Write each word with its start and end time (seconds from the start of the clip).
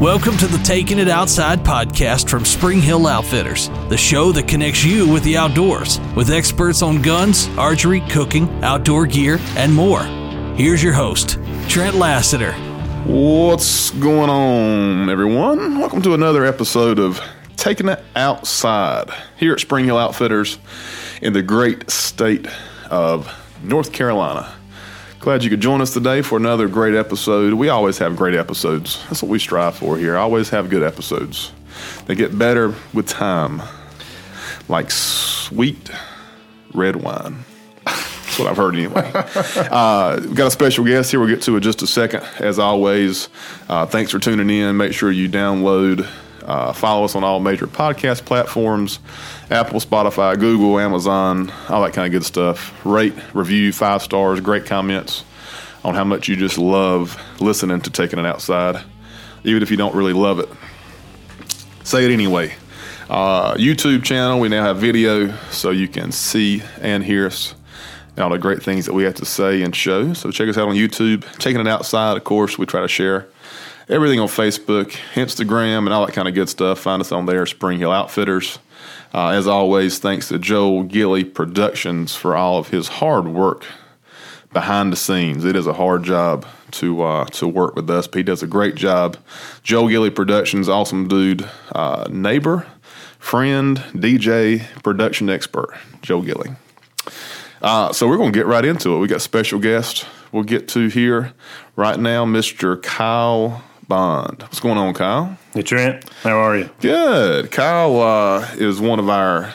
Welcome 0.00 0.38
to 0.38 0.46
the 0.46 0.56
Taking 0.64 0.98
It 0.98 1.10
Outside 1.10 1.58
podcast 1.58 2.30
from 2.30 2.46
Spring 2.46 2.80
Hill 2.80 3.06
Outfitters, 3.06 3.68
the 3.90 3.98
show 3.98 4.32
that 4.32 4.48
connects 4.48 4.82
you 4.82 5.06
with 5.06 5.22
the 5.24 5.36
outdoors, 5.36 6.00
with 6.16 6.30
experts 6.30 6.80
on 6.80 7.02
guns, 7.02 7.48
archery, 7.58 8.00
cooking, 8.08 8.48
outdoor 8.64 9.04
gear, 9.04 9.38
and 9.58 9.74
more. 9.74 10.04
Here's 10.56 10.82
your 10.82 10.94
host, 10.94 11.38
Trent 11.68 11.96
Lassiter. 11.96 12.52
What's 13.04 13.90
going 13.90 14.30
on, 14.30 15.10
everyone? 15.10 15.78
Welcome 15.78 16.00
to 16.00 16.14
another 16.14 16.46
episode 16.46 16.98
of 16.98 17.20
Taking 17.58 17.90
It 17.90 18.02
Outside 18.16 19.10
here 19.36 19.52
at 19.52 19.60
Spring 19.60 19.84
Hill 19.84 19.98
Outfitters 19.98 20.56
in 21.20 21.34
the 21.34 21.42
great 21.42 21.90
state 21.90 22.46
of 22.88 23.30
North 23.62 23.92
Carolina. 23.92 24.50
Glad 25.20 25.44
you 25.44 25.50
could 25.50 25.60
join 25.60 25.82
us 25.82 25.92
today 25.92 26.22
for 26.22 26.38
another 26.38 26.66
great 26.66 26.94
episode. 26.94 27.52
We 27.52 27.68
always 27.68 27.98
have 27.98 28.16
great 28.16 28.34
episodes. 28.34 29.04
That's 29.04 29.22
what 29.22 29.28
we 29.28 29.38
strive 29.38 29.76
for 29.76 29.98
here. 29.98 30.16
I 30.16 30.20
Always 30.20 30.48
have 30.48 30.70
good 30.70 30.82
episodes. 30.82 31.52
They 32.06 32.14
get 32.14 32.38
better 32.38 32.74
with 32.94 33.06
time, 33.06 33.60
like 34.66 34.90
sweet 34.90 35.90
red 36.72 36.96
wine. 36.96 37.44
That's 37.84 38.38
what 38.38 38.48
I've 38.48 38.56
heard 38.56 38.74
anyway. 38.74 39.10
uh, 39.14 40.20
we've 40.22 40.34
got 40.34 40.46
a 40.46 40.50
special 40.50 40.86
guest 40.86 41.10
here 41.10 41.20
we'll 41.20 41.28
get 41.28 41.42
to 41.42 41.54
in 41.54 41.62
just 41.62 41.82
a 41.82 41.86
second. 41.86 42.22
As 42.38 42.58
always, 42.58 43.28
uh, 43.68 43.84
thanks 43.84 44.12
for 44.12 44.18
tuning 44.18 44.48
in. 44.48 44.78
Make 44.78 44.94
sure 44.94 45.10
you 45.10 45.28
download, 45.28 46.08
uh, 46.44 46.72
follow 46.72 47.04
us 47.04 47.14
on 47.14 47.24
all 47.24 47.40
major 47.40 47.66
podcast 47.66 48.24
platforms 48.24 48.98
Apple, 49.50 49.80
Spotify, 49.80 50.38
Google, 50.38 50.78
Amazon, 50.78 51.52
all 51.68 51.82
that 51.82 51.92
kind 51.92 52.06
of 52.06 52.12
good 52.12 52.24
stuff. 52.24 52.74
Rate, 52.84 53.14
review, 53.34 53.72
five 53.72 54.02
stars, 54.02 54.40
great 54.40 54.66
comments 54.66 55.24
on 55.84 55.94
how 55.94 56.04
much 56.04 56.28
you 56.28 56.36
just 56.36 56.58
love 56.58 57.20
listening 57.40 57.80
to 57.80 57.90
Taking 57.90 58.18
It 58.18 58.26
Outside, 58.26 58.84
even 59.44 59.62
if 59.62 59.70
you 59.70 59.76
don't 59.76 59.94
really 59.94 60.12
love 60.12 60.38
it. 60.38 60.48
Say 61.84 62.04
it 62.04 62.10
anyway. 62.12 62.54
Uh, 63.08 63.54
YouTube 63.54 64.04
channel, 64.04 64.38
we 64.38 64.48
now 64.48 64.62
have 64.62 64.78
video 64.78 65.34
so 65.50 65.70
you 65.70 65.88
can 65.88 66.12
see 66.12 66.62
and 66.80 67.02
hear 67.02 67.26
us 67.26 67.54
and 68.10 68.20
all 68.20 68.30
the 68.30 68.38
great 68.38 68.62
things 68.62 68.86
that 68.86 68.92
we 68.92 69.02
have 69.04 69.14
to 69.14 69.24
say 69.24 69.62
and 69.62 69.74
show. 69.74 70.12
So 70.12 70.30
check 70.30 70.48
us 70.48 70.56
out 70.56 70.68
on 70.68 70.76
YouTube. 70.76 71.24
Taking 71.38 71.60
It 71.60 71.66
Outside, 71.66 72.16
of 72.16 72.24
course, 72.24 72.58
we 72.58 72.66
try 72.66 72.82
to 72.82 72.88
share 72.88 73.26
everything 73.90 74.20
on 74.20 74.28
Facebook, 74.28 74.92
Instagram, 75.14 75.78
and 75.78 75.90
all 75.90 76.06
that 76.06 76.12
kind 76.12 76.28
of 76.28 76.34
good 76.34 76.48
stuff. 76.48 76.78
Find 76.78 77.00
us 77.00 77.10
on 77.10 77.26
there, 77.26 77.44
Spring 77.44 77.80
Hill 77.80 77.90
Outfitters. 77.90 78.60
Uh, 79.12 79.30
as 79.30 79.48
always, 79.48 79.98
thanks 79.98 80.28
to 80.28 80.38
Joel 80.38 80.84
Gilly 80.84 81.24
Productions 81.24 82.14
for 82.14 82.36
all 82.36 82.58
of 82.58 82.68
his 82.68 82.86
hard 82.86 83.26
work 83.26 83.66
behind 84.52 84.92
the 84.92 84.96
scenes. 84.96 85.44
It 85.44 85.56
is 85.56 85.66
a 85.66 85.72
hard 85.72 86.04
job 86.04 86.46
to 86.72 87.02
uh, 87.02 87.24
to 87.26 87.48
work 87.48 87.74
with 87.74 87.90
us. 87.90 88.08
He 88.14 88.22
does 88.22 88.44
a 88.44 88.46
great 88.46 88.76
job. 88.76 89.16
Joel 89.64 89.88
Gilly 89.88 90.10
Productions, 90.10 90.68
awesome 90.68 91.08
dude, 91.08 91.48
uh, 91.72 92.06
neighbor, 92.08 92.68
friend, 93.18 93.78
DJ, 93.92 94.64
production 94.84 95.28
expert, 95.28 95.76
Joe 96.00 96.22
Gilly. 96.22 96.50
Uh, 97.60 97.92
so 97.92 98.08
we're 98.08 98.16
going 98.16 98.32
to 98.32 98.38
get 98.38 98.46
right 98.46 98.64
into 98.64 98.94
it. 98.94 99.00
We 99.00 99.08
got 99.08 99.20
special 99.20 99.58
guest. 99.58 100.06
We'll 100.30 100.44
get 100.44 100.68
to 100.68 100.86
here 100.86 101.32
right 101.74 101.98
now, 101.98 102.24
Mr. 102.24 102.80
Kyle 102.80 103.64
Bond. 103.90 104.40
What's 104.42 104.60
going 104.60 104.78
on, 104.78 104.94
Kyle? 104.94 105.36
Hey, 105.52 105.62
Trent. 105.62 106.08
How 106.22 106.38
are 106.38 106.56
you? 106.56 106.70
Good. 106.80 107.50
Kyle 107.50 108.00
uh, 108.00 108.48
is 108.54 108.80
one 108.80 109.00
of 109.00 109.10
our 109.10 109.52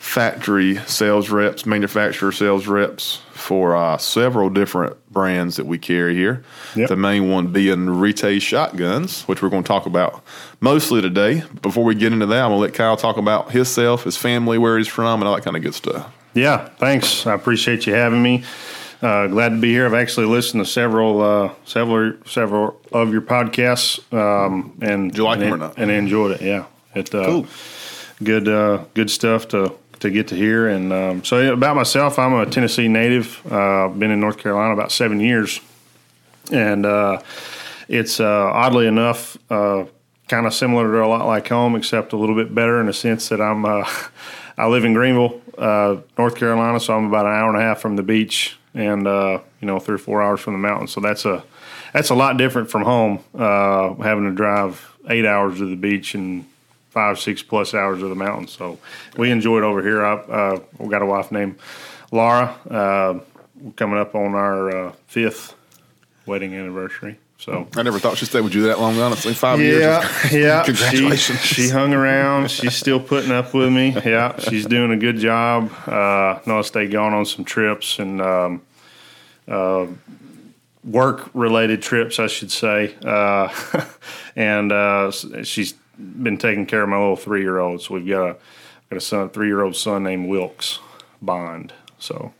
factory 0.00 0.76
sales 0.86 1.30
reps, 1.30 1.64
manufacturer 1.64 2.32
sales 2.32 2.66
reps 2.66 3.22
for 3.30 3.76
uh, 3.76 3.96
several 3.96 4.50
different 4.50 4.96
brands 5.12 5.56
that 5.56 5.66
we 5.66 5.78
carry 5.78 6.16
here. 6.16 6.42
Yep. 6.74 6.88
The 6.88 6.96
main 6.96 7.30
one 7.30 7.52
being 7.52 7.86
Retay 7.86 8.42
Shotguns, 8.42 9.22
which 9.22 9.42
we're 9.42 9.48
going 9.48 9.62
to 9.62 9.68
talk 9.68 9.86
about 9.86 10.24
mostly 10.60 11.00
today. 11.00 11.44
Before 11.62 11.84
we 11.84 11.94
get 11.94 12.12
into 12.12 12.26
that, 12.26 12.42
I'm 12.42 12.50
going 12.50 12.58
to 12.58 12.62
let 12.62 12.74
Kyle 12.74 12.96
talk 12.96 13.16
about 13.16 13.52
himself, 13.52 14.02
his 14.02 14.16
family, 14.16 14.58
where 14.58 14.76
he's 14.76 14.88
from, 14.88 15.20
and 15.20 15.28
all 15.28 15.36
that 15.36 15.44
kind 15.44 15.56
of 15.56 15.62
good 15.62 15.74
stuff. 15.74 16.12
Yeah, 16.34 16.68
thanks. 16.78 17.28
I 17.28 17.34
appreciate 17.34 17.86
you 17.86 17.94
having 17.94 18.22
me. 18.22 18.42
Uh, 19.00 19.28
glad 19.28 19.50
to 19.50 19.58
be 19.58 19.70
here. 19.70 19.86
I've 19.86 19.94
actually 19.94 20.26
listened 20.26 20.64
to 20.64 20.70
several, 20.70 21.22
uh, 21.22 21.52
several, 21.64 22.14
several 22.26 22.80
of 22.90 23.12
your 23.12 23.20
podcasts, 23.20 24.00
um, 24.12 24.76
and 24.80 25.12
Did 25.12 25.18
you 25.18 25.24
like 25.24 25.38
and, 25.38 25.42
them 25.42 25.54
or 25.54 25.56
not? 25.56 25.74
And 25.76 25.90
enjoyed 25.90 26.32
it. 26.32 26.42
Yeah, 26.42 26.64
it 26.96 27.14
uh, 27.14 27.24
cool. 27.24 27.46
Good, 28.22 28.48
uh, 28.48 28.84
good 28.94 29.10
stuff 29.10 29.48
to 29.48 29.74
to 30.00 30.10
get 30.10 30.28
to 30.28 30.36
hear. 30.36 30.68
And 30.68 30.92
um, 30.92 31.24
so 31.24 31.52
about 31.52 31.76
myself, 31.76 32.18
I'm 32.18 32.32
a 32.34 32.46
Tennessee 32.46 32.88
native. 32.88 33.40
Uh, 33.50 33.86
I've 33.86 33.98
been 33.98 34.10
in 34.10 34.20
North 34.20 34.38
Carolina 34.38 34.72
about 34.72 34.90
seven 34.90 35.20
years, 35.20 35.60
and 36.50 36.84
uh, 36.84 37.20
it's 37.86 38.18
oddly 38.18 38.88
enough 38.88 39.38
kind 39.48 40.46
of 40.46 40.52
similar 40.52 40.90
to 40.90 41.04
a 41.04 41.06
lot 41.06 41.26
like 41.26 41.48
home, 41.48 41.76
except 41.76 42.12
a 42.12 42.16
little 42.16 42.34
bit 42.34 42.52
better 42.52 42.80
in 42.80 42.86
the 42.86 42.92
sense 42.92 43.28
that 43.28 43.40
I'm. 43.40 43.64
I 44.58 44.66
live 44.66 44.84
in 44.84 44.92
Greenville, 44.92 45.40
North 45.56 46.34
Carolina, 46.34 46.80
so 46.80 46.96
I'm 46.96 47.04
about 47.04 47.26
an 47.26 47.32
hour 47.32 47.48
and 47.48 47.56
a 47.56 47.60
half 47.60 47.78
from 47.78 47.94
the 47.94 48.02
beach 48.02 48.58
and 48.78 49.08
uh, 49.08 49.40
you 49.60 49.66
know 49.66 49.80
three 49.80 49.96
or 49.96 49.98
four 49.98 50.22
hours 50.22 50.40
from 50.40 50.54
the 50.54 50.58
mountain. 50.58 50.86
So 50.86 51.00
that's 51.00 51.24
a 51.24 51.44
that's 51.92 52.10
a 52.10 52.14
lot 52.14 52.36
different 52.36 52.70
from 52.70 52.82
home, 52.82 53.18
uh, 53.34 53.94
having 53.94 54.24
to 54.24 54.30
drive 54.30 54.96
eight 55.08 55.26
hours 55.26 55.58
to 55.58 55.68
the 55.68 55.76
beach 55.76 56.14
and 56.14 56.46
five 56.90 57.18
six 57.18 57.42
plus 57.42 57.74
hours 57.74 57.98
to 58.00 58.08
the 58.08 58.14
mountain. 58.14 58.46
So 58.46 58.78
we 59.16 59.30
enjoy 59.30 59.58
it 59.58 59.64
over 59.64 59.82
here. 59.82 60.04
I, 60.04 60.14
uh, 60.14 60.60
we 60.78 60.88
got 60.88 61.02
a 61.02 61.06
wife 61.06 61.32
named 61.32 61.58
Laura. 62.12 62.56
Uh, 62.70 63.20
we're 63.60 63.72
coming 63.72 63.98
up 63.98 64.14
on 64.14 64.34
our 64.34 64.70
uh, 64.70 64.92
fifth 65.08 65.54
wedding 66.24 66.54
anniversary. 66.54 67.18
So 67.38 67.68
I 67.76 67.82
never 67.82 68.00
thought 68.00 68.18
she'd 68.18 68.26
stay 68.26 68.40
with 68.40 68.52
you 68.54 68.62
that 68.62 68.80
long. 68.80 68.98
Honestly, 68.98 69.32
five 69.32 69.60
yeah, 69.60 69.66
years. 69.66 70.32
Yeah, 70.32 70.64
Congratulations. 70.64 71.40
She, 71.40 71.62
she, 71.62 71.68
hung 71.68 71.94
around. 71.94 72.50
She's 72.50 72.74
still 72.74 72.98
putting 72.98 73.30
up 73.30 73.54
with 73.54 73.72
me. 73.72 73.90
Yeah, 73.90 74.38
she's 74.40 74.66
doing 74.66 74.90
a 74.90 74.96
good 74.96 75.18
job. 75.18 75.70
Uh, 75.86 76.40
I 76.44 76.60
stay 76.62 76.88
gone 76.88 77.14
on 77.14 77.24
some 77.26 77.44
trips 77.44 78.00
and 78.00 78.20
um, 78.20 78.62
uh, 79.48 79.86
work 80.84 81.30
related 81.34 81.82
trips, 81.82 82.18
I 82.18 82.26
should 82.26 82.50
say. 82.50 82.94
Uh, 83.04 83.52
and 84.36 84.72
uh, 84.72 85.10
she's 85.10 85.74
been 85.98 86.38
taking 86.38 86.66
care 86.66 86.82
of 86.82 86.88
my 86.88 86.98
little 86.98 87.16
three 87.16 87.40
year 87.40 87.58
old. 87.58 87.82
So 87.82 87.94
we've 87.94 88.06
got 88.06 88.30
a 88.30 88.36
got 88.90 88.96
a 88.96 89.00
son, 89.00 89.30
three 89.30 89.48
year 89.48 89.62
old 89.62 89.76
son 89.76 90.04
named 90.04 90.28
Wilkes 90.28 90.78
Bond. 91.20 91.72
So 91.98 92.32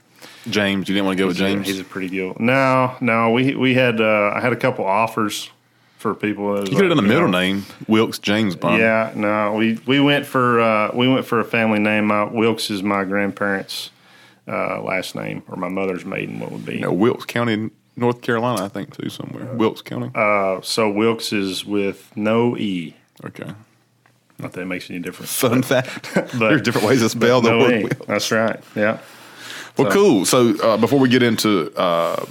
James, 0.48 0.88
you 0.88 0.94
didn't 0.94 1.06
want 1.06 1.18
to 1.18 1.22
go 1.22 1.28
with 1.28 1.36
James. 1.36 1.66
He's 1.66 1.80
a 1.80 1.84
pretty 1.84 2.08
deal. 2.08 2.36
No, 2.38 2.96
no, 3.00 3.30
we 3.30 3.54
we 3.54 3.74
had 3.74 4.00
uh, 4.00 4.32
I 4.34 4.40
had 4.40 4.52
a 4.52 4.56
couple 4.56 4.84
offers 4.84 5.50
for 5.98 6.14
people. 6.14 6.58
You 6.60 6.76
could 6.76 6.86
have 6.86 6.96
done 6.96 7.04
a 7.04 7.08
middle 7.08 7.28
know, 7.28 7.38
name, 7.38 7.66
Wilkes 7.86 8.18
James 8.18 8.56
Bond. 8.56 8.80
Yeah, 8.80 9.12
no, 9.14 9.54
we 9.54 9.78
we 9.86 10.00
went 10.00 10.26
for 10.26 10.60
uh, 10.60 10.90
we 10.94 11.08
went 11.08 11.26
for 11.26 11.40
a 11.40 11.44
family 11.44 11.78
name. 11.78 12.06
My, 12.06 12.24
Wilkes 12.24 12.70
is 12.70 12.82
my 12.82 13.04
grandparents' 13.04 13.90
uh, 14.48 14.82
last 14.82 15.14
name, 15.14 15.42
or 15.48 15.56
my 15.56 15.68
mother's 15.68 16.04
maiden. 16.04 16.40
What 16.40 16.52
would 16.52 16.66
be? 16.66 16.80
No, 16.80 16.92
Wilkes 16.92 17.26
County, 17.26 17.70
North 17.96 18.22
Carolina, 18.22 18.64
I 18.64 18.68
think 18.68 18.96
too 18.96 19.08
somewhere. 19.08 19.44
Wilkes 19.54 19.82
County. 19.82 20.10
Uh, 20.14 20.60
so 20.62 20.90
Wilkes 20.90 21.32
is 21.32 21.64
with 21.64 22.10
no 22.16 22.56
e. 22.56 22.96
Okay. 23.24 23.50
Not 24.38 24.52
that 24.52 24.60
it 24.60 24.66
makes 24.66 24.88
any 24.88 25.00
difference. 25.00 25.32
Fun 25.32 25.62
fact. 25.62 26.14
There's 26.34 26.62
different 26.62 26.86
ways 26.86 27.00
to 27.00 27.08
spell 27.08 27.40
the 27.40 27.50
no 27.50 27.58
word. 27.58 27.82
Wilkes. 27.82 28.06
That's 28.06 28.30
right. 28.30 28.60
Yeah. 28.74 28.98
Well, 29.76 29.90
so. 29.90 29.94
cool. 29.94 30.24
So 30.24 30.62
uh, 30.62 30.76
before 30.76 30.98
we 30.98 31.08
get 31.08 31.22
into 31.22 31.72
uh, 31.76 32.24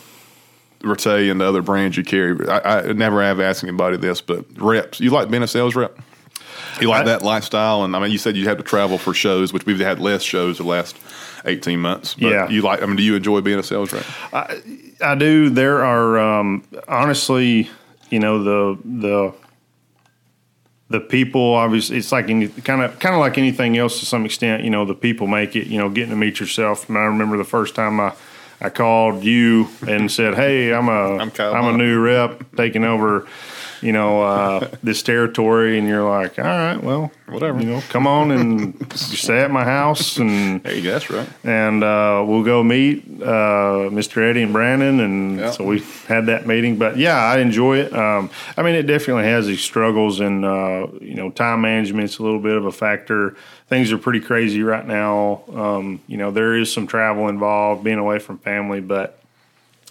Rete 0.81 1.29
and 1.29 1.41
the 1.41 1.45
other 1.45 1.61
brands 1.61 1.97
you 1.97 2.03
carry, 2.03 2.47
I, 2.47 2.79
I, 2.79 2.94
never 2.94 3.22
have 3.22 3.39
asked 3.39 3.63
anybody 3.63 3.97
this, 3.97 4.22
but 4.22 4.45
reps. 4.57 5.00
You 5.00 5.11
like 5.11 5.29
being 5.29 5.44
a 5.44 5.47
sales 5.47 5.75
rep? 5.75 5.97
You 6.81 6.89
like 6.89 7.01
I, 7.01 7.06
that 7.06 7.23
lifestyle? 7.23 7.83
And 7.83 7.95
I 7.95 8.00
mean, 8.00 8.11
you 8.11 8.17
said 8.17 8.35
you 8.35 8.47
had 8.47 8.57
to 8.57 8.63
travel 8.63 8.97
for 8.97 9.13
shows, 9.13 9.51
which 9.51 9.66
we've 9.66 9.79
had 9.79 10.00
less 10.00 10.23
shows 10.23 10.57
the 10.57 10.63
last 10.63 10.95
eighteen 11.46 11.80
months. 11.80 12.16
But 12.16 12.31
yeah. 12.31 12.50
You 12.50 12.62
like? 12.62 12.81
I 12.81 12.86
mean, 12.86 12.96
do 12.96 13.03
you 13.03 13.16
enjoy 13.16 13.42
being 13.42 13.59
a 13.59 13.64
sales 13.64 13.94
rep? 13.94 14.06
I, 14.34 14.62
I 15.02 15.16
do. 15.16 15.50
There 15.50 15.84
are 15.84 16.20
um, 16.20 16.63
honestly, 16.88 17.69
you 18.10 18.19
know, 18.19 18.44
the 18.44 18.80
the 18.84 19.34
the 20.89 21.00
people 21.00 21.54
obviously 21.54 21.98
it's 21.98 22.12
like 22.12 22.30
any 22.30 22.48
kind 22.48 22.81
of 22.81 22.98
kind 23.00 23.13
of 23.13 23.19
like 23.19 23.38
anything 23.38 23.78
else 23.78 24.00
to 24.00 24.06
some 24.06 24.25
extent 24.25 24.63
you 24.63 24.69
know 24.69 24.86
the 24.86 24.94
people 24.95 25.28
make 25.28 25.56
it 25.56 25.68
you 25.68 25.78
know 25.78 25.89
getting 25.89 26.12
to 26.12 26.16
meet 26.16 26.39
yourself 26.39 26.88
and 26.88 26.98
i 26.98 27.01
remember 27.01 27.38
the 27.38 27.44
first 27.44 27.75
time 27.75 28.00
i 28.00 28.13
i 28.62 28.69
called 28.69 29.24
you 29.24 29.68
and 29.88 30.12
said 30.12 30.33
hey 30.36 30.74
i'm 30.74 30.88
a 30.88 31.18
i'm, 31.18 31.31
I'm 31.40 31.75
a 31.75 31.78
new 31.78 32.00
rep 32.00 32.44
taking 32.56 32.83
over 32.83 33.28
you 33.81 33.91
know, 33.91 34.21
uh, 34.21 34.69
this 34.83 35.03
territory, 35.03 35.77
and 35.77 35.88
you're 35.88 36.07
like, 36.07 36.38
all 36.39 36.45
right, 36.45 36.81
well, 36.81 37.12
whatever, 37.27 37.59
you 37.59 37.68
know, 37.68 37.81
come 37.89 38.07
on 38.07 38.31
and 38.31 38.91
stay 38.97 39.39
at 39.39 39.51
my 39.51 39.63
house, 39.63 40.18
and 40.18 40.63
there 40.63 40.75
you 40.75 40.83
go, 40.83 40.91
that's 40.91 41.09
right, 41.09 41.29
and 41.44 41.83
uh, 41.83 42.24
we'll 42.27 42.44
go 42.44 42.63
meet 42.63 43.03
uh, 43.21 43.89
Mr. 43.89 44.21
Eddie 44.21 44.44
and 44.44 44.53
Brandon, 44.53 45.00
and 45.00 45.39
yep. 45.39 45.53
so 45.53 45.63
we 45.63 45.79
had 46.07 46.27
that 46.27 46.47
meeting. 46.47 46.77
But 46.77 46.97
yeah, 46.97 47.18
I 47.18 47.39
enjoy 47.39 47.79
it. 47.79 47.94
Um, 47.94 48.29
I 48.56 48.63
mean, 48.63 48.75
it 48.75 48.83
definitely 48.83 49.25
has 49.25 49.47
its 49.47 49.62
struggles, 49.62 50.19
and 50.19 50.45
uh, 50.45 50.88
you 51.01 51.15
know, 51.15 51.31
time 51.31 51.62
management's 51.62 52.19
a 52.19 52.23
little 52.23 52.39
bit 52.39 52.57
of 52.57 52.65
a 52.65 52.71
factor. 52.71 53.35
Things 53.68 53.91
are 53.91 53.97
pretty 53.97 54.21
crazy 54.21 54.63
right 54.63 54.85
now. 54.85 55.44
Um, 55.53 56.01
you 56.07 56.18
know, 56.18 56.31
there 56.31 56.56
is 56.56 56.71
some 56.71 56.88
travel 56.88 57.27
involved, 57.27 57.83
being 57.83 58.00
away 58.00 58.19
from 58.19 58.38
family, 58.39 58.80
but 58.80 59.19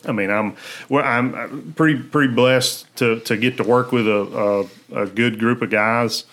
I 0.06 0.12
mean, 0.12 0.30
I'm 0.30 0.56
well, 0.88 1.04
I'm 1.04 1.72
pretty 1.76 2.00
pretty 2.00 2.32
blessed 2.32 2.94
to 2.96 3.20
to 3.20 3.36
get 3.36 3.56
to 3.58 3.64
work 3.64 3.92
with 3.92 4.06
a 4.06 4.68
a, 4.92 5.02
a 5.02 5.06
good 5.06 5.38
group 5.38 5.62
of 5.62 5.70
guys. 5.70 6.24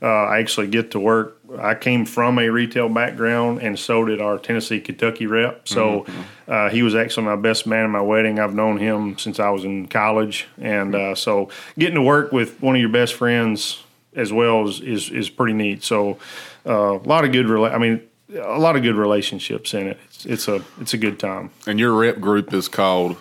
Uh, 0.00 0.06
I 0.06 0.40
actually 0.40 0.66
get 0.66 0.90
to 0.92 1.00
work. 1.00 1.38
I 1.60 1.76
came 1.76 2.04
from 2.06 2.38
a 2.40 2.48
retail 2.48 2.88
background, 2.88 3.62
and 3.62 3.78
so 3.78 4.04
did 4.04 4.20
our 4.20 4.36
Tennessee 4.36 4.80
Kentucky 4.80 5.26
rep. 5.26 5.68
So 5.68 6.06
uh, 6.48 6.70
he 6.70 6.82
was 6.82 6.96
actually 6.96 7.26
my 7.26 7.36
best 7.36 7.68
man 7.68 7.84
in 7.84 7.90
my 7.92 8.00
wedding. 8.00 8.40
I've 8.40 8.54
known 8.54 8.78
him 8.78 9.16
since 9.16 9.38
I 9.38 9.50
was 9.50 9.64
in 9.64 9.86
college, 9.86 10.48
and 10.60 10.94
uh, 10.96 11.14
so 11.14 11.50
getting 11.78 11.94
to 11.94 12.02
work 12.02 12.32
with 12.32 12.60
one 12.60 12.74
of 12.74 12.80
your 12.80 12.90
best 12.90 13.14
friends 13.14 13.84
as 14.14 14.32
well 14.32 14.66
is 14.66 14.80
is, 14.80 15.08
is 15.10 15.30
pretty 15.30 15.52
neat. 15.52 15.84
So 15.84 16.18
uh, 16.66 16.98
a 16.98 17.06
lot 17.06 17.24
of 17.24 17.30
good. 17.30 17.46
Rela- 17.46 17.72
I 17.72 17.78
mean, 17.78 18.02
a 18.34 18.58
lot 18.58 18.76
of 18.76 18.82
good 18.82 18.94
relationships 18.96 19.74
in 19.74 19.88
it. 19.88 19.98
It's, 20.06 20.26
it's 20.26 20.48
a 20.48 20.62
it's 20.80 20.94
a 20.94 20.98
good 20.98 21.18
time. 21.18 21.50
And 21.66 21.78
your 21.78 21.92
rep 21.92 22.20
group 22.20 22.52
is 22.54 22.68
called. 22.68 23.16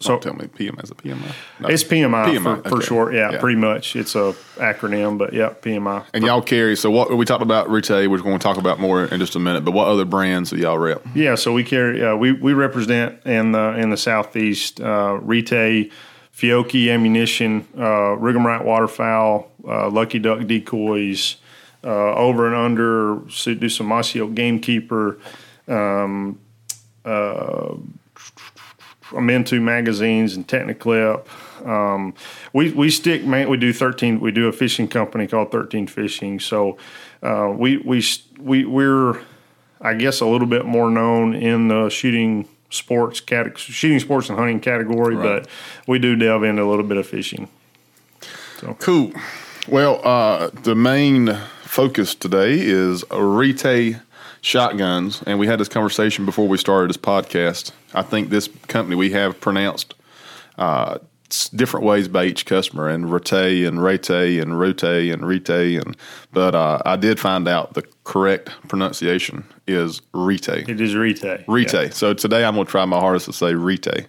So- 0.00 0.16
tell 0.18 0.34
me, 0.34 0.46
PMI 0.46 0.84
is 0.84 0.92
it 0.92 0.96
PMI? 0.98 1.34
No. 1.58 1.68
It's 1.68 1.82
PMI, 1.82 2.26
PMI, 2.26 2.62
for, 2.62 2.68
for 2.68 2.76
okay. 2.76 2.86
short. 2.86 3.14
Yeah, 3.14 3.32
Yeah. 3.32 3.40
pretty 3.40 3.58
much. 3.58 3.96
It's 3.96 4.14
a 4.14 4.32
acronym, 4.56 5.18
but 5.18 5.32
yeah, 5.32 5.54
PMI. 5.60 6.04
and 6.14 6.22
y'all 6.24 6.40
carry. 6.40 6.76
So 6.76 6.88
what 6.88 7.12
we 7.16 7.24
talked 7.24 7.42
about 7.42 7.68
retail. 7.68 8.08
We're 8.08 8.18
going 8.18 8.38
to 8.38 8.42
talk 8.42 8.58
about 8.58 8.78
more 8.78 9.06
in 9.06 9.18
just 9.18 9.34
a 9.34 9.40
minute. 9.40 9.64
But 9.64 9.72
what 9.72 9.88
other 9.88 10.04
brands 10.04 10.50
do 10.50 10.56
y'all 10.56 10.78
rep? 10.78 11.02
Yeah, 11.16 11.34
so 11.34 11.52
we 11.52 11.64
carry 11.64 12.04
uh, 12.04 12.14
we 12.14 12.30
we 12.30 12.52
represent 12.52 13.26
in 13.26 13.50
the 13.52 13.74
in 13.76 13.90
the 13.90 13.96
southeast 13.96 14.80
uh, 14.80 15.18
Retay, 15.20 15.90
Fiocchi 16.32 16.88
ammunition, 16.92 17.66
uh, 17.76 18.14
waterfowl, 18.20 19.50
uh, 19.66 19.90
Lucky 19.90 20.20
Duck 20.20 20.46
decoys, 20.46 21.36
uh, 21.84 22.14
over 22.14 22.46
and 22.46 22.54
under. 22.56 23.20
So 23.30 23.54
do 23.54 23.68
some 23.68 23.88
Masio 23.88 24.34
gamekeeper. 24.34 25.18
Um, 25.66 26.38
uh, 27.04 27.74
Amend2 29.10 29.62
magazines 29.62 30.34
and 30.36 30.46
Techna 30.46 30.78
Clip. 30.78 31.26
Um, 31.66 32.14
we 32.52 32.72
we 32.72 32.90
stick 32.90 33.24
man. 33.24 33.48
We 33.48 33.56
do 33.56 33.72
thirteen. 33.72 34.20
We 34.20 34.30
do 34.32 34.48
a 34.48 34.52
fishing 34.52 34.86
company 34.86 35.26
called 35.26 35.50
Thirteen 35.50 35.86
Fishing. 35.86 36.38
So 36.40 36.76
uh, 37.22 37.52
we 37.56 37.78
we 37.78 38.04
we 38.38 38.64
we're 38.64 39.18
I 39.80 39.94
guess 39.94 40.20
a 40.20 40.26
little 40.26 40.46
bit 40.46 40.66
more 40.66 40.90
known 40.90 41.34
in 41.34 41.68
the 41.68 41.88
shooting 41.88 42.46
sports 42.70 43.20
cate- 43.20 43.56
shooting 43.58 43.98
sports 43.98 44.28
and 44.28 44.38
hunting 44.38 44.60
category, 44.60 45.16
Right. 45.16 45.42
but 45.42 45.48
we 45.86 45.98
do 45.98 46.14
delve 46.14 46.44
into 46.44 46.62
a 46.62 46.68
little 46.68 46.84
bit 46.84 46.98
of 46.98 47.06
fishing. 47.06 47.48
So. 48.60 48.74
Cool. 48.78 49.12
Well, 49.68 50.00
uh, 50.06 50.50
the 50.50 50.74
main 50.74 51.36
focus 51.68 52.14
today 52.14 52.58
is 52.58 53.04
Retay 53.04 54.00
shotguns, 54.40 55.22
and 55.26 55.38
we 55.38 55.46
had 55.46 55.60
this 55.60 55.68
conversation 55.68 56.24
before 56.24 56.48
we 56.48 56.56
started 56.56 56.88
this 56.88 56.96
podcast. 56.96 57.72
I 57.94 58.02
think 58.02 58.30
this 58.30 58.48
company 58.66 58.96
we 58.96 59.10
have 59.10 59.38
pronounced 59.40 59.94
uh, 60.56 60.98
different 61.54 61.84
ways 61.84 62.08
by 62.08 62.24
each 62.24 62.46
customer, 62.46 62.88
and 62.88 63.12
Rite 63.12 63.32
and 63.32 63.82
Rite 63.82 64.10
and 64.10 64.58
Rote 64.58 64.82
and 64.82 65.28
Rite, 65.28 65.50
and 65.50 65.96
but 66.32 66.54
uh, 66.54 66.80
I 66.84 66.96
did 66.96 67.20
find 67.20 67.46
out 67.46 67.74
the 67.74 67.82
correct 68.04 68.50
pronunciation 68.68 69.44
is 69.66 70.00
Retay. 70.14 70.68
It 70.68 70.80
is 70.80 70.94
Retay. 70.94 71.44
Rite. 71.46 71.72
Yeah. 71.74 71.90
So 71.90 72.14
today 72.14 72.44
I'm 72.44 72.54
going 72.54 72.66
to 72.66 72.70
try 72.70 72.86
my 72.86 72.98
hardest 72.98 73.26
to 73.26 73.32
say 73.34 73.52
Retay. 73.52 74.06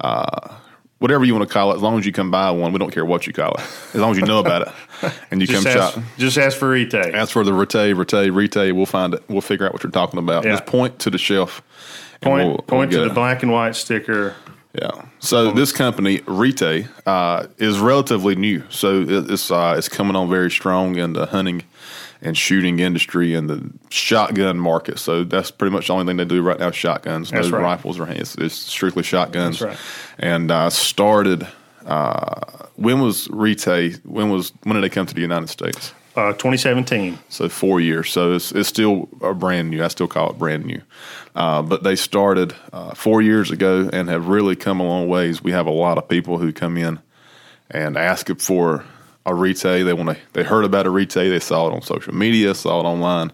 Uh, 0.00 0.56
whatever 1.00 1.24
you 1.24 1.34
want 1.34 1.46
to 1.48 1.52
call 1.52 1.72
it, 1.72 1.76
as 1.76 1.82
long 1.82 1.98
as 1.98 2.06
you 2.06 2.12
come 2.12 2.30
buy 2.30 2.50
one, 2.52 2.72
we 2.72 2.78
don't 2.78 2.92
care 2.92 3.04
what 3.04 3.26
you 3.26 3.32
call 3.32 3.52
it. 3.54 3.60
As 3.60 3.96
long 3.96 4.12
as 4.12 4.18
you 4.18 4.24
know 4.24 4.38
about 4.38 4.68
it 5.02 5.12
and 5.32 5.40
you 5.40 5.46
Just 5.48 5.64
come 5.66 5.76
ask, 5.76 5.94
shop. 5.96 6.04
just 6.18 6.38
ask 6.38 6.56
for 6.56 6.70
Rite. 6.70 6.94
Ask 6.94 7.32
for 7.32 7.42
the 7.42 7.52
Rite, 7.52 7.74
Rite, 7.96 8.30
Rite. 8.54 8.74
We'll 8.76 8.86
find 8.86 9.14
it. 9.14 9.22
We'll 9.28 9.40
figure 9.40 9.66
out 9.66 9.72
what 9.72 9.82
you're 9.82 9.90
talking 9.90 10.18
about. 10.20 10.44
Yeah. 10.44 10.52
Just 10.52 10.66
point 10.66 10.98
to 11.00 11.10
the 11.10 11.18
shelf. 11.18 11.62
Point, 12.20 12.48
we'll- 12.48 12.58
point 12.58 12.90
we'll 12.92 13.00
to 13.00 13.04
the 13.06 13.10
it. 13.10 13.14
black 13.14 13.42
and 13.42 13.50
white 13.50 13.74
sticker. 13.74 14.36
Yeah. 14.80 15.06
So 15.18 15.50
this 15.50 15.72
company 15.72 16.18
Retay 16.20 16.88
uh, 17.04 17.46
is 17.58 17.80
relatively 17.80 18.36
new. 18.36 18.62
So 18.70 19.00
it- 19.02 19.30
it's 19.30 19.50
uh, 19.50 19.74
it's 19.76 19.88
coming 19.88 20.14
on 20.14 20.28
very 20.28 20.50
strong 20.50 20.96
in 20.96 21.12
the 21.14 21.26
hunting 21.26 21.62
and 22.22 22.36
shooting 22.36 22.78
industry 22.78 23.34
and 23.34 23.48
the 23.48 23.72
shotgun 23.90 24.58
market. 24.58 24.98
So 24.98 25.24
that's 25.24 25.50
pretty 25.50 25.72
much 25.72 25.86
the 25.86 25.94
only 25.94 26.06
thing 26.06 26.16
they 26.16 26.24
do 26.24 26.42
right 26.42 26.58
now: 26.58 26.68
is 26.68 26.76
shotguns. 26.76 27.30
That's 27.30 27.48
no 27.48 27.58
right. 27.58 27.62
rifles 27.62 27.98
or 27.98 28.08
it's, 28.08 28.34
it's 28.36 28.54
strictly 28.54 29.02
shotguns. 29.02 29.60
That's 29.60 29.70
right. 29.70 29.78
And 30.18 30.50
uh, 30.50 30.70
started. 30.70 31.46
Uh, 31.84 32.66
when 32.76 33.00
was 33.00 33.26
Retay? 33.28 34.04
When 34.04 34.30
was 34.30 34.52
when 34.62 34.74
did 34.74 34.84
they 34.84 34.90
come 34.90 35.06
to 35.06 35.14
the 35.14 35.20
United 35.20 35.48
States? 35.48 35.92
Uh, 36.16 36.32
2017. 36.32 37.18
So 37.28 37.48
four 37.48 37.80
years. 37.80 38.10
So 38.10 38.32
it's, 38.32 38.50
it's 38.50 38.68
still 38.68 39.08
a 39.22 39.32
brand 39.32 39.70
new. 39.70 39.84
I 39.84 39.88
still 39.88 40.08
call 40.08 40.30
it 40.30 40.38
brand 40.38 40.66
new. 40.66 40.82
Uh, 41.36 41.62
but 41.62 41.84
they 41.84 41.94
started 41.94 42.54
uh, 42.72 42.94
four 42.94 43.22
years 43.22 43.52
ago 43.52 43.88
and 43.92 44.08
have 44.08 44.26
really 44.26 44.56
come 44.56 44.80
a 44.80 44.82
long 44.82 45.08
ways. 45.08 45.42
We 45.42 45.52
have 45.52 45.66
a 45.66 45.72
lot 45.72 45.98
of 45.98 46.08
people 46.08 46.38
who 46.38 46.52
come 46.52 46.76
in 46.76 46.98
and 47.70 47.96
ask 47.96 48.28
for 48.40 48.84
a 49.26 49.32
Retay. 49.32 49.84
They 49.84 49.92
want 49.92 50.10
to. 50.10 50.16
They 50.32 50.42
heard 50.42 50.64
about 50.64 50.86
a 50.86 50.90
Retay. 50.90 51.30
They 51.30 51.40
saw 51.40 51.68
it 51.68 51.72
on 51.72 51.82
social 51.82 52.14
media, 52.14 52.54
saw 52.54 52.80
it 52.80 52.84
online, 52.84 53.32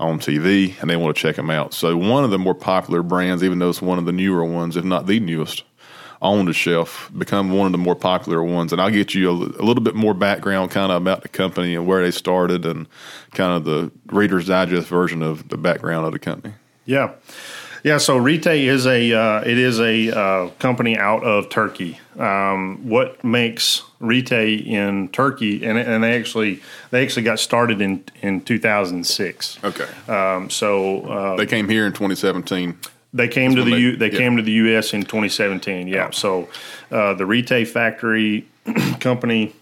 on 0.00 0.18
TV, 0.18 0.80
and 0.80 0.88
they 0.88 0.96
want 0.96 1.14
to 1.14 1.20
check 1.20 1.36
them 1.36 1.50
out. 1.50 1.74
So 1.74 1.96
one 1.96 2.24
of 2.24 2.30
the 2.30 2.38
more 2.38 2.54
popular 2.54 3.02
brands, 3.02 3.42
even 3.42 3.58
though 3.58 3.70
it's 3.70 3.82
one 3.82 3.98
of 3.98 4.04
the 4.04 4.12
newer 4.12 4.44
ones, 4.44 4.76
if 4.76 4.84
not 4.84 5.06
the 5.06 5.20
newest, 5.20 5.64
on 6.20 6.46
the 6.46 6.52
shelf, 6.52 7.10
become 7.16 7.50
one 7.50 7.66
of 7.66 7.72
the 7.72 7.78
more 7.78 7.94
popular 7.94 8.42
ones. 8.42 8.72
And 8.72 8.82
I'll 8.82 8.90
get 8.90 9.14
you 9.14 9.30
a, 9.30 9.32
a 9.32 9.64
little 9.64 9.82
bit 9.82 9.94
more 9.94 10.14
background 10.14 10.70
kind 10.70 10.90
of 10.90 11.00
about 11.00 11.22
the 11.22 11.28
company 11.28 11.74
and 11.74 11.86
where 11.86 12.02
they 12.02 12.10
started 12.10 12.64
and 12.64 12.88
kind 13.32 13.52
of 13.52 13.64
the 13.64 13.90
Reader's 14.06 14.46
Digest 14.46 14.88
version 14.88 15.22
of 15.22 15.48
the 15.48 15.56
background 15.56 16.06
of 16.06 16.12
the 16.12 16.18
company. 16.18 16.54
Yeah, 16.86 17.12
yeah. 17.82 17.98
So 17.98 18.18
Retay 18.18 18.64
is 18.64 18.86
a 18.86 19.12
uh, 19.12 19.40
it 19.42 19.58
is 19.58 19.80
a 19.80 20.10
uh, 20.10 20.48
company 20.58 20.96
out 20.96 21.24
of 21.24 21.48
Turkey. 21.48 22.00
Um, 22.18 22.88
what 22.88 23.22
makes 23.22 23.82
Retay 24.00 24.66
in 24.66 25.08
Turkey, 25.08 25.64
and 25.64 25.78
and 25.78 26.02
they 26.02 26.16
actually 26.16 26.60
they 26.90 27.02
actually 27.02 27.22
got 27.22 27.38
started 27.38 27.80
in 27.80 28.04
in 28.22 28.40
2006. 28.40 29.58
Okay. 29.64 29.88
Um, 30.12 30.50
so 30.50 31.02
uh, 31.02 31.36
they 31.36 31.46
came 31.46 31.68
here 31.68 31.86
in 31.86 31.92
2017. 31.92 32.78
They 33.14 33.28
came 33.28 33.54
to 33.56 33.64
the 33.64 33.70
they- 33.70 33.78
U, 33.78 33.96
they 33.96 34.10
yeah. 34.10 34.18
came 34.18 34.36
to 34.36 34.42
the 34.42 34.52
U.S. 34.52 34.92
in 34.92 35.02
2017. 35.02 35.88
Yeah. 35.88 36.10
So 36.10 36.48
uh, 36.90 37.14
the 37.14 37.24
Retay 37.24 37.66
factory 37.66 38.46
company 39.00 39.54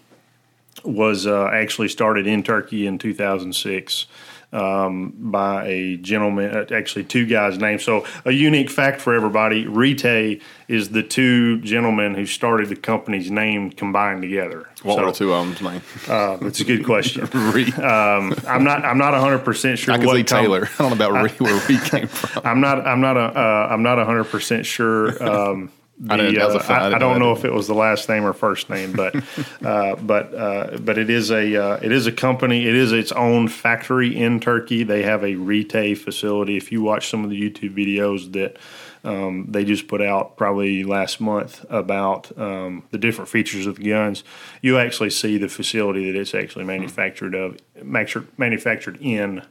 was 0.83 1.25
uh, 1.25 1.47
actually 1.47 1.87
started 1.87 2.27
in 2.27 2.43
Turkey 2.43 2.87
in 2.87 2.97
2006 2.97 4.05
um, 4.53 5.13
by 5.17 5.65
a 5.65 5.97
gentleman, 5.97 6.55
uh, 6.55 6.65
actually 6.73 7.03
two 7.03 7.25
guys' 7.25 7.57
names. 7.57 7.83
So 7.83 8.05
a 8.25 8.31
unique 8.31 8.69
fact 8.69 9.01
for 9.01 9.13
everybody: 9.13 9.65
Retay 9.65 10.41
is 10.67 10.89
the 10.89 11.03
two 11.03 11.59
gentlemen 11.61 12.15
who 12.15 12.25
started 12.25 12.69
the 12.69 12.75
company's 12.75 13.29
name 13.29 13.71
combined 13.71 14.21
together. 14.21 14.69
What 14.83 14.95
so, 14.95 15.01
were 15.01 15.11
the 15.11 15.17
two 15.17 15.33
of 15.33 15.45
them's 15.45 15.61
name? 15.61 15.81
Uh, 16.07 16.37
that's 16.37 16.59
a 16.59 16.65
good 16.65 16.85
question. 16.85 17.27
Um, 17.77 18.33
I'm 18.47 18.63
not 18.63 18.83
I'm 18.85 18.97
not 18.97 19.13
100 19.13 19.39
percent 19.39 19.79
sure. 19.79 19.93
I 19.93 19.97
can 19.97 20.05
what 20.05 20.15
see 20.15 20.23
com- 20.23 20.43
Taylor. 20.43 20.69
I 20.79 20.83
don't 20.83 20.97
know 20.97 21.05
about 21.05 21.23
Ree, 21.23 21.29
where 21.37 21.67
Ree 21.67 21.79
came 21.79 22.07
from. 22.07 22.41
I'm 22.45 22.61
not. 22.61 22.85
I'm 22.85 23.01
not 23.01 23.17
a. 23.17 23.21
Uh, 23.21 23.67
I'm 23.69 23.83
not 23.83 23.97
100 23.97 24.25
percent 24.25 24.65
sure. 24.65 25.23
Um, 25.23 25.71
the, 25.99 26.13
I 26.13 26.17
didn't- 26.17 26.35
that 26.35 26.45
was 26.47 26.55
a 26.55 26.59
uh, 26.73 26.75
I 26.75 26.79
I, 26.91 26.95
I 26.95 26.99
don't 26.99 27.19
know 27.19 27.31
if 27.31 27.43
it 27.43 27.51
was 27.51 27.67
the 27.67 27.73
last 27.73 28.07
name 28.07 28.23
or 28.23 28.33
first 28.33 28.69
name, 28.69 28.93
but 28.93 29.15
uh, 29.65 29.95
but 29.95 30.33
uh, 30.33 30.77
but 30.77 30.97
it 30.97 31.09
is 31.09 31.31
a 31.31 31.55
uh, 31.55 31.79
it 31.81 31.91
is 31.91 32.07
a 32.07 32.11
company. 32.11 32.67
It 32.67 32.75
is 32.75 32.91
its 32.91 33.11
own 33.11 33.47
factory 33.47 34.15
in 34.15 34.39
Turkey. 34.39 34.83
They 34.83 35.03
have 35.03 35.23
a 35.23 35.35
retail 35.35 35.95
facility. 35.95 36.55
If 36.57 36.71
you 36.71 36.81
watch 36.83 37.09
some 37.09 37.23
of 37.23 37.29
the 37.29 37.41
YouTube 37.41 37.75
videos 37.75 38.31
that 38.33 38.57
um, 39.03 39.47
they 39.49 39.63
just 39.63 39.87
put 39.87 40.01
out 40.01 40.37
probably 40.37 40.83
last 40.83 41.19
month 41.21 41.65
about 41.69 42.37
um, 42.37 42.83
the 42.91 42.97
different 42.97 43.29
features 43.29 43.65
of 43.65 43.77
the 43.77 43.89
guns, 43.89 44.23
you 44.61 44.77
actually 44.77 45.09
see 45.09 45.37
the 45.37 45.47
facility 45.47 46.11
that 46.11 46.19
it's 46.19 46.35
actually 46.35 46.65
manufactured 46.65 47.33
of 47.33 47.57
manufactured 47.81 48.27
manufactured 48.37 48.97
in 49.01 49.41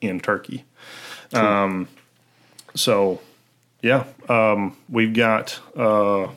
in 0.00 0.20
Turkey. 0.20 0.64
Um, 1.32 1.88
so, 2.74 3.20
yeah, 3.82 4.04
um, 4.28 4.76
we've 4.88 5.14
got 5.14 5.58
uh, 5.76 6.28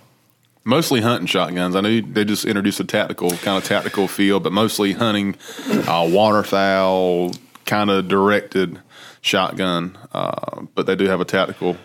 Mostly 0.65 1.01
hunting 1.01 1.27
shotguns. 1.27 1.75
I 1.75 1.81
know 1.81 1.99
they 1.99 2.23
just 2.23 2.45
introduced 2.45 2.79
a 2.79 2.85
tactical 2.85 3.31
kind 3.31 3.57
of 3.57 3.65
tactical 3.65 4.07
feel, 4.07 4.39
but 4.39 4.53
mostly 4.53 4.93
hunting, 4.93 5.35
uh, 5.69 6.07
waterfowl, 6.09 7.33
kind 7.65 7.89
of 7.89 8.07
directed 8.07 8.79
shotgun. 9.19 9.97
Uh, 10.13 10.61
but 10.73 10.85
they 10.85 10.95
do 10.95 11.05
have 11.05 11.19
a 11.19 11.25
tactical. 11.25 11.75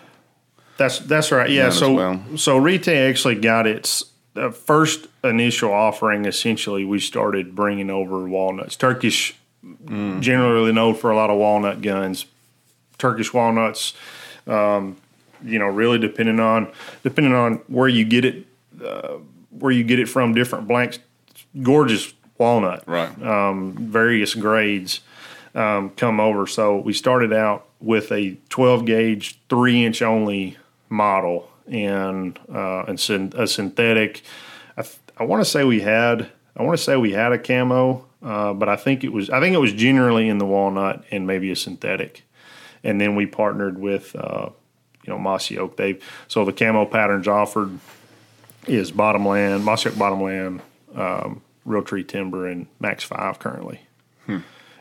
that's 0.77 0.99
that's 0.99 1.29
right. 1.29 1.49
Yeah, 1.49 1.71
so 1.71 1.93
well. 1.93 2.23
so 2.37 2.57
Retay 2.57 3.09
actually 3.09 3.35
got 3.35 3.67
its 3.67 4.05
uh, 4.37 4.51
first 4.51 5.07
initial 5.25 5.73
offering. 5.73 6.23
Essentially, 6.23 6.85
we 6.85 7.01
started 7.01 7.55
bringing 7.55 7.89
over 7.89 8.29
walnuts. 8.29 8.77
Turkish, 8.77 9.35
generally 10.21 10.71
known 10.71 10.95
for 10.95 11.11
a 11.11 11.17
lot 11.17 11.29
of 11.29 11.37
walnut 11.37 11.81
guns. 11.81 12.27
Turkish 12.97 13.33
walnuts, 13.33 13.93
um, 14.47 14.95
you 15.43 15.59
know, 15.59 15.67
really 15.67 15.97
depending 15.97 16.39
on 16.39 16.71
depending 17.03 17.33
on 17.33 17.55
where 17.67 17.87
you 17.87 18.05
get 18.05 18.25
it, 18.25 18.45
uh, 18.83 19.17
where 19.51 19.71
you 19.71 19.83
get 19.83 19.99
it 19.99 20.07
from. 20.09 20.33
Different 20.33 20.67
blanks, 20.67 20.99
gorgeous 21.61 22.13
walnut. 22.37 22.83
Right. 22.87 23.09
um, 23.21 23.73
various 23.73 24.33
grades 24.35 25.01
um, 25.55 25.89
come 25.91 26.19
over. 26.19 26.47
So 26.47 26.77
we 26.77 26.93
started 26.93 27.33
out 27.33 27.67
with 27.79 28.11
a 28.11 28.37
12 28.49 28.85
gauge, 28.85 29.39
three 29.49 29.83
inch 29.85 30.01
only 30.01 30.57
model, 30.89 31.49
and 31.67 32.39
uh, 32.53 32.83
and 32.87 32.99
syn- 32.99 33.33
a 33.35 33.47
synthetic. 33.47 34.21
I, 34.77 34.81
th- 34.83 34.97
I 35.17 35.23
want 35.23 35.41
to 35.43 35.49
say 35.49 35.63
we 35.63 35.81
had 35.81 36.29
I 36.55 36.63
want 36.63 36.77
to 36.77 36.83
say 36.83 36.97
we 36.97 37.13
had 37.13 37.31
a 37.31 37.37
camo, 37.39 38.05
uh, 38.23 38.53
but 38.53 38.67
I 38.69 38.75
think 38.75 39.03
it 39.03 39.13
was 39.13 39.29
I 39.29 39.39
think 39.39 39.53
it 39.55 39.59
was 39.59 39.73
generally 39.73 40.27
in 40.29 40.37
the 40.39 40.45
walnut 40.45 41.03
and 41.11 41.25
maybe 41.27 41.51
a 41.51 41.55
synthetic, 41.55 42.23
and 42.83 42.99
then 42.99 43.15
we 43.15 43.25
partnered 43.25 43.77
with 43.77 44.15
uh, 44.15 44.49
you 45.09 45.15
know 45.15 45.19
Mossy 45.19 45.57
Oak. 45.57 45.75
They 45.75 45.99
so 46.27 46.45
the 46.45 46.53
camo 46.53 46.85
patterns 46.85 47.27
offered 47.27 47.79
is 48.67 48.91
Bottomland, 48.91 49.65
Mossy 49.65 49.89
Oak 49.89 49.97
Bottomland, 49.97 50.61
um, 50.95 51.41
Realtree 51.65 52.07
Timber, 52.07 52.47
and 52.47 52.67
Max 52.79 53.03
Five 53.03 53.39
currently, 53.39 53.81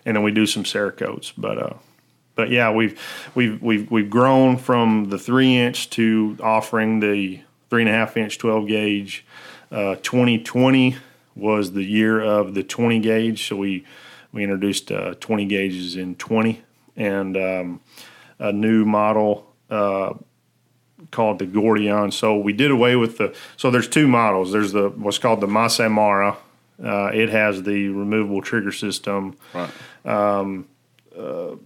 and 0.04 0.16
then 0.16 0.23
we 0.23 0.30
do 0.30 0.47
some 0.47 0.64
Cerakotes, 0.64 1.32
but. 1.37 1.58
Uh, 1.58 1.75
but 2.35 2.50
yeah, 2.50 2.70
we've 2.70 3.00
we've 3.35 3.61
we've 3.61 3.90
we've 3.90 4.08
grown 4.08 4.58
from 4.58 5.08
the 5.11 5.18
three 5.18 5.56
inch 5.56 5.90
to 5.90 6.37
offering 6.40 7.00
the 7.00 7.40
three 7.68 7.82
and 7.82 7.88
a 7.88 7.92
half 7.92 8.16
inch 8.16 8.38
twelve 8.38 8.68
gauge. 8.68 9.26
Uh, 9.73 9.97
2020 9.97 10.97
was 11.35 11.73
the 11.73 11.82
year 11.82 12.20
of 12.20 12.54
the 12.54 12.62
20 12.62 13.00
gauge, 13.00 13.49
so 13.49 13.56
we 13.56 13.85
we 14.32 14.44
introduced 14.44 14.92
uh, 14.92 15.14
20 15.14 15.47
gauges 15.47 15.97
in 15.97 16.14
20 16.14 16.62
and 16.97 17.37
um, 17.37 17.80
a 18.38 18.52
new 18.52 18.85
model 18.85 19.48
uh, 19.70 20.14
called 21.10 21.38
the 21.38 21.46
Gordion. 21.46 22.12
So 22.12 22.37
we 22.37 22.52
did 22.52 22.70
away 22.70 22.96
with 22.96 23.18
the. 23.18 23.34
So 23.56 23.70
there's 23.70 23.88
two 23.88 24.08
models. 24.08 24.52
There's 24.52 24.72
the 24.72 24.90
what's 24.90 25.18
called 25.18 25.40
the 25.40 25.46
Masai 25.46 25.88
Mara. 25.88 26.37
Uh, 26.82 27.10
it 27.12 27.28
has 27.28 27.64
the 27.64 27.88
removable 27.88 28.40
trigger 28.40 28.70
system 28.70 29.37
Right. 29.52 29.70
Um, 30.04 30.68
uh, 31.18 31.56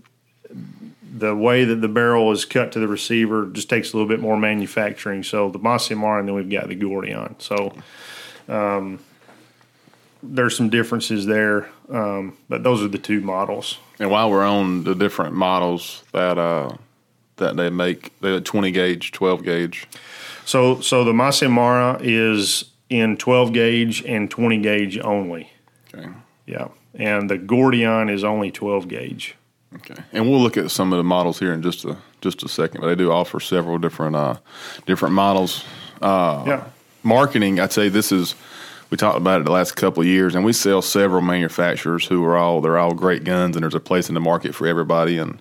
the 1.14 1.36
way 1.36 1.64
that 1.64 1.76
the 1.76 1.88
barrel 1.88 2.32
is 2.32 2.44
cut 2.46 2.72
to 2.72 2.80
the 2.80 2.88
receiver 2.88 3.46
just 3.46 3.68
takes 3.68 3.92
a 3.92 3.96
little 3.96 4.08
bit 4.08 4.20
more 4.20 4.36
manufacturing. 4.36 5.22
So 5.22 5.50
the 5.50 5.58
Masai 5.58 5.94
Mara, 5.94 6.20
and 6.20 6.28
then 6.28 6.34
we've 6.34 6.48
got 6.48 6.68
the 6.68 6.76
Gordion. 6.76 7.34
So 7.40 7.74
um, 8.48 8.98
there's 10.22 10.56
some 10.56 10.70
differences 10.70 11.26
there, 11.26 11.68
um, 11.90 12.36
but 12.48 12.62
those 12.62 12.82
are 12.82 12.88
the 12.88 12.98
two 12.98 13.20
models. 13.20 13.78
And 14.00 14.10
while 14.10 14.30
we're 14.30 14.44
on 14.44 14.84
the 14.84 14.94
different 14.94 15.34
models 15.34 16.02
that 16.12 16.38
uh, 16.38 16.76
that 17.42 17.56
they 17.56 17.70
make, 17.70 18.18
the 18.20 18.40
20 18.40 18.70
gauge, 18.70 19.12
12 19.12 19.44
gauge. 19.44 19.86
So 20.44 20.80
so 20.80 21.04
the 21.04 21.12
Masai 21.12 21.48
Mara 21.48 21.98
is 22.00 22.64
in 22.88 23.16
12 23.16 23.52
gauge 23.52 24.04
and 24.04 24.30
20 24.30 24.58
gauge 24.58 24.98
only. 24.98 25.50
Okay. 25.94 26.08
Yeah, 26.46 26.68
and 26.94 27.30
the 27.30 27.38
Gordion 27.38 28.12
is 28.12 28.24
only 28.24 28.50
12 28.50 28.88
gauge. 28.88 29.36
Okay. 29.76 30.02
And 30.12 30.28
we'll 30.28 30.40
look 30.40 30.56
at 30.56 30.70
some 30.70 30.92
of 30.92 30.98
the 30.98 31.04
models 31.04 31.38
here 31.38 31.52
in 31.52 31.62
just 31.62 31.84
a 31.84 31.96
just 32.20 32.42
a 32.42 32.48
second, 32.48 32.80
but 32.80 32.88
they 32.88 32.94
do 32.94 33.10
offer 33.10 33.40
several 33.40 33.78
different 33.78 34.16
uh, 34.16 34.36
different 34.86 35.14
models. 35.14 35.64
Uh, 36.00 36.44
yeah. 36.46 36.64
marketing, 37.02 37.60
I'd 37.60 37.72
say 37.72 37.88
this 37.88 38.10
is 38.10 38.34
we 38.90 38.98
talked 38.98 39.16
about 39.16 39.40
it 39.40 39.44
the 39.44 39.52
last 39.52 39.74
couple 39.74 40.02
of 40.02 40.06
years, 40.06 40.34
and 40.34 40.44
we 40.44 40.52
sell 40.52 40.82
several 40.82 41.22
manufacturers 41.22 42.06
who 42.06 42.22
are 42.24 42.36
all 42.36 42.60
they're 42.60 42.78
all 42.78 42.92
great 42.92 43.24
guns, 43.24 43.56
and 43.56 43.62
there's 43.62 43.74
a 43.74 43.80
place 43.80 44.08
in 44.08 44.14
the 44.14 44.20
market 44.20 44.54
for 44.54 44.66
everybody. 44.66 45.16
And 45.16 45.40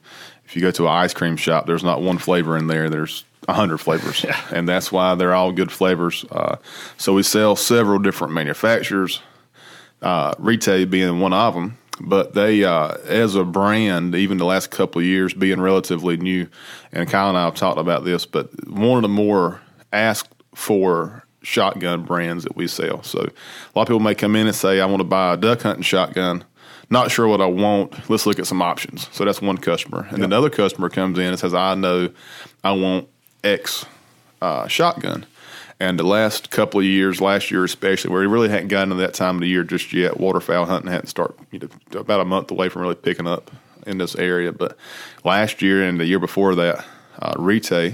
if 0.51 0.57
you 0.57 0.61
go 0.61 0.71
to 0.71 0.83
an 0.83 0.91
ice 0.91 1.13
cream 1.13 1.37
shop, 1.37 1.65
there's 1.65 1.81
not 1.81 2.01
one 2.01 2.17
flavor 2.17 2.57
in 2.57 2.67
there. 2.67 2.89
There's 2.89 3.23
a 3.47 3.53
hundred 3.53 3.77
flavors, 3.77 4.25
and 4.51 4.67
that's 4.67 4.91
why 4.91 5.15
they're 5.15 5.33
all 5.33 5.53
good 5.53 5.71
flavors. 5.71 6.25
Uh, 6.29 6.57
so 6.97 7.13
we 7.13 7.23
sell 7.23 7.55
several 7.55 7.99
different 7.99 8.33
manufacturers, 8.33 9.21
uh, 10.01 10.33
Retay 10.33 10.89
being 10.89 11.21
one 11.21 11.31
of 11.31 11.53
them. 11.53 11.77
But 12.01 12.33
they, 12.33 12.65
uh, 12.65 12.97
as 13.05 13.35
a 13.35 13.45
brand, 13.45 14.13
even 14.13 14.39
the 14.39 14.45
last 14.45 14.71
couple 14.71 14.99
of 14.99 15.05
years 15.05 15.33
being 15.33 15.61
relatively 15.61 16.17
new, 16.17 16.49
and 16.91 17.09
Kyle 17.09 17.29
and 17.29 17.37
I 17.37 17.45
have 17.45 17.55
talked 17.55 17.79
about 17.79 18.03
this, 18.03 18.25
but 18.25 18.49
one 18.67 18.97
of 18.97 19.03
the 19.03 19.07
more 19.07 19.61
asked 19.93 20.35
for 20.53 21.23
shotgun 21.43 22.03
brands 22.03 22.43
that 22.43 22.57
we 22.57 22.67
sell. 22.67 23.03
So 23.03 23.19
a 23.19 23.71
lot 23.73 23.83
of 23.83 23.87
people 23.87 24.01
may 24.01 24.15
come 24.15 24.35
in 24.35 24.47
and 24.47 24.55
say, 24.55 24.81
I 24.81 24.85
want 24.85 24.99
to 24.99 25.05
buy 25.05 25.33
a 25.33 25.37
duck 25.37 25.61
hunting 25.61 25.83
shotgun. 25.83 26.43
Not 26.91 27.09
sure 27.09 27.25
what 27.25 27.39
I 27.39 27.45
want. 27.45 28.09
Let's 28.09 28.25
look 28.25 28.37
at 28.37 28.45
some 28.45 28.61
options. 28.61 29.07
So 29.13 29.23
that's 29.23 29.41
one 29.41 29.57
customer. 29.57 30.05
And 30.09 30.17
then 30.17 30.25
another 30.25 30.49
customer 30.49 30.89
comes 30.89 31.17
in 31.17 31.27
and 31.27 31.39
says, 31.39 31.53
I 31.53 31.73
know 31.73 32.09
I 32.65 32.73
want 32.73 33.07
X 33.45 33.85
uh, 34.41 34.67
shotgun. 34.67 35.25
And 35.79 35.97
the 35.97 36.03
last 36.03 36.51
couple 36.51 36.81
of 36.81 36.85
years, 36.85 37.21
last 37.21 37.49
year 37.49 37.63
especially, 37.63 38.11
where 38.11 38.19
we 38.19 38.27
really 38.27 38.49
hadn't 38.49 38.67
gotten 38.67 38.89
to 38.89 38.95
that 38.95 39.13
time 39.13 39.35
of 39.35 39.41
the 39.41 39.47
year 39.47 39.63
just 39.63 39.93
yet, 39.93 40.19
waterfowl 40.19 40.65
hunting 40.65 40.91
hadn't 40.91 41.07
started, 41.07 41.37
you 41.49 41.59
know, 41.59 41.99
about 41.99 42.19
a 42.19 42.25
month 42.25 42.51
away 42.51 42.67
from 42.67 42.81
really 42.81 42.95
picking 42.95 43.25
up 43.25 43.49
in 43.87 43.97
this 43.97 44.15
area. 44.15 44.51
But 44.51 44.77
last 45.23 45.61
year 45.61 45.83
and 45.83 45.97
the 45.97 46.05
year 46.05 46.19
before 46.19 46.55
that, 46.55 46.85
uh, 47.19 47.91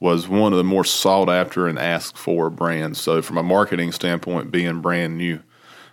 was 0.00 0.26
one 0.26 0.52
of 0.52 0.56
the 0.58 0.64
more 0.64 0.84
sought 0.84 1.28
after 1.28 1.68
and 1.68 1.78
asked 1.78 2.18
for 2.18 2.50
brands. 2.50 3.00
So, 3.00 3.22
from 3.22 3.38
a 3.38 3.42
marketing 3.42 3.92
standpoint, 3.92 4.50
being 4.50 4.80
brand 4.80 5.16
new 5.16 5.40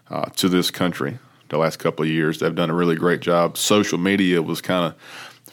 uh, 0.10 0.26
to 0.38 0.50
this 0.50 0.72
country 0.72 1.20
the 1.54 1.60
last 1.60 1.80
couple 1.80 2.04
of 2.04 2.10
years, 2.10 2.40
they've 2.40 2.54
done 2.54 2.70
a 2.70 2.74
really 2.74 2.96
great 2.96 3.22
job. 3.22 3.58
Social 3.58 3.98
media 3.98 4.42
was 4.42 4.62
kind 4.62 4.86
of 4.86 4.96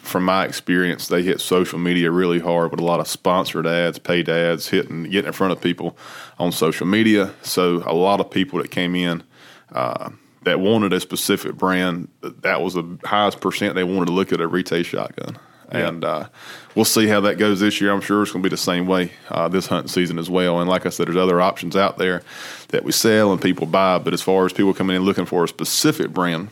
from 0.01 0.25
my 0.25 0.45
experience, 0.45 1.07
they 1.07 1.21
hit 1.21 1.39
social 1.39 1.77
media 1.77 2.11
really 2.11 2.39
hard 2.39 2.71
with 2.71 2.79
a 2.79 2.83
lot 2.83 2.99
of 2.99 3.07
sponsored 3.07 3.67
ads, 3.67 3.99
paid 3.99 4.27
ads, 4.27 4.67
hitting 4.67 5.03
getting 5.03 5.27
in 5.27 5.33
front 5.33 5.53
of 5.53 5.61
people 5.61 5.95
on 6.39 6.51
social 6.51 6.87
media. 6.87 7.33
So 7.43 7.83
a 7.85 7.93
lot 7.93 8.19
of 8.19 8.29
people 8.29 8.59
that 8.59 8.71
came 8.71 8.95
in 8.95 9.23
uh, 9.71 10.09
that 10.43 10.59
wanted 10.59 10.91
a 10.91 10.99
specific 10.99 11.55
brand, 11.55 12.07
that 12.21 12.61
was 12.61 12.73
the 12.73 12.97
highest 13.05 13.41
percent 13.41 13.75
they 13.75 13.83
wanted 13.83 14.07
to 14.07 14.11
look 14.11 14.33
at 14.33 14.41
a 14.41 14.49
Retay 14.49 14.83
shotgun. 14.83 15.37
And 15.71 16.03
uh, 16.03 16.27
we'll 16.75 16.85
see 16.85 17.07
how 17.07 17.21
that 17.21 17.37
goes 17.37 17.59
this 17.61 17.79
year. 17.79 17.91
I'm 17.91 18.01
sure 18.01 18.23
it's 18.23 18.31
going 18.31 18.43
to 18.43 18.49
be 18.49 18.53
the 18.53 18.57
same 18.57 18.87
way 18.87 19.11
uh, 19.29 19.47
this 19.47 19.67
hunting 19.67 19.89
season 19.89 20.19
as 20.19 20.29
well. 20.29 20.59
And 20.59 20.69
like 20.69 20.85
I 20.85 20.89
said, 20.89 21.07
there's 21.07 21.17
other 21.17 21.39
options 21.39 21.75
out 21.75 21.97
there 21.97 22.23
that 22.69 22.83
we 22.83 22.91
sell 22.91 23.31
and 23.31 23.41
people 23.41 23.65
buy. 23.65 23.97
But 23.97 24.13
as 24.13 24.21
far 24.21 24.45
as 24.45 24.53
people 24.53 24.73
coming 24.73 24.97
in 24.97 25.03
looking 25.03 25.25
for 25.25 25.43
a 25.45 25.47
specific 25.47 26.11
brand, 26.11 26.49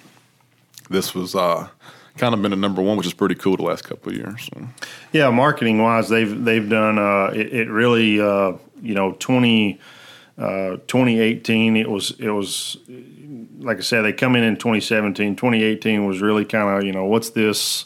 this 0.90 1.14
was 1.14 1.36
uh, 1.36 1.68
kind 2.18 2.34
of 2.34 2.42
been 2.42 2.54
a 2.54 2.58
number 2.58 2.82
one, 2.82 2.98
which 2.98 3.08
is 3.08 3.14
pretty 3.14 3.36
cool 3.36 3.58
the 3.58 3.64
last 3.64 3.84
couple 3.84 4.12
of 4.12 4.18
years. 4.18 4.50
So. 4.54 4.68
Yeah, 5.12 5.30
marketing 5.32 5.82
wise, 5.82 6.10
they've 6.10 6.44
they've 6.44 6.68
done 6.68 6.98
uh, 6.98 7.32
it, 7.34 7.54
it 7.54 7.70
really 7.70 8.22
uh, 8.22 8.54
you 8.82 8.94
know 8.94 9.14
20, 9.20 9.80
uh, 10.38 10.78
2018 10.88 11.76
it 11.76 11.90
was 11.90 12.12
it 12.20 12.30
was 12.30 12.78
like 13.60 13.78
I 13.78 13.82
said 13.82 14.04
they 14.04 14.14
come 14.14 14.38
in 14.38 14.44
in 14.44 14.56
2017 14.56 15.36
2018 15.36 16.06
was 16.06 16.22
really 16.22 16.46
kind 16.46 16.78
of 16.78 16.86
you 16.86 16.94
know 16.94 17.04
what's 17.04 17.32
this 17.32 17.86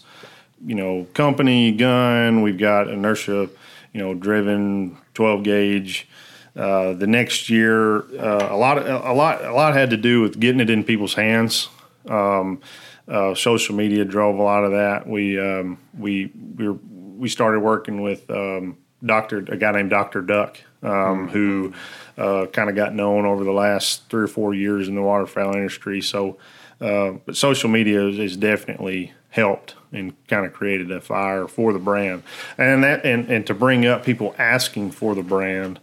you 0.65 0.75
know 0.75 1.05
company 1.13 1.71
gun 1.71 2.41
we've 2.41 2.57
got 2.57 2.87
inertia 2.87 3.49
you 3.93 3.99
know 3.99 4.13
driven 4.13 4.97
12 5.13 5.43
gauge 5.43 6.07
uh, 6.55 6.93
the 6.93 7.07
next 7.07 7.49
year 7.49 7.99
uh, 8.19 8.47
a 8.51 8.57
lot 8.57 8.77
a 8.77 9.13
lot 9.13 9.43
a 9.43 9.53
lot 9.53 9.73
had 9.73 9.89
to 9.89 9.97
do 9.97 10.21
with 10.21 10.39
getting 10.39 10.61
it 10.61 10.69
in 10.69 10.83
people's 10.83 11.15
hands 11.15 11.69
um, 12.09 12.61
uh, 13.07 13.35
social 13.35 13.75
media 13.75 14.05
drove 14.05 14.37
a 14.37 14.41
lot 14.41 14.63
of 14.63 14.71
that. 14.71 15.07
We 15.07 15.39
um, 15.39 15.77
we 15.97 16.31
we, 16.55 16.67
were, 16.67 16.77
we 17.17 17.29
started 17.29 17.59
working 17.59 18.01
with 18.01 18.29
um, 18.29 18.77
Doctor 19.05 19.39
a 19.39 19.57
guy 19.57 19.71
named 19.71 19.89
Doctor 19.89 20.21
Duck, 20.21 20.57
um, 20.81 21.27
who 21.27 21.73
uh, 22.17 22.45
kind 22.47 22.69
of 22.69 22.75
got 22.75 22.93
known 22.93 23.25
over 23.25 23.43
the 23.43 23.51
last 23.51 24.09
three 24.09 24.23
or 24.23 24.27
four 24.27 24.53
years 24.53 24.87
in 24.87 24.95
the 24.95 25.01
waterfowl 25.01 25.53
industry. 25.53 26.01
So, 26.01 26.37
uh, 26.79 27.11
but 27.25 27.35
social 27.35 27.69
media 27.69 28.07
is, 28.07 28.17
has 28.17 28.37
definitely 28.37 29.13
helped 29.33 29.73
and 29.91 30.13
kind 30.27 30.45
of 30.45 30.53
created 30.53 30.91
a 30.91 31.01
fire 31.01 31.47
for 31.47 31.73
the 31.73 31.79
brand, 31.79 32.21
and 32.57 32.83
that 32.83 33.03
and, 33.03 33.29
and 33.29 33.47
to 33.47 33.53
bring 33.53 33.85
up 33.85 34.05
people 34.05 34.35
asking 34.37 34.91
for 34.91 35.15
the 35.15 35.23
brand. 35.23 35.79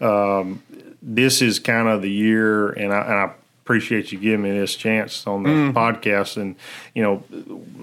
Um, 0.00 0.62
this 1.02 1.42
is 1.42 1.58
kind 1.58 1.86
of 1.86 2.00
the 2.00 2.10
year, 2.10 2.70
and 2.70 2.92
I, 2.92 3.00
and 3.02 3.12
I 3.12 3.32
appreciate 3.62 4.10
you 4.10 4.18
giving 4.18 4.42
me 4.42 4.50
this 4.52 4.74
chance 4.74 5.26
on 5.26 5.42
the 5.42 5.50
podcast. 5.78 6.38
And 6.38 6.56
you 6.94 7.02
know, 7.02 7.22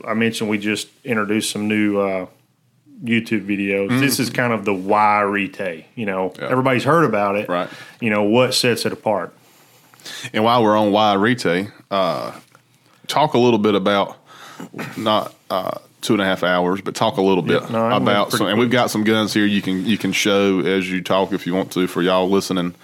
I 0.08 0.16
mentioned 0.16 0.50
we 0.50 0.58
just 0.58 0.88
introduced 1.04 1.52
some 1.52 1.68
new 1.68 2.00
uh, 2.00 2.26
YouTube 3.04 3.46
videos. 3.46 4.00
This 4.00 4.20
is 4.20 4.32
kind 4.32 4.54
of 4.54 4.66
the 4.66 4.74
why 4.74 5.22
Retay. 5.24 5.86
You 5.94 6.08
know, 6.08 6.34
everybody's 6.40 6.84
heard 6.84 7.06
about 7.06 7.36
it. 7.36 7.48
Right. 7.48 7.70
You 8.00 8.10
know 8.10 8.24
what 8.24 8.56
sets 8.56 8.88
it 8.88 8.92
apart. 8.92 9.36
And 10.34 10.44
while 10.44 10.64
we're 10.64 10.76
on 10.76 10.92
why 10.92 11.14
Retay, 11.16 11.72
uh, 11.92 12.32
talk 13.06 13.36
a 13.36 13.38
little 13.38 13.60
bit 13.60 13.76
about 13.76 14.18
not 14.98 15.34
uh, 15.50 15.78
two 16.02 16.14
and 16.14 16.22
a 16.22 16.26
half 16.26 16.44
hours, 16.44 16.82
but 16.82 16.96
talk 16.96 17.18
a 17.18 17.22
little 17.22 17.44
bit 17.44 17.70
no, 17.70 17.92
about 17.92 18.32
some. 18.32 18.48
And 18.48 18.60
we've 18.60 18.72
got 18.72 18.90
some 18.90 19.04
guns 19.04 19.34
here 19.34 19.46
you 19.46 19.62
can 19.62 19.86
you 19.86 19.98
can 19.98 20.12
show 20.12 20.60
as 20.60 20.90
you 20.90 21.02
talk 21.02 21.32
if 21.34 21.46
you 21.46 21.54
want 21.54 21.72
to 21.74 21.88
for 21.88 22.02
y'all 22.02 22.30
listening 22.30 22.76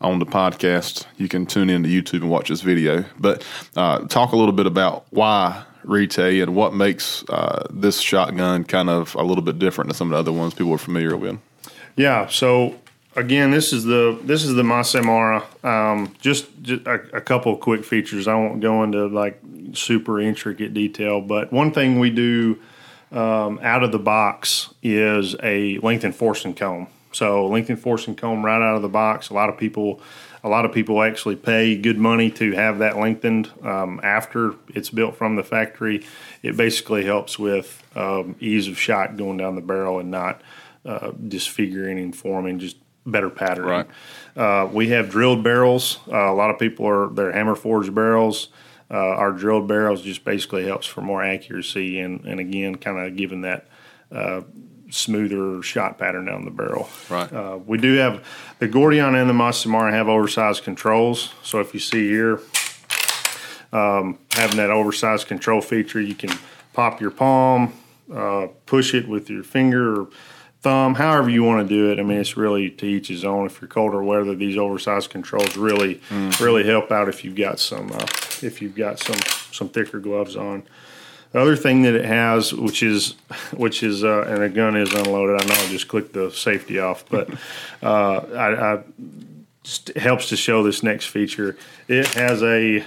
on 0.00 0.18
the 0.18 0.26
podcast. 0.26 1.06
You 1.16 1.28
can 1.28 1.46
tune 1.46 1.70
into 1.70 1.88
YouTube 1.88 2.20
and 2.20 2.30
watch 2.30 2.48
this 2.48 2.60
video. 2.60 3.04
But 3.18 3.44
uh, 3.76 4.06
talk 4.06 4.32
a 4.32 4.36
little 4.36 4.52
bit 4.52 4.66
about 4.66 5.06
why 5.10 5.64
Retay 5.84 6.42
and 6.42 6.54
what 6.54 6.74
makes 6.74 7.24
uh, 7.28 7.66
this 7.70 8.00
shotgun 8.00 8.64
kind 8.64 8.90
of 8.90 9.14
a 9.14 9.22
little 9.22 9.42
bit 9.42 9.58
different 9.58 9.88
than 9.88 9.96
some 9.96 10.08
of 10.08 10.12
the 10.12 10.18
other 10.18 10.32
ones 10.32 10.54
people 10.54 10.72
are 10.72 10.78
familiar 10.78 11.16
with. 11.16 11.38
Yeah. 11.96 12.28
So 12.28 12.76
again, 13.18 13.50
this 13.50 13.72
is 13.72 13.84
the 13.84 14.18
this 14.22 14.44
is 14.44 14.54
the 14.54 14.64
Masai 14.64 15.00
Mara. 15.00 15.44
Um, 15.62 16.14
just, 16.20 16.46
just 16.62 16.86
a, 16.86 17.16
a 17.16 17.20
couple 17.20 17.52
of 17.52 17.60
quick 17.60 17.84
features. 17.84 18.28
I 18.28 18.34
won't 18.34 18.60
go 18.60 18.82
into 18.84 19.06
like 19.06 19.40
super 19.74 20.20
intricate 20.20 20.72
detail, 20.72 21.20
but 21.20 21.52
one 21.52 21.72
thing 21.72 21.98
we 21.98 22.10
do 22.10 22.58
um, 23.10 23.58
out 23.62 23.82
of 23.82 23.92
the 23.92 23.98
box 23.98 24.72
is 24.82 25.36
a 25.42 25.78
lengthened 25.78 26.14
forcing 26.14 26.54
cone. 26.54 26.86
So 27.12 27.46
lengthened 27.46 27.80
forcing 27.80 28.16
cone 28.16 28.42
right 28.42 28.62
out 28.62 28.76
of 28.76 28.82
the 28.82 28.88
box. 28.88 29.30
A 29.30 29.34
lot 29.34 29.48
of 29.48 29.56
people, 29.56 30.00
a 30.44 30.48
lot 30.48 30.64
of 30.64 30.72
people 30.72 31.02
actually 31.02 31.36
pay 31.36 31.76
good 31.76 31.98
money 31.98 32.30
to 32.32 32.52
have 32.52 32.78
that 32.78 32.98
lengthened 32.98 33.50
um, 33.62 34.00
after 34.02 34.54
it's 34.68 34.90
built 34.90 35.16
from 35.16 35.36
the 35.36 35.42
factory. 35.42 36.04
It 36.42 36.56
basically 36.56 37.04
helps 37.04 37.38
with 37.38 37.82
um, 37.96 38.36
ease 38.40 38.68
of 38.68 38.78
shot 38.78 39.16
going 39.16 39.38
down 39.38 39.54
the 39.54 39.62
barrel 39.62 39.98
and 39.98 40.10
not 40.10 40.42
uh, 40.84 41.12
disfiguring 41.26 41.98
and 41.98 42.14
forming 42.14 42.58
just 42.58 42.76
better 43.10 43.30
patterning. 43.30 43.70
Right. 43.70 43.88
Uh, 44.36 44.66
we 44.66 44.88
have 44.90 45.10
drilled 45.10 45.42
barrels. 45.42 45.98
Uh, 46.10 46.30
a 46.30 46.34
lot 46.34 46.50
of 46.50 46.58
people 46.58 46.86
are 46.86 47.08
they're 47.08 47.32
hammer 47.32 47.54
forged 47.54 47.94
barrels. 47.94 48.48
Uh, 48.90 48.96
our 48.96 49.32
drilled 49.32 49.68
barrels 49.68 50.02
just 50.02 50.24
basically 50.24 50.64
helps 50.64 50.86
for 50.86 51.02
more 51.02 51.22
accuracy 51.22 52.00
and, 52.00 52.24
and 52.24 52.40
again 52.40 52.74
kind 52.74 52.98
of 52.98 53.16
giving 53.16 53.42
that 53.42 53.66
uh, 54.10 54.40
smoother 54.90 55.62
shot 55.62 55.98
pattern 55.98 56.24
down 56.24 56.44
the 56.44 56.50
barrel. 56.50 56.88
Right. 57.10 57.30
Uh, 57.30 57.58
we 57.66 57.78
do 57.78 57.94
have 57.94 58.24
the 58.58 58.68
Gordion 58.68 59.20
and 59.20 59.28
the 59.28 59.34
Masai 59.34 59.70
Mara 59.70 59.92
have 59.92 60.08
oversized 60.08 60.64
controls. 60.64 61.34
So 61.42 61.60
if 61.60 61.74
you 61.74 61.80
see 61.80 62.08
here, 62.08 62.40
um, 63.72 64.18
having 64.32 64.56
that 64.56 64.70
oversized 64.70 65.26
control 65.26 65.60
feature, 65.60 66.00
you 66.00 66.14
can 66.14 66.30
pop 66.72 67.00
your 67.00 67.10
palm, 67.10 67.74
uh, 68.12 68.46
push 68.64 68.94
it 68.94 69.06
with 69.06 69.28
your 69.28 69.42
finger 69.42 70.02
or 70.02 70.08
thumb, 70.60 70.94
however 70.94 71.30
you 71.30 71.44
want 71.44 71.68
to 71.68 71.74
do 71.74 71.90
it. 71.90 71.98
I 71.98 72.02
mean, 72.02 72.18
it's 72.18 72.36
really 72.36 72.70
to 72.70 72.86
each 72.86 73.08
his 73.08 73.24
own. 73.24 73.46
If 73.46 73.60
you're 73.60 73.68
colder 73.68 74.02
weather, 74.02 74.34
these 74.34 74.56
oversized 74.56 75.10
controls 75.10 75.56
really, 75.56 76.00
really 76.40 76.64
help 76.64 76.90
out 76.90 77.08
if 77.08 77.24
you've 77.24 77.36
got 77.36 77.60
some, 77.60 77.92
uh, 77.92 78.06
if 78.42 78.60
you've 78.60 78.74
got 78.74 78.98
some, 78.98 79.18
some 79.52 79.68
thicker 79.68 80.00
gloves 80.00 80.36
on. 80.36 80.64
The 81.32 81.40
other 81.40 81.56
thing 81.56 81.82
that 81.82 81.94
it 81.94 82.04
has, 82.04 82.54
which 82.54 82.82
is, 82.82 83.14
which 83.56 83.82
is, 83.82 84.02
uh, 84.02 84.22
and 84.22 84.42
the 84.42 84.48
gun 84.48 84.76
is 84.76 84.92
unloaded. 84.92 85.40
I 85.40 85.46
know 85.46 85.54
I 85.54 85.68
just 85.68 85.88
clicked 85.88 86.12
the 86.12 86.30
safety 86.30 86.78
off, 86.78 87.04
but 87.08 87.30
uh, 87.82 88.18
I, 88.34 88.74
I 88.74 88.82
just 89.62 89.88
helps 89.96 90.28
to 90.30 90.36
show 90.36 90.62
this 90.62 90.82
next 90.82 91.06
feature. 91.06 91.56
It 91.86 92.06
has 92.14 92.42
a 92.42 92.84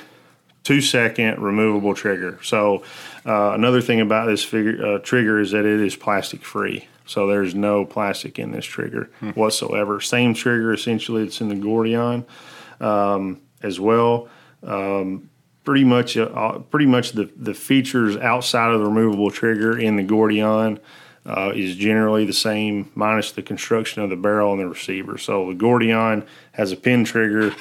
two 0.64 0.82
second 0.82 1.42
removable 1.42 1.94
trigger. 1.94 2.40
So 2.44 2.84
uh, 3.26 3.52
another 3.52 3.82
thing 3.82 4.02
about 4.02 4.26
this 4.26 4.44
figure, 4.44 4.86
uh, 4.86 5.00
trigger 5.00 5.40
is 5.40 5.52
that 5.52 5.66
it 5.66 5.80
is 5.80 5.96
plastic 5.96 6.44
free. 6.44 6.88
So 7.12 7.28
there's 7.28 7.54
no 7.54 7.84
plastic 7.84 8.40
in 8.40 8.52
this 8.52 8.66
trigger 8.66 9.10
whatsoever. 9.36 10.00
Same 10.00 10.34
trigger 10.34 10.74
essentially 10.74 11.24
It's 11.24 11.42
in 11.42 11.50
the 11.50 11.56
Gordion 11.56 12.26
um, 12.80 13.42
as 13.62 13.82
well. 13.82 14.30
Um, 14.64 15.30
pretty 15.66 15.84
much, 15.84 16.16
uh, 16.16 16.60
pretty 16.60 16.86
much 16.86 17.12
the 17.12 17.30
the 17.36 17.54
features 17.54 18.16
outside 18.16 18.72
of 18.72 18.80
the 18.80 18.86
removable 18.86 19.30
trigger 19.30 19.78
in 19.78 19.98
the 19.98 20.04
Gordion. 20.04 20.80
Uh, 21.24 21.52
is 21.54 21.76
generally 21.76 22.26
the 22.26 22.34
same, 22.34 22.90
minus 22.96 23.32
the 23.32 23.44
construction 23.44 24.02
of 24.02 24.10
the 24.10 24.16
barrel 24.16 24.54
and 24.54 24.60
the 24.60 24.68
receiver. 24.68 25.20
So 25.20 25.50
the 25.50 25.56
Gordion 25.56 26.26
has 26.54 26.72
a 26.72 26.76
pin 26.76 27.06
trigger. 27.06 27.54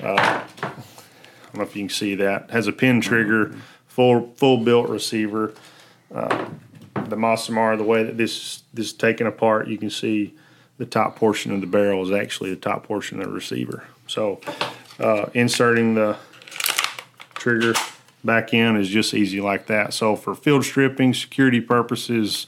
Uh, 0.00 0.14
I 0.14 0.44
don't 0.62 1.54
know 1.54 1.62
if 1.62 1.74
you 1.74 1.82
can 1.82 1.88
see 1.88 2.14
that. 2.14 2.50
Has 2.50 2.68
a 2.68 2.72
pin 2.72 3.00
trigger, 3.00 3.52
full 3.86 4.32
full 4.36 4.58
built 4.58 4.88
receiver. 4.88 5.54
Uh, 6.14 6.50
the 7.10 7.16
Masamar, 7.16 7.76
the 7.76 7.84
way 7.84 8.02
that 8.02 8.16
this 8.16 8.62
this 8.72 8.86
is 8.86 8.92
taken 8.92 9.26
apart, 9.26 9.68
you 9.68 9.78
can 9.78 9.90
see 9.90 10.34
the 10.78 10.86
top 10.86 11.16
portion 11.16 11.52
of 11.52 11.60
the 11.60 11.66
barrel 11.66 12.02
is 12.02 12.10
actually 12.10 12.50
the 12.50 12.60
top 12.60 12.84
portion 12.84 13.20
of 13.20 13.26
the 13.26 13.32
receiver. 13.32 13.84
So 14.06 14.40
uh, 14.98 15.26
inserting 15.34 15.94
the 15.94 16.16
trigger 17.34 17.74
back 18.24 18.54
in 18.54 18.76
is 18.76 18.88
just 18.88 19.14
easy 19.14 19.40
like 19.40 19.66
that. 19.66 19.92
So 19.92 20.16
for 20.16 20.34
field 20.34 20.64
stripping, 20.64 21.14
security 21.14 21.60
purposes, 21.60 22.46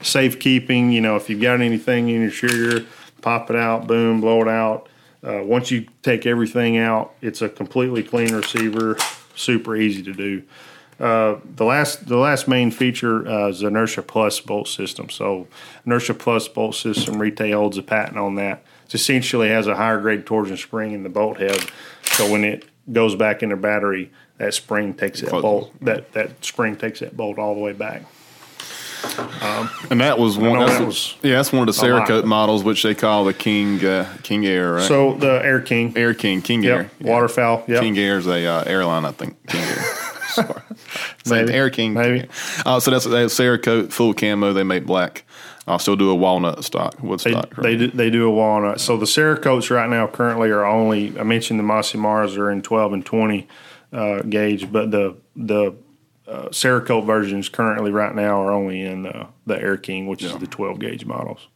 safekeeping, 0.00 0.92
you 0.92 1.00
know, 1.00 1.16
if 1.16 1.28
you've 1.28 1.40
got 1.40 1.60
anything 1.60 2.08
in 2.08 2.22
your 2.22 2.30
trigger, 2.30 2.86
pop 3.20 3.50
it 3.50 3.56
out, 3.56 3.86
boom, 3.86 4.20
blow 4.20 4.42
it 4.42 4.48
out. 4.48 4.88
Uh, 5.24 5.40
once 5.44 5.70
you 5.70 5.86
take 6.02 6.26
everything 6.26 6.76
out, 6.78 7.14
it's 7.20 7.42
a 7.42 7.48
completely 7.48 8.02
clean 8.02 8.34
receiver, 8.34 8.96
super 9.36 9.76
easy 9.76 10.02
to 10.02 10.12
do. 10.12 10.42
Uh, 11.02 11.40
the 11.56 11.64
last 11.64 12.06
the 12.06 12.16
last 12.16 12.46
main 12.46 12.70
feature 12.70 13.26
uh, 13.26 13.48
is 13.48 13.58
the 13.58 13.66
Inertia 13.66 14.02
Plus 14.02 14.38
bolt 14.38 14.68
system. 14.68 15.10
So 15.10 15.48
Inertia 15.84 16.14
Plus 16.14 16.46
bolt 16.46 16.76
system, 16.76 17.16
Retay 17.16 17.52
holds 17.52 17.76
a 17.76 17.82
patent 17.82 18.18
on 18.18 18.36
that. 18.36 18.62
It 18.86 18.94
essentially 18.94 19.48
has 19.48 19.66
a 19.66 19.74
higher 19.74 20.00
grade 20.00 20.26
torsion 20.26 20.56
spring 20.56 20.92
in 20.92 21.02
the 21.02 21.08
bolt 21.08 21.38
head. 21.38 21.60
So 22.02 22.30
when 22.30 22.44
it 22.44 22.66
goes 22.92 23.16
back 23.16 23.42
in 23.42 23.48
the 23.48 23.56
battery, 23.56 24.12
that 24.38 24.54
spring 24.54 24.94
takes 24.94 25.20
that 25.22 25.30
Close. 25.30 25.42
bolt 25.42 25.72
that 25.80 26.12
that 26.12 26.44
spring 26.44 26.76
takes 26.76 27.00
that 27.00 27.16
bolt 27.16 27.36
all 27.36 27.54
the 27.54 27.60
way 27.60 27.72
back. 27.72 28.02
And 29.90 30.00
that 30.00 30.20
was 30.20 30.38
one. 30.38 30.60
That's, 30.60 30.78
that 30.78 30.86
was 30.86 31.16
yeah, 31.22 31.34
that's 31.34 31.52
one 31.52 31.68
of 31.68 31.74
the 31.74 31.80
a. 31.80 31.84
Cerakote 31.84 32.24
models, 32.24 32.62
which 32.62 32.84
they 32.84 32.94
call 32.94 33.24
the 33.24 33.34
King 33.34 33.84
uh, 33.84 34.08
King 34.22 34.46
Air, 34.46 34.74
right? 34.74 34.86
So 34.86 35.14
the 35.14 35.44
Air 35.44 35.60
King, 35.60 35.96
Air 35.96 36.14
King, 36.14 36.40
King 36.42 36.64
Air, 36.64 36.82
yep, 36.82 37.00
waterfowl, 37.00 37.64
yep. 37.66 37.80
King 37.80 37.98
Air 37.98 38.18
is 38.18 38.28
a 38.28 38.46
uh, 38.46 38.62
airline, 38.64 39.04
I 39.04 39.10
think. 39.10 39.44
King 39.48 39.62
Air. 39.62 39.84
Sorry. 40.46 40.62
Same, 41.24 41.46
Maybe. 41.46 41.56
Air 41.56 41.70
King. 41.70 41.94
Maybe. 41.94 42.28
Uh, 42.66 42.80
so 42.80 42.90
that's 42.90 43.04
that's 43.06 43.38
Cerakote 43.38 43.92
full 43.92 44.14
camo. 44.14 44.52
They 44.52 44.62
make 44.64 44.86
black. 44.86 45.24
I'll 45.66 45.78
still 45.78 45.96
do 45.96 46.10
a 46.10 46.14
walnut 46.14 46.64
stock, 46.64 47.00
wood 47.00 47.20
They, 47.20 47.30
stock. 47.30 47.54
they, 47.54 47.76
do, 47.76 47.86
they 47.88 48.10
do 48.10 48.26
a 48.26 48.30
walnut. 48.30 48.80
So 48.80 48.96
the 48.96 49.06
Cerakotes 49.06 49.70
right 49.70 49.88
now 49.88 50.08
currently 50.08 50.50
are 50.50 50.64
only, 50.64 51.16
I 51.16 51.22
mentioned 51.22 51.60
the 51.60 51.64
Masimars 51.64 52.36
are 52.36 52.50
in 52.50 52.62
12 52.62 52.92
and 52.94 53.06
20 53.06 53.46
uh, 53.92 54.22
gauge, 54.22 54.72
but 54.72 54.90
the 54.90 55.16
the 55.36 55.74
uh, 56.26 56.48
Cerakote 56.48 57.06
versions 57.06 57.48
currently 57.48 57.90
right 57.92 58.14
now 58.14 58.40
are 58.42 58.50
only 58.52 58.80
in 58.80 59.06
uh, 59.06 59.28
the 59.46 59.60
Air 59.60 59.76
King, 59.76 60.06
which 60.06 60.22
is 60.22 60.36
the 60.36 60.46
12 60.46 60.78
gauge 60.80 61.04
models. 61.04 61.46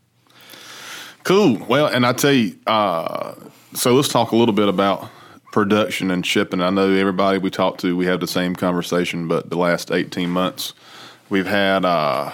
Cool. 1.25 1.57
Well, 1.69 1.87
and 1.87 2.07
I 2.07 2.13
tell 2.13 2.33
you, 2.33 2.57
uh, 2.67 3.35
so 3.75 3.95
let's 3.95 4.09
talk 4.09 4.31
a 4.31 4.37
little 4.37 4.55
bit 4.55 4.69
about 4.69 5.11
production 5.57 6.11
and 6.11 6.27
shipping. 6.27 6.61
I 6.61 6.69
know 6.69 6.93
everybody 6.93 7.39
we 7.39 7.49
talk 7.49 7.79
to, 7.79 7.97
we 7.97 8.05
have 8.05 8.21
the 8.21 8.27
same 8.27 8.55
conversation, 8.55 9.27
but 9.27 9.49
the 9.49 9.57
last 9.57 9.91
18 9.91 10.29
months, 10.29 10.75
we've 11.31 11.47
had, 11.47 11.83
uh, 11.87 12.33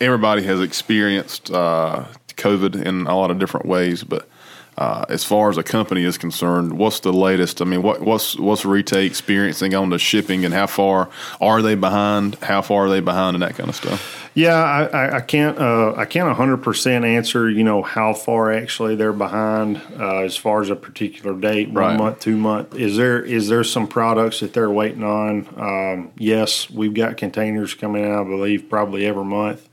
everybody 0.00 0.42
has 0.42 0.60
experienced 0.60 1.52
uh, 1.52 2.06
COVID 2.30 2.84
in 2.84 3.06
a 3.06 3.16
lot 3.16 3.30
of 3.30 3.38
different 3.38 3.66
ways, 3.66 4.02
but 4.02 4.28
uh, 4.76 5.04
as 5.08 5.22
far 5.22 5.50
as 5.50 5.56
a 5.56 5.62
company 5.62 6.02
is 6.02 6.18
concerned, 6.18 6.76
what's 6.76 6.98
the 6.98 7.12
latest? 7.12 7.62
I 7.62 7.64
mean, 7.64 7.80
what, 7.80 8.00
what's 8.00 8.36
what's 8.36 8.64
Retay 8.64 9.06
experiencing 9.06 9.72
on 9.72 9.90
the 9.90 9.98
shipping, 10.00 10.44
and 10.44 10.52
how 10.52 10.66
far 10.66 11.08
are 11.40 11.62
they 11.62 11.76
behind? 11.76 12.34
How 12.42 12.60
far 12.60 12.86
are 12.86 12.90
they 12.90 12.98
behind, 12.98 13.36
and 13.36 13.42
that 13.44 13.54
kind 13.54 13.68
of 13.68 13.76
stuff? 13.76 14.23
Yeah, 14.34 14.56
I, 14.56 14.84
I, 14.86 15.16
I 15.16 15.20
can't 15.20 15.56
uh, 15.58 15.94
I 15.96 16.06
can't 16.06 16.34
hundred 16.36 16.58
percent 16.58 17.04
answer. 17.04 17.48
You 17.48 17.62
know 17.62 17.82
how 17.82 18.12
far 18.14 18.52
actually 18.52 18.96
they're 18.96 19.12
behind 19.12 19.80
uh, 19.98 20.18
as 20.22 20.36
far 20.36 20.60
as 20.60 20.70
a 20.70 20.76
particular 20.76 21.38
date, 21.38 21.68
one 21.68 21.74
Right. 21.76 21.96
month, 21.96 22.20
two 22.20 22.36
month. 22.36 22.74
Is 22.74 22.96
there 22.96 23.22
is 23.22 23.48
there 23.48 23.62
some 23.62 23.86
products 23.86 24.40
that 24.40 24.52
they're 24.52 24.70
waiting 24.70 25.04
on? 25.04 25.46
Um, 25.56 26.10
yes, 26.18 26.68
we've 26.68 26.94
got 26.94 27.16
containers 27.16 27.74
coming 27.74 28.04
out. 28.04 28.26
I 28.26 28.28
believe 28.28 28.68
probably 28.68 29.06
every 29.06 29.24
month. 29.24 29.68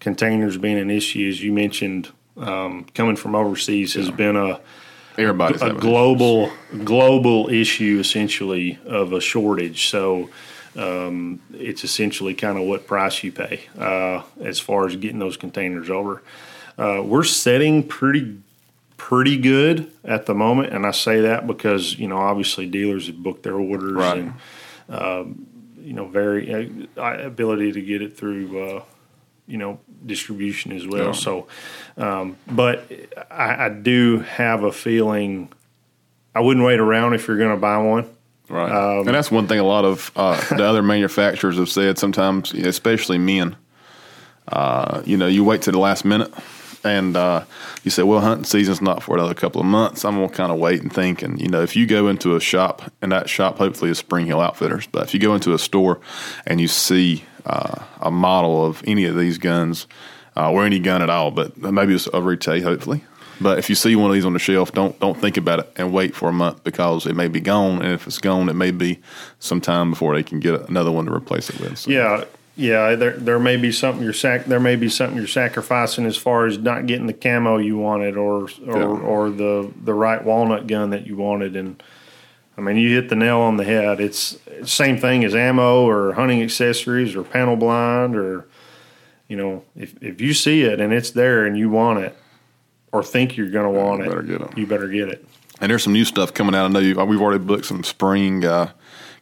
Containers 0.00 0.56
being 0.56 0.78
an 0.78 0.90
issue, 0.90 1.28
as 1.28 1.42
you 1.42 1.52
mentioned, 1.52 2.10
um, 2.38 2.86
coming 2.94 3.16
from 3.16 3.34
overseas 3.34 3.92
has 3.94 4.10
been 4.10 4.36
a 4.36 4.60
Everybody's 5.18 5.60
a 5.60 5.72
global 5.74 6.50
global 6.84 7.50
issue 7.50 7.98
essentially 8.00 8.78
of 8.86 9.12
a 9.12 9.20
shortage. 9.20 9.88
So 9.88 10.30
um, 10.76 11.40
it's 11.54 11.84
essentially 11.84 12.34
kind 12.34 12.58
of 12.58 12.64
what 12.64 12.86
price 12.86 13.22
you 13.24 13.32
pay 13.32 13.62
uh, 13.78 14.22
as 14.40 14.60
far 14.60 14.86
as 14.86 14.96
getting 14.96 15.18
those 15.18 15.36
containers 15.36 15.90
over. 15.90 16.22
Uh, 16.76 17.02
we're 17.04 17.24
setting 17.24 17.82
pretty 17.86 18.38
pretty 18.96 19.36
good 19.38 19.90
at 20.04 20.26
the 20.26 20.34
moment, 20.34 20.72
and 20.72 20.84
I 20.84 20.90
say 20.90 21.20
that 21.22 21.46
because 21.46 21.98
you 21.98 22.08
know 22.08 22.18
obviously 22.18 22.66
dealers 22.66 23.06
have 23.06 23.22
booked 23.22 23.42
their 23.44 23.56
orders 23.56 23.92
Right. 23.94 24.18
and 24.18 24.34
um, 24.88 25.46
you 25.80 25.92
know 25.92 26.06
very 26.06 26.88
uh, 26.96 27.18
ability 27.18 27.72
to 27.72 27.80
get 27.82 28.02
it 28.02 28.16
through. 28.16 28.60
Uh, 28.62 28.82
you 29.46 29.56
know 29.56 29.80
distribution 30.04 30.72
as 30.72 30.86
well. 30.86 31.06
Yeah. 31.06 31.12
So, 31.12 31.48
um, 31.96 32.36
but 32.46 32.84
I, 33.30 33.64
I 33.64 33.68
do 33.70 34.18
have 34.18 34.62
a 34.62 34.70
feeling 34.70 35.50
I 36.34 36.40
wouldn't 36.40 36.64
wait 36.66 36.78
around 36.78 37.14
if 37.14 37.26
you're 37.26 37.38
going 37.38 37.54
to 37.54 37.60
buy 37.60 37.78
one. 37.78 38.06
Right. 38.48 38.70
Um, 38.70 39.06
and 39.06 39.14
that's 39.14 39.30
one 39.30 39.46
thing 39.46 39.58
a 39.58 39.64
lot 39.64 39.84
of 39.84 40.10
uh, 40.16 40.40
the 40.56 40.64
other 40.64 40.82
manufacturers 40.82 41.58
have 41.58 41.68
said 41.68 41.98
sometimes, 41.98 42.52
especially 42.52 43.18
men. 43.18 43.56
Uh, 44.46 45.02
you 45.04 45.16
know, 45.16 45.26
you 45.26 45.44
wait 45.44 45.62
to 45.62 45.70
the 45.70 45.78
last 45.78 46.04
minute 46.04 46.32
and 46.84 47.16
uh, 47.16 47.44
you 47.82 47.90
say, 47.90 48.02
well, 48.02 48.20
hunting 48.20 48.44
season's 48.44 48.80
not 48.80 49.02
for 49.02 49.14
another 49.14 49.34
couple 49.34 49.60
of 49.60 49.66
months. 49.66 50.04
I'm 50.04 50.16
going 50.16 50.28
to 50.28 50.34
kind 50.34 50.50
of 50.50 50.58
wait 50.58 50.80
and 50.80 50.92
think. 50.92 51.22
And, 51.22 51.40
you 51.40 51.48
know, 51.48 51.62
if 51.62 51.76
you 51.76 51.86
go 51.86 52.08
into 52.08 52.36
a 52.36 52.40
shop, 52.40 52.90
and 53.02 53.12
that 53.12 53.28
shop 53.28 53.58
hopefully 53.58 53.90
is 53.90 53.98
Spring 53.98 54.26
Hill 54.26 54.40
Outfitters, 54.40 54.86
but 54.86 55.02
if 55.02 55.12
you 55.12 55.20
go 55.20 55.34
into 55.34 55.52
a 55.52 55.58
store 55.58 56.00
and 56.46 56.60
you 56.60 56.68
see 56.68 57.24
uh, 57.44 57.84
a 58.00 58.10
model 58.10 58.64
of 58.64 58.82
any 58.86 59.04
of 59.04 59.16
these 59.16 59.38
guns, 59.38 59.86
uh, 60.36 60.50
or 60.52 60.64
any 60.64 60.78
gun 60.78 61.02
at 61.02 61.10
all, 61.10 61.32
but 61.32 61.56
maybe 61.58 61.94
it's 61.94 62.06
a 62.06 62.12
Retay, 62.12 62.62
hopefully. 62.62 63.04
But 63.40 63.58
if 63.58 63.68
you 63.68 63.74
see 63.74 63.94
one 63.96 64.10
of 64.10 64.14
these 64.14 64.24
on 64.24 64.32
the 64.32 64.38
shelf, 64.38 64.72
don't 64.72 64.98
don't 65.00 65.18
think 65.18 65.36
about 65.36 65.60
it 65.60 65.72
and 65.76 65.92
wait 65.92 66.14
for 66.14 66.28
a 66.28 66.32
month 66.32 66.64
because 66.64 67.06
it 67.06 67.14
may 67.14 67.28
be 67.28 67.40
gone, 67.40 67.82
and 67.82 67.92
if 67.92 68.06
it's 68.06 68.18
gone, 68.18 68.48
it 68.48 68.54
may 68.54 68.70
be 68.70 68.98
some 69.38 69.60
time 69.60 69.90
before 69.90 70.14
they 70.14 70.22
can 70.22 70.40
get 70.40 70.68
another 70.68 70.90
one 70.90 71.06
to 71.06 71.12
replace 71.14 71.48
it 71.50 71.60
with. 71.60 71.78
So, 71.78 71.90
Yeah, 71.90 72.24
yeah, 72.56 72.96
there 72.96 73.16
there 73.16 73.38
may 73.38 73.56
be 73.56 73.70
something 73.70 74.02
you're 74.02 74.12
sac 74.12 74.46
there 74.46 74.58
may 74.58 74.74
be 74.74 74.88
something 74.88 75.16
you're 75.16 75.28
sacrificing 75.28 76.04
as 76.06 76.16
far 76.16 76.46
as 76.46 76.58
not 76.58 76.86
getting 76.86 77.06
the 77.06 77.12
camo 77.12 77.58
you 77.58 77.76
wanted 77.78 78.16
or 78.16 78.48
or, 78.66 78.76
Yeah. 78.76 78.84
or 78.84 79.30
the 79.30 79.70
the 79.84 79.94
right 79.94 80.22
walnut 80.24 80.66
gun 80.66 80.90
that 80.90 81.06
you 81.06 81.16
wanted 81.16 81.54
and 81.54 81.80
I 82.56 82.60
mean 82.60 82.76
you 82.76 82.92
hit 82.96 83.08
the 83.08 83.14
nail 83.14 83.38
on 83.38 83.56
the 83.56 83.64
head. 83.64 84.00
It's 84.00 84.36
same 84.64 84.98
thing 84.98 85.24
as 85.24 85.36
ammo 85.36 85.86
or 85.88 86.14
hunting 86.14 86.42
accessories 86.42 87.14
or 87.14 87.22
panel 87.22 87.54
blind 87.54 88.16
or 88.16 88.46
you 89.28 89.36
know 89.36 89.62
if 89.76 89.94
if 90.02 90.20
you 90.20 90.34
see 90.34 90.62
it 90.62 90.80
and 90.80 90.92
it's 90.92 91.12
there 91.12 91.46
and 91.46 91.56
you 91.56 91.70
want 91.70 92.00
it 92.00 92.17
or 92.92 93.02
think 93.02 93.36
you're 93.36 93.50
going 93.50 93.72
to 93.72 93.80
want 93.80 94.02
you 94.02 94.08
better 94.08 94.20
it, 94.20 94.26
get 94.26 94.40
it. 94.40 94.58
you 94.58 94.66
better 94.66 94.88
get 94.88 95.08
it. 95.08 95.24
And 95.60 95.70
there's 95.70 95.82
some 95.82 95.92
new 95.92 96.04
stuff 96.04 96.32
coming 96.32 96.54
out. 96.54 96.66
I 96.66 96.68
know 96.68 96.78
you, 96.78 96.94
we've 97.04 97.20
already 97.20 97.42
booked 97.42 97.66
some 97.66 97.82
spring. 97.82 98.44
Uh, 98.44 98.70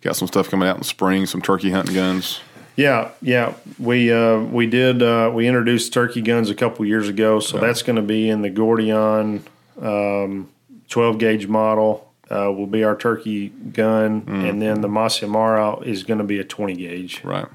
got 0.02 0.16
some 0.16 0.28
stuff 0.28 0.50
coming 0.50 0.68
out 0.68 0.76
in 0.76 0.82
spring. 0.82 1.26
Some 1.26 1.42
turkey 1.42 1.70
hunting 1.70 1.94
guns. 1.94 2.40
Yeah, 2.76 3.12
yeah, 3.22 3.54
we 3.78 4.12
uh, 4.12 4.38
we 4.38 4.66
did 4.66 5.02
uh, 5.02 5.30
we 5.32 5.48
introduced 5.48 5.94
turkey 5.94 6.20
guns 6.20 6.50
a 6.50 6.54
couple 6.54 6.84
years 6.84 7.08
ago, 7.08 7.40
so 7.40 7.58
that's 7.58 7.80
going 7.80 7.96
to 7.96 8.02
be 8.02 8.28
in 8.28 8.42
the 8.42 8.50
Gordion 8.50 9.40
um, 9.80 10.50
12 10.90 11.18
gauge 11.18 11.46
model. 11.46 12.02
Uh, 12.28 12.52
will 12.52 12.66
be 12.66 12.82
our 12.84 12.96
turkey 12.96 13.48
gun, 13.48 14.24
and 14.26 14.60
then 14.60 14.80
the 14.80 14.88
Masai 14.88 15.26
Mara 15.26 15.78
is 15.78 16.02
going 16.02 16.18
to 16.18 16.24
be 16.24 16.40
a 16.40 16.44
20 16.44 16.74
gauge. 16.74 17.22
Right. 17.22 17.46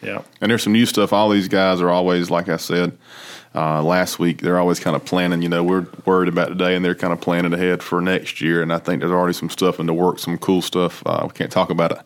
Yeah, 0.00 0.22
And 0.40 0.50
there's 0.50 0.62
some 0.62 0.72
new 0.72 0.86
stuff. 0.86 1.12
All 1.12 1.30
these 1.30 1.48
guys 1.48 1.80
are 1.80 1.90
always, 1.90 2.30
like 2.30 2.48
I 2.48 2.58
said 2.58 2.96
uh, 3.54 3.82
last 3.82 4.18
week, 4.18 4.40
they're 4.40 4.58
always 4.58 4.80
kind 4.80 4.96
of 4.96 5.04
planning. 5.04 5.40
You 5.40 5.48
know, 5.48 5.62
we're 5.62 5.86
worried 6.04 6.28
about 6.28 6.48
today, 6.48 6.74
and 6.74 6.84
they're 6.84 6.94
kind 6.94 7.12
of 7.12 7.20
planning 7.20 7.52
ahead 7.52 7.82
for 7.82 8.00
next 8.00 8.40
year. 8.40 8.62
And 8.62 8.72
I 8.72 8.78
think 8.78 9.00
there's 9.00 9.12
already 9.12 9.34
some 9.34 9.50
stuff 9.50 9.78
in 9.78 9.86
the 9.86 9.94
works, 9.94 10.22
some 10.22 10.38
cool 10.38 10.60
stuff. 10.60 11.02
Uh, 11.06 11.22
we 11.24 11.30
can't 11.30 11.52
talk 11.52 11.70
about 11.70 11.92
it. 11.92 11.98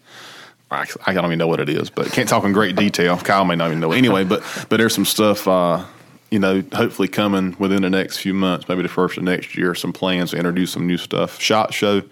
I, 0.70 0.84
I 1.06 1.14
don't 1.14 1.24
even 1.24 1.38
know 1.38 1.48
what 1.48 1.60
it 1.60 1.70
is, 1.70 1.88
but 1.88 2.12
can't 2.12 2.28
talk 2.28 2.44
in 2.44 2.52
great 2.52 2.76
detail. 2.76 3.16
Kyle 3.16 3.46
may 3.46 3.56
not 3.56 3.68
even 3.68 3.80
know. 3.80 3.92
Anyway, 3.92 4.24
but 4.24 4.42
but 4.68 4.76
there's 4.76 4.94
some 4.94 5.06
stuff. 5.06 5.48
Uh, 5.48 5.84
you 6.30 6.38
know, 6.38 6.62
hopefully 6.74 7.08
coming 7.08 7.56
within 7.58 7.80
the 7.80 7.88
next 7.88 8.18
few 8.18 8.34
months, 8.34 8.68
maybe 8.68 8.82
the 8.82 8.88
first 8.88 9.16
of 9.16 9.24
next 9.24 9.56
year, 9.56 9.74
some 9.74 9.94
plans 9.94 10.32
to 10.32 10.36
introduce 10.36 10.72
some 10.72 10.86
new 10.86 10.98
stuff. 10.98 11.40
Shot 11.40 11.72
Show 11.72 12.02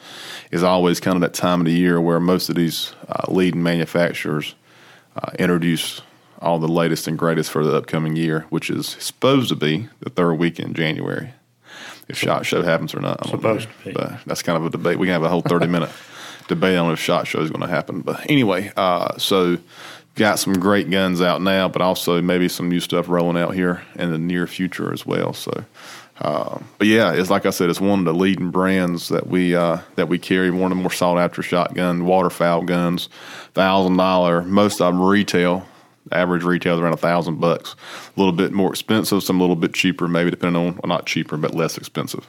is 0.50 0.62
always 0.62 1.00
kind 1.00 1.16
of 1.16 1.20
that 1.20 1.34
time 1.34 1.60
of 1.60 1.66
the 1.66 1.72
year 1.72 2.00
where 2.00 2.18
most 2.18 2.48
of 2.48 2.54
these 2.54 2.94
uh, 3.10 3.30
leading 3.30 3.62
manufacturers 3.62 4.54
uh, 5.16 5.32
introduce 5.38 6.00
all 6.40 6.58
the 6.58 6.68
latest 6.68 7.06
and 7.08 7.18
greatest 7.18 7.50
for 7.50 7.64
the 7.64 7.76
upcoming 7.76 8.16
year, 8.16 8.46
which 8.50 8.70
is 8.70 8.86
supposed 8.98 9.48
to 9.50 9.56
be 9.56 9.88
the 10.00 10.10
third 10.10 10.34
week 10.34 10.58
in 10.58 10.74
January. 10.74 11.30
If 12.08 12.16
Shot 12.16 12.46
Show 12.46 12.62
happens 12.62 12.94
or 12.94 13.00
not, 13.00 13.18
I 13.20 13.30
don't 13.30 13.40
Supposed 13.40 13.68
know. 13.68 13.74
to 13.74 13.84
be. 13.86 13.92
But 13.92 14.20
that's 14.26 14.42
kind 14.42 14.56
of 14.56 14.64
a 14.64 14.70
debate. 14.70 14.98
We 14.98 15.06
can 15.06 15.12
have 15.14 15.24
a 15.24 15.28
whole 15.28 15.42
thirty 15.42 15.66
minute 15.66 15.90
debate 16.48 16.78
on 16.78 16.92
if 16.92 17.00
Shot 17.00 17.26
Show 17.26 17.40
is 17.40 17.50
going 17.50 17.62
to 17.62 17.66
happen. 17.66 18.00
But 18.02 18.30
anyway, 18.30 18.70
uh, 18.76 19.18
so 19.18 19.58
got 20.14 20.38
some 20.38 20.54
great 20.54 20.88
guns 20.88 21.20
out 21.20 21.42
now, 21.42 21.68
but 21.68 21.82
also 21.82 22.22
maybe 22.22 22.48
some 22.48 22.68
new 22.68 22.80
stuff 22.80 23.08
rolling 23.08 23.36
out 23.36 23.54
here 23.54 23.82
in 23.96 24.10
the 24.12 24.18
near 24.18 24.46
future 24.46 24.92
as 24.92 25.04
well. 25.04 25.32
So. 25.32 25.64
Uh, 26.18 26.60
but 26.78 26.86
yeah, 26.86 27.12
it's 27.12 27.28
like 27.28 27.44
I 27.44 27.50
said, 27.50 27.68
it's 27.68 27.78
one 27.80 27.98
of 27.98 28.04
the 28.06 28.14
leading 28.14 28.50
brands 28.50 29.10
that 29.10 29.26
we 29.26 29.54
uh, 29.54 29.80
that 29.96 30.08
we 30.08 30.18
carry. 30.18 30.50
One 30.50 30.72
of 30.72 30.78
the 30.78 30.82
more 30.82 30.90
sought 30.90 31.18
after 31.18 31.42
shotgun 31.42 32.06
waterfowl 32.06 32.62
guns, 32.62 33.10
thousand 33.52 33.98
dollar. 33.98 34.40
Most 34.42 34.80
of 34.80 34.94
them 34.94 35.02
retail. 35.02 35.66
Average 36.12 36.44
retail 36.44 36.74
is 36.74 36.80
around 36.80 36.92
a 36.92 36.98
thousand 36.98 37.40
bucks. 37.40 37.74
A 38.16 38.20
little 38.20 38.32
bit 38.32 38.52
more 38.52 38.70
expensive, 38.70 39.22
some 39.22 39.38
a 39.38 39.42
little 39.42 39.56
bit 39.56 39.74
cheaper, 39.74 40.06
maybe 40.08 40.30
depending 40.30 40.60
on 40.60 40.74
well, 40.74 40.82
not 40.86 41.06
cheaper, 41.06 41.36
but 41.36 41.54
less 41.54 41.76
expensive. 41.76 42.26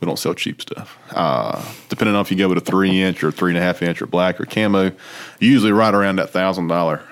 We 0.00 0.06
don't 0.06 0.18
sell 0.18 0.34
cheap 0.34 0.60
stuff. 0.60 0.98
Uh, 1.12 1.64
depending 1.88 2.16
on 2.16 2.22
if 2.22 2.30
you 2.32 2.36
go 2.36 2.48
with 2.48 2.58
a 2.58 2.62
three 2.62 3.00
inch 3.00 3.22
or 3.22 3.30
three 3.30 3.52
and 3.52 3.58
a 3.58 3.62
half 3.62 3.82
inch 3.82 4.02
or 4.02 4.06
black 4.06 4.40
or 4.40 4.46
camo, 4.46 4.90
usually 5.38 5.70
right 5.72 5.94
around 5.94 6.16
that 6.16 6.30
thousand 6.30 6.66
dollar. 6.66 7.02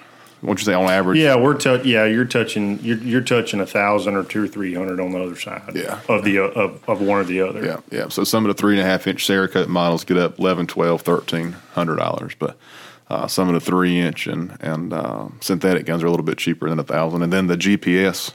What'd 0.40 0.58
you 0.58 0.64
say 0.64 0.72
on 0.72 0.86
average? 0.90 1.18
yeah, 1.18 1.36
we're 1.36 1.56
tou- 1.56 1.82
yeah, 1.84 2.06
you're 2.06 2.24
touching 2.24 2.80
you're, 2.80 2.96
you're 2.96 3.20
touching 3.20 3.60
a 3.60 3.66
thousand 3.66 4.16
or 4.16 4.24
two 4.24 4.42
or 4.42 4.48
three 4.48 4.74
hundred 4.74 4.98
on 4.98 5.12
the 5.12 5.22
other 5.22 5.36
side. 5.36 5.70
Yeah. 5.74 6.00
of 6.08 6.24
the 6.24 6.38
of, 6.38 6.82
of 6.88 7.00
one 7.02 7.20
or 7.20 7.24
the 7.24 7.42
other. 7.42 7.64
Yeah, 7.64 7.80
yeah. 7.92 8.08
So 8.08 8.24
some 8.24 8.44
of 8.46 8.48
the 8.56 8.60
three 8.60 8.72
and 8.72 8.80
a 8.80 8.90
half 8.90 9.06
inch 9.06 9.24
Cerakote 9.26 9.68
models 9.68 10.02
get 10.02 10.16
up 10.16 10.38
eleven, 10.38 10.66
twelve, 10.66 11.02
thirteen 11.02 11.52
hundred 11.74 11.96
dollars, 11.96 12.34
but 12.38 12.56
uh, 13.10 13.26
some 13.26 13.48
of 13.48 13.54
the 13.54 13.60
three 13.60 13.98
inch 13.98 14.28
and 14.28 14.56
and 14.60 14.92
uh, 14.92 15.28
synthetic 15.40 15.84
guns 15.84 16.02
are 16.02 16.06
a 16.06 16.10
little 16.10 16.24
bit 16.24 16.38
cheaper 16.38 16.70
than 16.70 16.78
a 16.78 16.84
thousand. 16.84 17.22
And 17.22 17.32
then 17.32 17.48
the 17.48 17.56
GPS, 17.56 18.32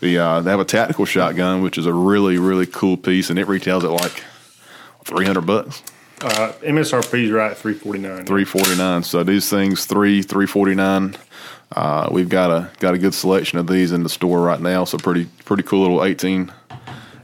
the 0.00 0.18
uh, 0.18 0.40
they 0.40 0.50
have 0.50 0.60
a 0.60 0.64
tactical 0.64 1.04
shotgun, 1.04 1.60
which 1.60 1.76
is 1.76 1.86
a 1.86 1.92
really 1.92 2.38
really 2.38 2.66
cool 2.66 2.96
piece, 2.96 3.30
and 3.30 3.38
it 3.38 3.48
retails 3.48 3.84
at 3.84 3.90
like 3.90 4.22
three 5.04 5.26
hundred 5.26 5.46
bucks. 5.46 5.82
Uh, 6.22 6.52
MSRP 6.62 7.24
is 7.24 7.30
right 7.32 7.50
at 7.50 7.58
three 7.58 7.74
forty 7.74 7.98
nine. 7.98 8.24
three 8.24 8.44
forty 8.44 8.76
nine. 8.76 9.02
So 9.02 9.24
these 9.24 9.50
things 9.50 9.86
three 9.86 10.22
three 10.22 10.46
forty 10.46 10.76
nine. 10.76 11.16
Uh, 11.72 12.08
we've 12.12 12.28
got 12.28 12.50
a 12.52 12.70
got 12.78 12.94
a 12.94 12.98
good 12.98 13.12
selection 13.12 13.58
of 13.58 13.66
these 13.66 13.90
in 13.90 14.04
the 14.04 14.08
store 14.08 14.40
right 14.40 14.60
now. 14.60 14.84
So 14.84 14.98
pretty 14.98 15.28
pretty 15.44 15.64
cool 15.64 15.82
little 15.82 16.04
eighteen 16.04 16.52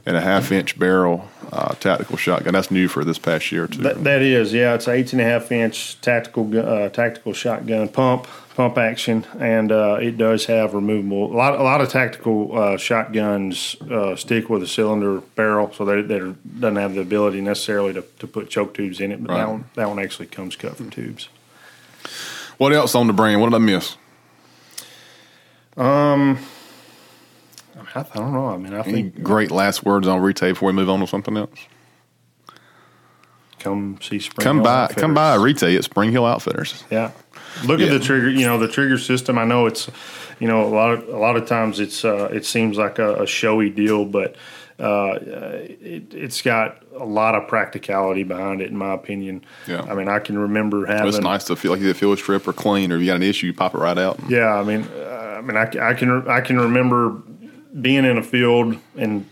and 0.05 0.17
a 0.17 0.21
half 0.21 0.51
inch 0.51 0.77
barrel 0.77 1.29
uh, 1.51 1.75
tactical 1.75 2.17
shotgun. 2.17 2.53
That's 2.53 2.69
new 2.71 2.87
for 2.87 3.05
this 3.05 3.17
past 3.17 3.51
year 3.51 3.67
too. 3.67 3.81
That, 3.83 4.03
that 4.03 4.21
is, 4.21 4.53
yeah. 4.53 4.73
It's 4.73 4.87
an 4.87 4.95
18 4.95 5.19
and 5.19 5.29
a 5.29 5.31
half 5.31 5.51
inch 5.51 5.99
tactical 6.01 6.57
uh, 6.57 6.89
tactical 6.89 7.33
shotgun 7.33 7.87
pump 7.89 8.27
pump 8.55 8.77
action, 8.77 9.25
and 9.39 9.71
uh, 9.71 9.97
it 10.01 10.17
does 10.17 10.45
have 10.45 10.73
removable. 10.73 11.33
A 11.33 11.35
lot 11.35 11.59
a 11.59 11.63
lot 11.63 11.79
of 11.81 11.89
tactical 11.89 12.57
uh, 12.57 12.77
shotguns 12.77 13.75
uh, 13.89 14.15
stick 14.15 14.49
with 14.49 14.61
a 14.63 14.67
cylinder 14.67 15.21
barrel, 15.35 15.71
so 15.73 15.85
they 15.85 16.01
they 16.01 16.19
doesn't 16.19 16.75
have 16.75 16.93
the 16.95 17.01
ability 17.01 17.39
necessarily 17.41 17.93
to, 17.93 18.03
to 18.19 18.27
put 18.27 18.49
choke 18.49 18.73
tubes 18.73 18.99
in 18.99 19.11
it. 19.11 19.23
But 19.23 19.31
Right. 19.31 19.37
that 19.39 19.49
one 19.49 19.65
that 19.75 19.87
one 19.89 19.99
actually 19.99 20.27
comes 20.27 20.55
cut 20.55 20.75
from 20.75 20.89
tubes. 20.89 21.29
what 22.57 22.73
else 22.73 22.93
on 22.93 23.07
the 23.07 23.13
brand? 23.13 23.39
What 23.41 23.49
did 23.51 23.55
I 23.55 23.59
miss? 23.59 23.95
I, 27.73 27.77
mean, 27.77 27.87
I, 27.95 27.99
I 27.99 28.03
don't 28.17 28.33
know. 28.33 28.47
I 28.49 28.57
mean, 28.57 28.73
I 28.73 28.81
Any 28.81 28.91
think 28.93 29.23
great 29.23 29.51
last 29.51 29.83
words 29.83 30.07
on 30.07 30.21
Retay 30.21 30.49
before 30.53 30.67
we 30.67 30.73
move 30.73 30.89
on 30.89 30.99
to 30.99 31.07
something 31.07 31.35
else? 31.37 31.57
come 33.59 33.97
see 34.01 34.19
Spring. 34.19 34.43
Come 34.43 34.57
Hill 34.57 34.65
by, 34.65 34.81
Outfitters. 34.83 35.01
come 35.01 35.13
by 35.13 35.37
Retay 35.37 35.77
at 35.77 35.83
Spring 35.83 36.11
Hill 36.11 36.25
Outfitters. 36.25 36.83
Yeah. 36.91 37.11
Look 37.65 37.79
Yeah. 37.79 37.87
at 37.87 37.91
the 37.93 37.99
trigger. 37.99 38.29
You 38.29 38.45
know 38.45 38.57
the 38.57 38.67
trigger 38.67 38.97
system. 38.97 39.37
I 39.37 39.45
know 39.45 39.65
it's, 39.67 39.89
you 40.39 40.47
know, 40.47 40.63
a 40.63 40.67
lot 40.73 40.91
of 40.91 41.07
a 41.07 41.17
lot 41.17 41.37
of 41.37 41.47
times 41.47 41.79
it's 41.79 42.03
uh, 42.03 42.29
it 42.31 42.45
seems 42.45 42.77
like 42.77 42.99
a, 42.99 43.23
a 43.23 43.27
showy 43.27 43.69
deal, 43.69 44.03
but 44.05 44.35
uh, 44.79 45.19
it, 45.21 46.13
it's 46.13 46.41
got 46.41 46.83
a 46.99 47.05
lot 47.05 47.35
of 47.35 47.47
practicality 47.47 48.23
behind 48.23 48.61
it, 48.61 48.69
in 48.69 48.75
my 48.77 48.93
opinion. 48.93 49.45
Yeah. 49.67 49.83
I 49.83 49.93
mean, 49.93 50.09
I 50.09 50.19
can 50.19 50.37
remember 50.37 50.85
having. 50.85 51.07
It's 51.07 51.19
nice 51.19 51.45
to 51.45 51.55
feel 51.55 51.71
like 51.71 51.79
you 51.79 51.93
feel 51.93 52.11
a 52.11 52.17
strip 52.17 52.45
or 52.47 52.53
clean, 52.53 52.91
or 52.91 52.95
if 52.95 53.01
you 53.01 53.07
got 53.07 53.15
an 53.17 53.23
issue, 53.23 53.47
you 53.47 53.53
pop 53.53 53.75
it 53.75 53.77
right 53.77 53.97
out. 53.97 54.19
Yeah, 54.27 54.53
I 54.55 54.63
mean, 54.63 54.83
uh, 54.95 55.35
I 55.37 55.41
mean, 55.41 55.55
I, 55.55 55.89
I 55.89 55.93
can 55.93 56.27
I 56.27 56.41
can 56.41 56.59
remember 56.59 57.21
being 57.81 58.05
in 58.05 58.17
a 58.17 58.23
field 58.23 58.77
and 58.97 59.25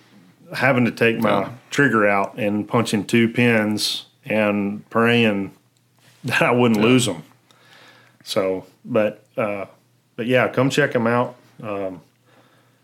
having 0.53 0.85
to 0.85 0.91
take 0.91 1.19
my 1.19 1.29
Yeah. 1.41 1.49
trigger 1.69 2.07
out 2.07 2.37
and 2.37 2.67
punching 2.67 3.05
two 3.05 3.29
pins 3.29 4.05
and 4.25 4.87
praying 4.89 5.51
that 6.23 6.41
I 6.41 6.51
wouldn't 6.51 6.81
lose 6.81 7.05
them. 7.05 7.23
So, 8.23 8.65
but 8.85 9.23
uh, 9.37 9.65
but 10.15 10.25
yeah, 10.27 10.47
come 10.47 10.69
check 10.69 10.91
them 10.93 11.07
out. 11.07 11.35
Um, 11.63 12.01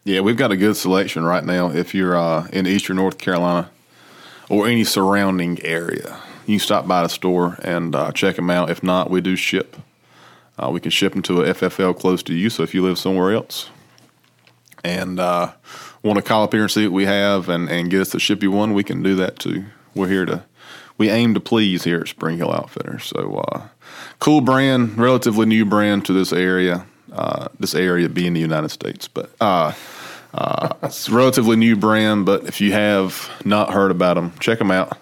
Yeah, 0.04 0.22
we've 0.22 0.38
got 0.38 0.52
a 0.52 0.58
good 0.58 0.76
selection 0.78 1.24
right 1.24 1.44
now. 1.44 1.70
If 1.70 1.94
you're 1.94 2.16
uh, 2.18 2.48
in 2.54 2.66
Eastern 2.66 2.96
North 2.96 3.18
Carolina 3.18 3.70
or 4.50 4.68
any 4.68 4.84
surrounding 4.84 5.62
area, 5.64 6.18
you 6.46 6.58
can 6.58 6.66
stop 6.66 6.88
by 6.88 7.04
the 7.04 7.10
store 7.10 7.58
and 7.64 7.94
uh, 7.96 8.12
check 8.14 8.38
them 8.38 8.50
out. 8.50 8.70
If 8.70 8.82
not, 8.82 9.10
we 9.10 9.20
do 9.22 9.36
ship. 9.36 9.76
Uh, 10.58 10.70
we 10.72 10.80
can 10.80 10.90
ship 10.92 11.14
them 11.14 11.22
to 11.24 11.42
a 11.44 11.54
FFL 11.54 12.00
close 12.00 12.24
to 12.24 12.34
you. 12.34 12.50
So 12.50 12.64
if 12.64 12.74
you 12.74 12.82
live 12.82 12.98
somewhere 12.98 13.34
else 13.34 13.70
and 14.84 15.20
uh, 15.20 15.52
want 16.04 16.18
to 16.18 16.24
call 16.24 16.44
up 16.44 16.54
here 16.54 16.64
and 16.64 16.72
see 16.72 16.86
what 16.86 16.94
we 16.94 17.06
have 17.06 17.50
and, 17.50 17.70
and 17.70 17.90
get 17.90 18.02
us 18.02 18.10
to 18.12 18.20
ship 18.20 18.44
you 18.44 18.52
one, 18.52 18.74
we 18.74 18.84
can 18.84 19.04
do 19.04 19.16
that 19.16 19.40
too. 19.40 19.66
We're 19.96 20.08
here 20.08 20.26
to, 20.26 20.44
we 20.98 21.10
aim 21.10 21.34
to 21.34 21.40
please 21.40 21.84
here 21.84 22.02
at 22.02 22.08
Spring 22.08 22.38
Hill 22.38 22.52
Outfitters. 22.52 23.06
So 23.06 23.44
uh, 23.52 23.68
cool 24.20 24.42
brand, 24.42 24.98
relatively 24.98 25.46
new 25.46 25.66
brand 25.66 26.06
to 26.06 26.14
this 26.14 26.32
area. 26.32 26.86
Uh, 27.12 27.48
this 27.58 27.74
area 27.74 28.10
being 28.10 28.34
the 28.34 28.40
United 28.40 28.70
States, 28.70 29.08
but 29.08 29.32
uh, 29.40 29.72
uh, 30.34 30.74
it's 30.84 31.08
a 31.08 31.12
relatively 31.12 31.56
new 31.56 31.76
brand. 31.76 32.26
But 32.26 32.44
if 32.44 32.60
you 32.60 32.74
have 32.74 33.32
not 33.46 33.72
heard 33.72 33.92
about 33.92 34.16
them, 34.16 34.34
check 34.40 34.60
them 34.60 34.72
out 34.72 34.98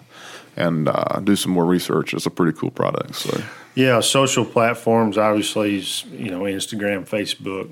and 0.56 0.88
uh, 0.88 1.20
do 1.24 1.34
some 1.34 1.50
more 1.50 1.66
research. 1.66 2.14
It's 2.14 2.24
a 2.24 2.30
pretty 2.30 2.56
cool 2.56 2.70
product. 2.70 3.16
So 3.16 3.42
yeah, 3.74 4.00
social 4.00 4.44
platforms 4.44 5.18
obviously 5.18 5.78
is 5.78 6.04
you 6.12 6.30
know 6.30 6.42
Instagram, 6.42 7.08
Facebook, 7.08 7.70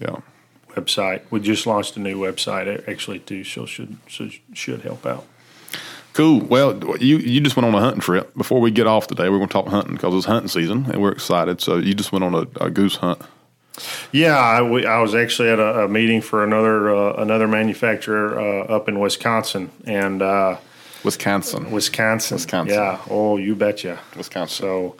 yeah, 0.00 0.20
website. 0.74 1.22
We 1.30 1.40
just 1.40 1.66
launched 1.66 1.96
a 1.96 2.00
new 2.00 2.18
website 2.18 2.88
actually 2.88 3.20
too, 3.20 3.44
so 3.44 3.66
should 3.66 3.96
should 4.06 4.32
should 4.52 4.82
help 4.82 5.04
out. 5.06 5.24
cool. 6.12 6.40
Well, 6.40 6.78
you 7.00 7.18
you 7.18 7.40
just 7.40 7.56
went 7.56 7.66
on 7.66 7.74
a 7.74 7.80
hunting 7.80 8.00
trip. 8.00 8.34
Before 8.36 8.60
we 8.60 8.70
get 8.70 8.86
off 8.86 9.06
today, 9.06 9.28
we're 9.28 9.38
going 9.38 9.48
to 9.48 9.52
talk 9.52 9.66
hunting 9.68 9.94
because 9.94 10.14
it's 10.14 10.26
hunting 10.26 10.48
season 10.48 10.86
and 10.90 11.00
we're 11.02 11.12
excited. 11.12 11.60
So 11.60 11.76
you 11.78 11.94
just 11.94 12.12
went 12.12 12.24
on 12.24 12.34
a, 12.34 12.46
a 12.64 12.70
goose 12.70 12.96
hunt. 12.96 13.20
Yeah, 14.12 14.36
I, 14.38 14.62
we, 14.62 14.86
I 14.86 15.00
was 15.00 15.16
actually 15.16 15.48
at 15.50 15.58
a, 15.58 15.84
a 15.84 15.88
meeting 15.88 16.20
for 16.20 16.44
another 16.44 16.94
uh, 16.94 17.14
another 17.14 17.48
manufacturer 17.48 18.38
uh, 18.38 18.64
up 18.76 18.88
in 18.88 19.00
Wisconsin 19.00 19.70
and 19.84 20.22
uh, 20.22 20.56
Wisconsin. 21.02 21.70
Wisconsin. 21.72 22.36
Wisconsin. 22.36 22.74
Yeah. 22.76 23.00
Oh, 23.10 23.36
you 23.36 23.56
betcha. 23.56 23.98
Wisconsin. 24.16 24.64
So 24.64 24.96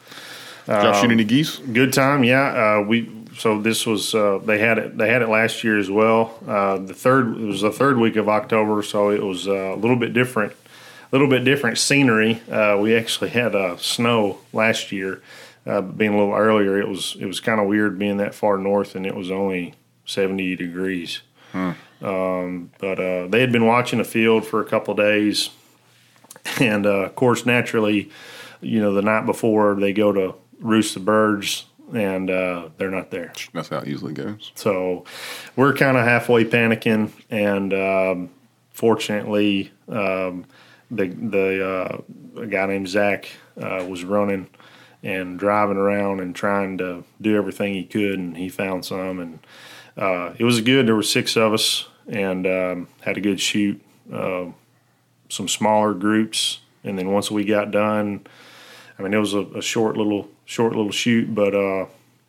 Did 0.66 0.82
y'all 0.82 0.92
shoot 1.00 1.12
any 1.12 1.22
geese? 1.24 1.58
good 1.58 1.92
time. 1.92 2.24
Yeah. 2.24 2.78
Uh, 2.80 2.82
we 2.82 3.08
so 3.37 3.61
this 3.61 3.87
was 3.87 4.14
uh, 4.14 4.38
they 4.44 4.59
had 4.59 4.79
it 4.79 4.99
they 4.99 5.09
had 5.09 5.23
it 5.23 5.29
last 5.29 5.64
year 5.64 5.79
as 5.79 5.90
well. 5.90 6.38
Uh, 6.47 6.79
the 6.79 6.94
third 6.94 7.37
it 7.37 7.47
was 7.47 7.61
the 7.61 7.73
third 7.73 7.99
week 7.99 8.16
of 8.16 8.29
October, 8.29 8.83
so 8.83 9.11
it 9.11 9.23
was 9.23 9.49
uh, 9.49 9.75
a 9.75 9.77
little 9.77 9.97
bit 9.97 10.12
different, 10.12 10.53
a 10.53 10.57
little 11.12 11.29
bit 11.29 11.44
different 11.44 11.79
scenery. 11.79 12.42
Uh, 12.51 12.79
we 12.81 12.94
actually 12.94 13.31
had 13.31 13.55
uh, 13.55 13.77
snow 13.77 14.38
last 14.53 14.92
year, 14.92 15.23
uh, 15.66 15.81
being 15.81 16.14
a 16.14 16.18
little 16.18 16.35
earlier. 16.35 16.81
It 16.81 16.88
was 16.88 17.16
it 17.18 17.27
was 17.27 17.40
kind 17.40 17.61
of 17.61 17.66
weird 17.66 17.99
being 17.99 18.18
that 18.18 18.35
far 18.35 18.59
north, 18.59 18.94
and 18.94 19.07
it 19.07 19.14
was 19.14 19.31
only 19.31 19.75
seventy 20.07 20.57
degrees. 20.57 21.20
Um, 22.03 22.70
but 22.79 22.99
uh, 23.01 23.27
they 23.29 23.40
had 23.40 23.53
been 23.53 23.64
watching 23.66 23.99
the 23.99 24.05
field 24.05 24.44
for 24.47 24.61
a 24.61 24.64
couple 24.64 24.94
days, 24.94 25.51
and 26.61 26.85
uh, 26.87 27.07
of 27.07 27.14
course, 27.14 27.47
naturally, 27.47 28.11
you 28.61 28.81
know, 28.81 28.92
the 28.92 29.03
night 29.03 29.25
before 29.27 29.75
they 29.75 29.92
go 29.92 30.12
to 30.12 30.35
roost 30.61 30.94
the 30.94 31.01
birds, 31.01 31.64
and 31.92 32.31
uh, 32.31 32.68
they're 32.77 32.90
not 32.90 33.11
there. 33.11 33.33
That's 33.53 33.68
how 33.68 33.79
it 33.79 33.88
usually 33.88 34.14
goes. 34.14 34.53
So 34.55 35.05
we're 35.57 35.75
kind 35.75 35.97
of 35.97 36.05
halfway 36.05 36.44
panicking, 36.44 37.12
and 37.31 37.73
um, 37.75 38.31
fortunately, 38.70 39.73
um, 39.88 40.47
the 40.90 41.09
the 41.09 41.66
uh, 41.66 42.40
a 42.40 42.47
guy 42.47 42.66
named 42.66 42.88
Zach 42.88 43.31
uh, 43.61 43.85
was 43.88 44.05
running 44.05 44.49
and 45.03 45.38
driving 45.38 45.77
around 45.77 46.20
and 46.20 46.35
trying 46.35 46.79
to 46.79 47.05
do 47.20 47.37
everything 47.37 47.75
he 47.75 47.85
could, 47.85 48.18
and 48.18 48.37
he 48.37 48.49
found 48.49 48.85
some, 48.85 49.20
and 49.20 49.38
uh, 49.97 50.33
it 50.38 50.44
was 50.44 50.61
good. 50.61 50.87
There 50.87 50.97
were 50.97 51.03
six 51.03 51.37
of 51.37 51.53
us, 51.53 51.87
and 52.09 52.47
um, 52.47 52.88
had 53.01 53.18
a 53.18 53.20
good 53.20 53.40
shoot. 53.40 53.81
Uh, 54.12 54.47
some 55.29 55.49
smaller 55.49 55.94
groups, 55.94 56.61
and 56.85 56.99
then 56.99 57.11
once 57.11 57.31
we 57.31 57.44
got 57.44 57.70
done, 57.70 58.27
I 58.98 59.02
mean, 59.02 59.12
it 59.14 59.18
was 59.18 59.35
a, 59.35 59.40
a 59.40 59.62
short 59.62 59.96
little 59.96 60.28
short 60.44 60.74
little 60.74 60.92
shoot, 60.92 61.35
but 61.35 61.54
uh, 61.54 61.87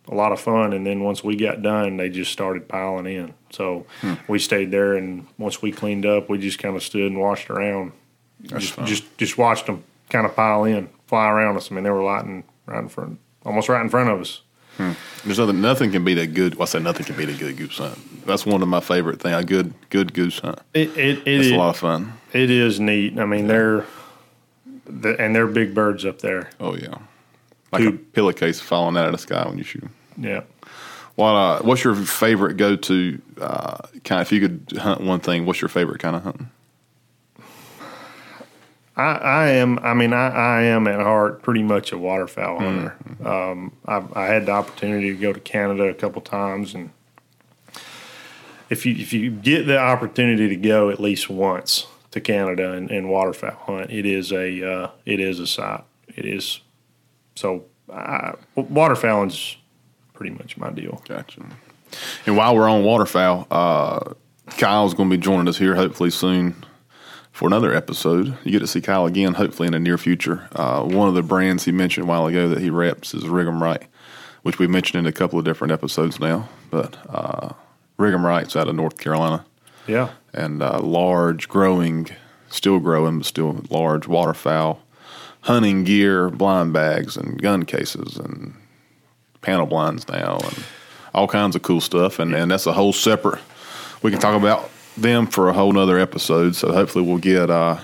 a 0.08 0.16
lot 0.16 0.32
of 0.32 0.40
fun. 0.40 0.74
And 0.74 0.86
then 0.86 1.02
once 1.04 1.24
we 1.24 1.36
got 1.36 1.62
done, 1.62 1.98
they 1.98 2.10
just 2.10 2.32
started 2.32 2.68
piling 2.68 3.06
in. 3.06 3.34
So 3.52 3.86
we 4.28 4.40
stayed 4.40 4.72
there, 4.72 4.96
and 4.96 5.28
once 5.38 5.62
we 5.62 5.72
cleaned 5.72 6.06
up, 6.06 6.30
we 6.30 6.38
just 6.38 6.60
kind 6.60 6.76
of 6.76 6.84
stood 6.84 7.12
and 7.12 7.20
watched 7.20 7.50
around. 7.50 7.92
just, 8.44 8.74
fun. 8.74 8.86
just 8.86 9.18
just 9.18 9.38
watched 9.38 9.68
them 9.68 9.84
kind 10.10 10.26
of 10.26 10.36
pile 10.36 10.64
in, 10.66 10.90
fly 11.08 11.30
around 11.30 11.56
us. 11.58 11.72
I 11.72 11.76
mean, 11.76 11.84
they 11.84 11.90
were 11.92 12.04
lighting 12.04 12.44
right 12.66 12.80
in 12.84 12.90
front, 12.90 13.20
almost 13.46 13.70
right 13.70 13.82
in 13.82 13.90
front 13.90 14.10
of 14.10 14.20
us. 14.22 14.42
There's 15.24 15.40
nothing. 15.40 15.62
Nothing 15.62 15.92
can 15.94 16.04
beat 16.04 16.18
a 16.18 16.28
good. 16.28 16.56
Well, 16.56 16.64
I 16.64 16.66
say 16.66 16.80
nothing 16.80 17.06
can 17.06 17.16
beat 17.16 17.30
a 17.30 17.34
good 17.34 17.56
goose 17.56 17.78
hunt. 17.78 17.98
That's 18.26 18.46
one 18.46 18.62
of 18.62 18.68
my 18.68 18.82
favorite 18.82 19.22
things. 19.22 19.36
A 19.38 19.44
good, 19.46 19.74
good 19.90 20.14
goose 20.14 20.40
hunt. 20.40 20.60
It 20.74 20.90
it, 20.98 21.20
it 21.20 21.28
It's 21.28 21.46
is- 21.48 21.52
a 21.54 21.56
lot 21.56 21.70
of 21.70 21.78
fun. 21.78 22.14
it 22.34 22.50
is 22.50 22.80
neat. 22.80 23.18
I 23.18 23.24
mean, 23.26 23.48
they're 23.48 23.86
the, 24.86 25.20
and 25.20 25.36
they're 25.36 25.48
big 25.48 25.74
birds 25.74 26.06
up 26.06 26.20
there. 26.20 26.50
Oh 26.60 26.76
yeah, 26.76 26.98
like 27.72 27.82
a 27.82 27.92
Dude. 27.92 28.14
pillowcase 28.14 28.60
falling 28.60 28.98
out 28.98 29.06
of 29.08 29.12
the 29.12 29.18
sky 29.18 29.48
when 29.48 29.58
you 29.58 29.64
shoot. 29.64 29.84
'em. 29.84 29.90
Yeah. 30.18 30.42
What? 31.16 31.30
Uh, 31.30 31.60
what's 31.62 31.84
your 31.84 31.96
favorite 31.96 32.58
go-to 32.58 33.22
uh, 33.40 33.78
kind? 34.04 34.22
If 34.22 34.32
you 34.32 34.42
could 34.42 34.78
hunt 34.78 35.02
one 35.02 35.20
thing, 35.22 35.46
what's 35.46 35.62
your 35.62 35.70
favorite 35.70 36.00
kind 36.00 36.16
of 36.16 36.24
hunting? 36.24 36.50
I, 38.98 39.04
I 39.04 39.48
am. 39.50 39.80
I 39.80 39.94
mean, 39.94 40.14
I, 40.14 40.28
I 40.30 40.62
am 40.64 40.88
at 40.88 41.00
heart 41.02 41.42
pretty 41.42 41.64
much 41.64 41.92
a 41.92 41.98
waterfowl 41.98 42.60
hunter. 42.60 42.96
Um, 43.26 43.74
I've, 43.86 44.16
I 44.16 44.26
had 44.28 44.46
the 44.46 44.52
opportunity 44.54 45.10
to 45.12 45.18
go 45.18 45.34
to 45.34 45.40
Canada 45.40 45.84
a 45.84 45.94
couple 45.94 46.22
times, 46.22 46.74
and 46.74 46.92
if 48.70 48.86
you 48.86 48.94
if 48.96 49.12
you 49.14 49.32
get 49.32 49.68
the 49.68 49.78
opportunity 49.78 50.48
to 50.50 50.56
go 50.56 50.90
at 50.90 51.00
least 51.00 51.30
once 51.30 51.88
to 52.16 52.22
Canada 52.22 52.72
and, 52.72 52.90
and 52.90 53.10
waterfowl 53.10 53.58
hunt, 53.68 53.92
it 53.92 54.06
is 54.06 54.32
a 54.32 54.68
uh, 54.68 54.90
it 55.06 55.20
is 55.20 55.40
a 55.40 55.46
sight. 55.46 55.84
It 56.16 56.26
is 56.26 56.62
so. 57.36 57.66
I, 57.94 58.34
waterfowling's 58.56 59.58
pretty 60.14 60.34
much 60.34 60.58
my 60.58 60.72
deal. 60.72 61.04
Gotcha. 61.08 61.46
And 62.26 62.36
while 62.36 62.56
we're 62.56 62.70
on 62.70 62.84
waterfowl, 62.84 63.48
uh, 63.52 64.14
Kyle's 64.58 64.94
going 64.94 65.10
to 65.10 65.18
be 65.18 65.22
joining 65.22 65.48
us 65.48 65.58
here 65.58 65.76
hopefully 65.76 66.10
soon 66.10 66.66
for 67.32 67.48
another 67.48 67.74
episode. 67.74 68.38
You 68.44 68.52
get 68.52 68.60
to 68.60 68.68
see 68.68 68.82
Kyle 68.82 69.06
again, 69.06 69.34
hopefully 69.34 69.68
in 69.68 69.74
the 69.74 69.80
near 69.80 69.98
future. 69.98 70.48
Uh, 70.54 70.84
one 70.84 71.10
of 71.10 71.14
the 71.14 71.22
brands 71.22 71.66
he 71.66 71.72
mentioned 71.72 72.06
a 72.06 72.08
while 72.08 72.26
ago 72.26 72.50
that 72.50 72.60
he 72.60 72.70
reps 72.70 73.14
is 73.14 73.26
Rig'em 73.26 73.88
which 74.42 74.58
we 74.58 74.68
mentioned 74.68 75.00
in 75.00 75.06
a 75.06 75.12
couple 75.12 75.38
of 75.38 75.46
different 75.46 75.74
episodes 75.74 76.20
now. 76.20 76.50
But 76.72 76.98
uh, 77.10 77.54
out 78.00 78.68
of 78.68 78.76
North 78.76 78.98
Carolina 78.98 79.46
Yeah. 79.88 80.10
and 80.34 80.62
uh, 80.64 80.80
large, 80.80 81.48
growing, 81.48 82.08
still 82.50 82.80
growing, 82.80 83.20
but 83.20 83.26
still 83.26 83.62
large 83.70 84.08
waterfowl 84.08 84.82
hunting 85.42 85.84
gear, 85.84 86.30
blind 86.32 86.74
bags, 86.74 87.16
and 87.16 87.40
gun 87.42 87.64
cases, 87.66 88.18
and 88.18 88.56
panel 89.42 89.68
blinds 89.68 90.08
now, 90.08 90.38
and 90.44 90.64
all 91.14 91.28
kinds 91.28 91.56
of 91.56 91.62
cool 91.62 91.80
stuff. 91.82 92.18
And, 92.20 92.34
and 92.34 92.50
that's 92.50 92.66
a 92.66 92.74
whole 92.74 92.94
separate. 92.94 93.40
We 94.02 94.10
can 94.12 94.20
talk 94.20 94.36
about 94.36 94.70
them 94.98 95.28
for 95.28 95.50
a 95.50 95.54
whole 95.54 95.72
nother 95.72 96.00
episode. 96.00 96.56
So 96.56 96.72
hopefully 96.74 97.06
we'll 97.06 97.20
get 97.20 97.50
uh, 97.52 97.78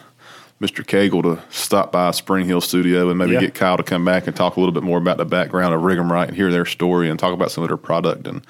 Mr. 0.59 0.83
Cagle 0.83 1.21
to 1.23 1.41
stop 1.55 1.91
by 1.91 2.09
Spring 2.11 2.47
Hill 2.47 2.61
Studio 2.61 3.09
and 3.09 3.19
maybe 3.19 3.33
Yeah. 3.33 3.41
get 3.41 3.53
Kyle 3.53 3.77
to 3.77 3.83
come 3.83 4.03
back 4.05 4.25
and 4.25 4.35
talk 4.35 4.55
a 4.55 4.59
little 4.59 4.73
bit 4.73 4.83
more 4.83 4.97
about 4.97 5.17
the 5.17 5.25
background 5.25 5.73
of 5.75 5.81
Rig'em 5.81 6.09
Right 6.09 6.27
and 6.27 6.35
hear 6.35 6.51
their 6.51 6.65
story 6.65 7.09
and 7.11 7.19
talk 7.19 7.33
about 7.33 7.51
some 7.51 7.63
of 7.63 7.69
their 7.69 7.77
product. 7.77 8.25
And 8.27 8.41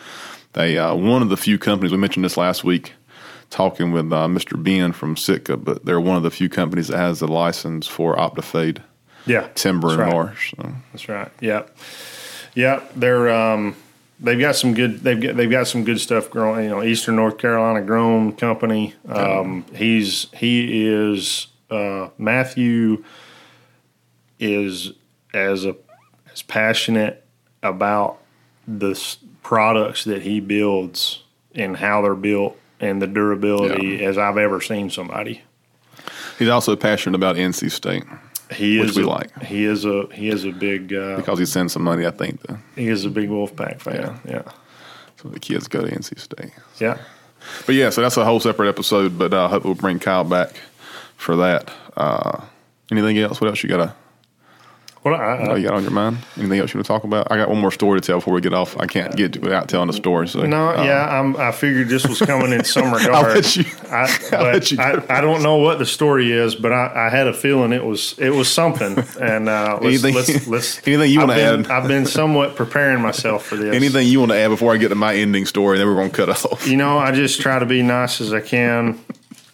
they 0.54 0.78
uh, 0.78 0.96
one 0.96 1.22
of 1.22 1.28
the 1.30 1.38
few 1.38 1.58
companies 1.60 1.92
we 1.92 1.98
mentioned 1.98 2.24
this 2.24 2.38
last 2.38 2.64
week. 2.64 2.94
Talking 3.52 3.92
with 3.92 4.12
uh, 4.14 4.28
Mr. 4.28 4.62
Ben 4.62 4.92
from 4.94 5.16
Sitka, 5.18 5.58
but 5.58 5.86
they're 5.86 6.00
one 6.02 6.16
of 6.18 6.24
the 6.24 6.32
few 6.32 6.48
companies 6.50 6.88
that 6.88 6.98
has 6.98 7.22
a 7.22 7.28
license 7.28 7.86
for 7.86 8.16
Optifade 8.16 8.82
Yeah. 9.26 9.50
timber 9.56 9.90
and 9.90 10.00
right. 10.00 10.14
marsh. 10.14 10.54
So. 10.56 10.74
That's 10.94 11.08
right. 11.10 11.30
Yeah, 11.42 11.64
yeah. 12.56 12.82
They're 12.96 13.30
um, 13.30 13.76
they've 14.22 14.40
got 14.40 14.56
some 14.56 14.74
good. 14.74 15.02
They've 15.02 15.20
got 15.22 15.36
they've 15.36 15.52
got 15.52 15.68
some 15.68 15.84
good 15.84 16.00
stuff 16.00 16.30
growing. 16.30 16.64
You 16.64 16.70
know, 16.72 16.82
Eastern 16.84 17.18
North 17.18 17.38
Carolina 17.38 17.82
grown 17.82 18.34
company. 18.38 18.96
Um, 19.10 19.66
he's 19.76 20.28
he 20.34 20.88
is 20.88 21.48
uh, 21.70 22.08
Matthew 22.18 23.04
is 24.40 24.94
as 25.34 25.66
a 25.66 25.76
as 26.32 26.42
passionate 26.42 27.26
about 27.62 28.18
the 28.68 28.98
products 29.44 30.06
that 30.06 30.22
he 30.22 30.40
builds 30.40 31.24
and 31.54 31.76
how 31.78 32.02
they're 32.02 32.16
built 32.16 32.58
and 32.82 33.02
the 33.02 33.08
durability 33.08 34.04
as 34.04 34.18
I've 34.18 34.38
ever 34.38 34.60
seen 34.60 34.90
somebody. 34.90 35.44
He's 36.38 36.50
also 36.50 36.76
passionate 36.76 37.16
about 37.16 37.36
NC 37.36 37.72
State 37.72 38.04
He 38.52 38.80
Which 38.80 38.90
is 38.90 38.98
we 38.98 39.04
a, 39.04 39.08
like. 39.08 39.44
He 39.44 39.66
is 39.66 39.86
a 39.86 40.08
he 40.14 40.30
is 40.30 40.44
a 40.44 40.52
big 40.52 40.94
uh, 40.94 41.18
because 41.18 41.40
he 41.40 41.46
sends 41.46 41.74
some 41.74 41.84
money, 41.84 42.06
I 42.06 42.12
think, 42.12 42.42
to, 42.48 42.60
he 42.76 42.88
is 42.90 43.06
a 43.06 43.10
big 43.10 43.30
Wolfpack 43.30 43.80
fan. 43.80 44.20
Yeah. 44.28 44.44
so 45.22 45.30
the 45.30 45.40
kids 45.40 45.68
go 45.68 45.82
to 45.82 45.88
NC 45.88 46.20
State. 46.20 46.52
Yeah. 46.80 46.98
But 47.66 47.76
yeah, 47.76 47.90
so 47.90 48.02
that's 48.02 48.18
a 48.18 48.26
whole 48.26 48.40
separate 48.40 48.70
episode. 48.70 49.18
But 49.18 49.34
uh, 49.34 49.46
I 49.46 49.50
hope 49.50 49.64
we'll 49.64 49.76
bring 49.76 50.00
Kyle 50.00 50.24
back 50.24 50.56
for 51.16 51.36
that. 51.38 51.72
Uh, 51.96 52.42
anything 52.92 53.18
else? 53.20 53.40
What 53.40 53.48
else 53.48 53.64
you 53.64 53.70
got? 53.70 53.78
To, 53.78 53.96
Well, 55.04 55.16
I, 55.16 55.40
what 55.42 55.52
I, 55.52 55.56
you 55.58 55.64
got 55.68 55.74
on 55.74 55.82
your 55.82 55.92
mind? 55.92 56.20
Anything 56.38 56.60
else 56.60 56.74
you 56.74 56.78
want 56.78 56.86
to 56.86 56.94
talk 56.94 57.04
about? 57.04 57.32
I 57.32 57.38
got 57.38 57.50
one 57.50 57.58
more 57.60 57.72
story 57.72 58.00
to 58.00 58.06
tell 58.06 58.18
before 58.18 58.36
we 58.36 58.42
get 58.42 58.54
off. 58.54 58.78
I 58.78 58.86
can't 58.86 59.16
get 59.16 59.42
without 59.42 59.68
telling 59.68 59.88
the 59.88 59.94
story. 59.94 60.28
So 60.28 60.46
no, 60.46 60.70
uh, 60.70 60.84
yeah, 60.84 61.20
I'm, 61.20 61.36
I 61.38 61.52
figured 61.52 61.90
this 61.90 62.06
was 62.08 62.20
coming 62.20 62.52
in 62.52 62.64
some 62.64 62.94
regard. 62.94 63.10
I'll 63.16 63.34
let 63.34 63.56
you- 63.56 63.66
I, 63.90 64.20
I'll 64.34 64.44
let 64.44 64.54
but 64.54 64.72
you. 64.72 64.78
I, 64.80 65.18
I 65.18 65.22
don't 65.22 65.42
know 65.42 65.58
what 65.58 65.80
the 65.80 65.88
story 65.88 66.32
is, 66.32 66.54
but 66.54 66.72
I, 66.72 67.08
I 67.08 67.10
had 67.10 67.26
a 67.26 67.34
feeling 67.34 67.72
it 67.74 67.84
was 67.84 68.14
it 68.20 68.30
was 68.30 68.48
something. 68.48 69.04
And 69.20 69.50
uh, 69.50 69.80
let's, 69.82 70.04
Anything- 70.04 70.14
let's, 70.16 70.48
let's 70.82 70.88
anything 70.88 71.12
you 71.12 71.20
wanna 71.22 71.34
add? 71.34 71.68
I've 71.72 71.88
been 71.88 72.06
somewhat 72.06 72.56
preparing 72.56 73.02
myself 73.02 73.44
for 73.46 73.56
this. 73.56 73.74
Anything 73.76 74.08
you 74.08 74.20
want 74.20 74.34
to 74.34 74.38
add 74.38 74.50
before 74.50 74.72
I 74.72 74.78
get 74.78 74.90
to 74.90 74.96
my 74.96 75.16
ending 75.16 75.48
story? 75.48 75.80
Then 75.80 75.88
we're 75.88 75.96
going 75.96 76.12
to 76.12 76.16
cut 76.16 76.30
off. 76.30 76.68
You 76.68 76.78
know, 76.78 77.00
I 77.00 77.12
just 77.12 77.42
try 77.42 77.58
to 77.58 77.66
be 77.66 77.82
nice 77.82 78.22
as 78.22 78.34
I 78.34 78.42
can. 78.42 79.00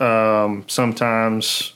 Um, 0.01 0.65
sometimes, 0.67 1.73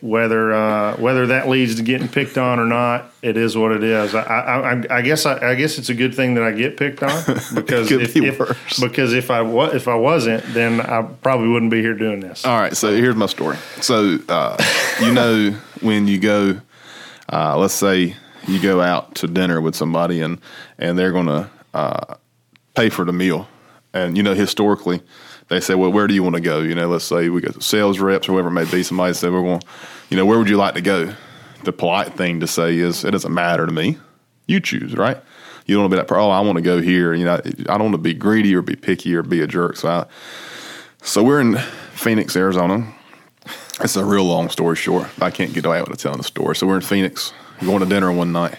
whether 0.00 0.52
uh, 0.54 0.96
whether 0.96 1.26
that 1.28 1.48
leads 1.48 1.74
to 1.74 1.82
getting 1.82 2.06
picked 2.08 2.38
on 2.38 2.58
or 2.60 2.66
not, 2.66 3.10
it 3.20 3.36
is 3.36 3.56
what 3.56 3.72
it 3.72 3.82
is. 3.82 4.14
I, 4.14 4.22
I, 4.22 4.72
I, 4.72 4.84
I 4.98 5.02
guess 5.02 5.26
I, 5.26 5.50
I 5.50 5.54
guess 5.56 5.76
it's 5.78 5.88
a 5.88 5.94
good 5.94 6.14
thing 6.14 6.34
that 6.34 6.44
I 6.44 6.52
get 6.52 6.76
picked 6.76 7.02
on 7.02 7.22
because 7.54 7.90
if, 7.90 8.14
be 8.14 8.26
if- 8.26 8.38
because 8.80 9.12
if 9.12 9.30
I 9.30 9.42
wa- 9.42 9.70
if 9.72 9.88
I 9.88 9.96
wasn't, 9.96 10.44
then 10.54 10.80
I 10.80 11.02
probably 11.02 11.48
wouldn't 11.48 11.70
be 11.72 11.80
here 11.82 11.94
doing 11.94 12.20
this. 12.20 12.44
All 12.44 12.58
right, 12.58 12.76
so 12.76 12.94
here's 12.94 13.16
my 13.16 13.26
story. 13.26 13.56
So 13.80 14.18
uh, 14.28 14.56
you 15.00 15.12
know 15.12 15.50
when 15.80 16.06
you 16.06 16.18
go, 16.20 16.60
uh, 17.32 17.56
let's 17.58 17.74
say 17.74 18.14
you 18.46 18.60
go 18.60 18.80
out 18.80 19.16
to 19.16 19.26
dinner 19.26 19.60
with 19.60 19.74
somebody 19.74 20.20
and 20.20 20.38
and 20.78 20.96
they're 20.98 21.12
going 21.12 21.26
to 21.26 21.50
uh, 21.74 22.14
pay 22.74 22.88
for 22.88 23.04
the 23.04 23.12
meal, 23.12 23.48
and 23.92 24.16
you 24.16 24.22
know 24.22 24.34
historically 24.34 25.02
they 25.48 25.60
say, 25.60 25.74
well, 25.74 25.90
where 25.90 26.06
do 26.06 26.14
you 26.14 26.22
want 26.22 26.36
to 26.36 26.40
go? 26.40 26.60
You 26.60 26.74
know, 26.74 26.88
let's 26.88 27.04
say 27.04 27.28
we 27.28 27.40
got 27.40 27.62
sales 27.62 27.98
reps 27.98 28.28
or 28.28 28.32
whoever 28.32 28.48
it 28.48 28.52
may 28.52 28.70
be. 28.70 28.82
Somebody 28.82 29.14
said 29.14 29.32
we're 29.32 29.42
going, 29.42 29.62
you 30.10 30.16
know, 30.16 30.26
where 30.26 30.38
would 30.38 30.48
you 30.48 30.56
like 30.56 30.74
to 30.74 30.80
go? 30.80 31.14
The 31.64 31.72
polite 31.72 32.14
thing 32.14 32.40
to 32.40 32.46
say 32.46 32.76
is, 32.78 33.04
it 33.04 33.10
doesn't 33.10 33.32
matter 33.32 33.66
to 33.66 33.72
me. 33.72 33.98
You 34.46 34.60
choose, 34.60 34.94
right? 34.94 35.18
You 35.66 35.74
don't 35.74 35.82
want 35.82 35.92
to 35.92 35.96
be 35.96 36.00
like, 36.00 36.12
oh, 36.12 36.30
I 36.30 36.40
want 36.40 36.56
to 36.56 36.62
go 36.62 36.80
here. 36.80 37.12
You 37.14 37.24
know, 37.24 37.34
I 37.34 37.78
don't 37.78 37.84
want 37.84 37.92
to 37.92 37.98
be 37.98 38.14
greedy 38.14 38.54
or 38.54 38.62
be 38.62 38.76
picky 38.76 39.14
or 39.14 39.22
be 39.22 39.40
a 39.42 39.46
jerk. 39.46 39.76
So 39.76 39.88
I, 39.88 40.06
so 41.02 41.22
we're 41.22 41.40
in 41.40 41.56
Phoenix, 41.92 42.36
Arizona. 42.36 42.94
It's 43.80 43.96
a 43.96 44.04
real 44.04 44.24
long 44.24 44.48
story 44.50 44.76
short. 44.76 45.08
I 45.20 45.30
can't 45.30 45.52
get 45.52 45.64
away 45.64 45.80
with 45.82 45.98
telling 45.98 46.18
the 46.18 46.24
story. 46.24 46.56
So 46.56 46.66
we're 46.66 46.76
in 46.76 46.82
Phoenix, 46.82 47.32
going 47.60 47.80
to 47.80 47.86
dinner 47.86 48.10
one 48.12 48.32
night, 48.32 48.56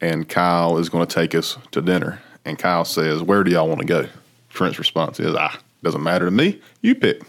and 0.00 0.28
Kyle 0.28 0.78
is 0.78 0.88
going 0.88 1.06
to 1.06 1.14
take 1.14 1.34
us 1.34 1.56
to 1.70 1.80
dinner. 1.80 2.20
And 2.44 2.58
Kyle 2.58 2.84
says, 2.84 3.22
Where 3.22 3.44
do 3.44 3.50
y'all 3.50 3.68
want 3.68 3.80
to 3.80 3.86
go? 3.86 4.08
Trent's 4.48 4.78
response 4.78 5.20
is, 5.20 5.34
Ah, 5.38 5.58
doesn't 5.82 6.02
matter 6.02 6.24
to 6.24 6.30
me. 6.30 6.60
You 6.82 6.94
pick. 6.94 7.22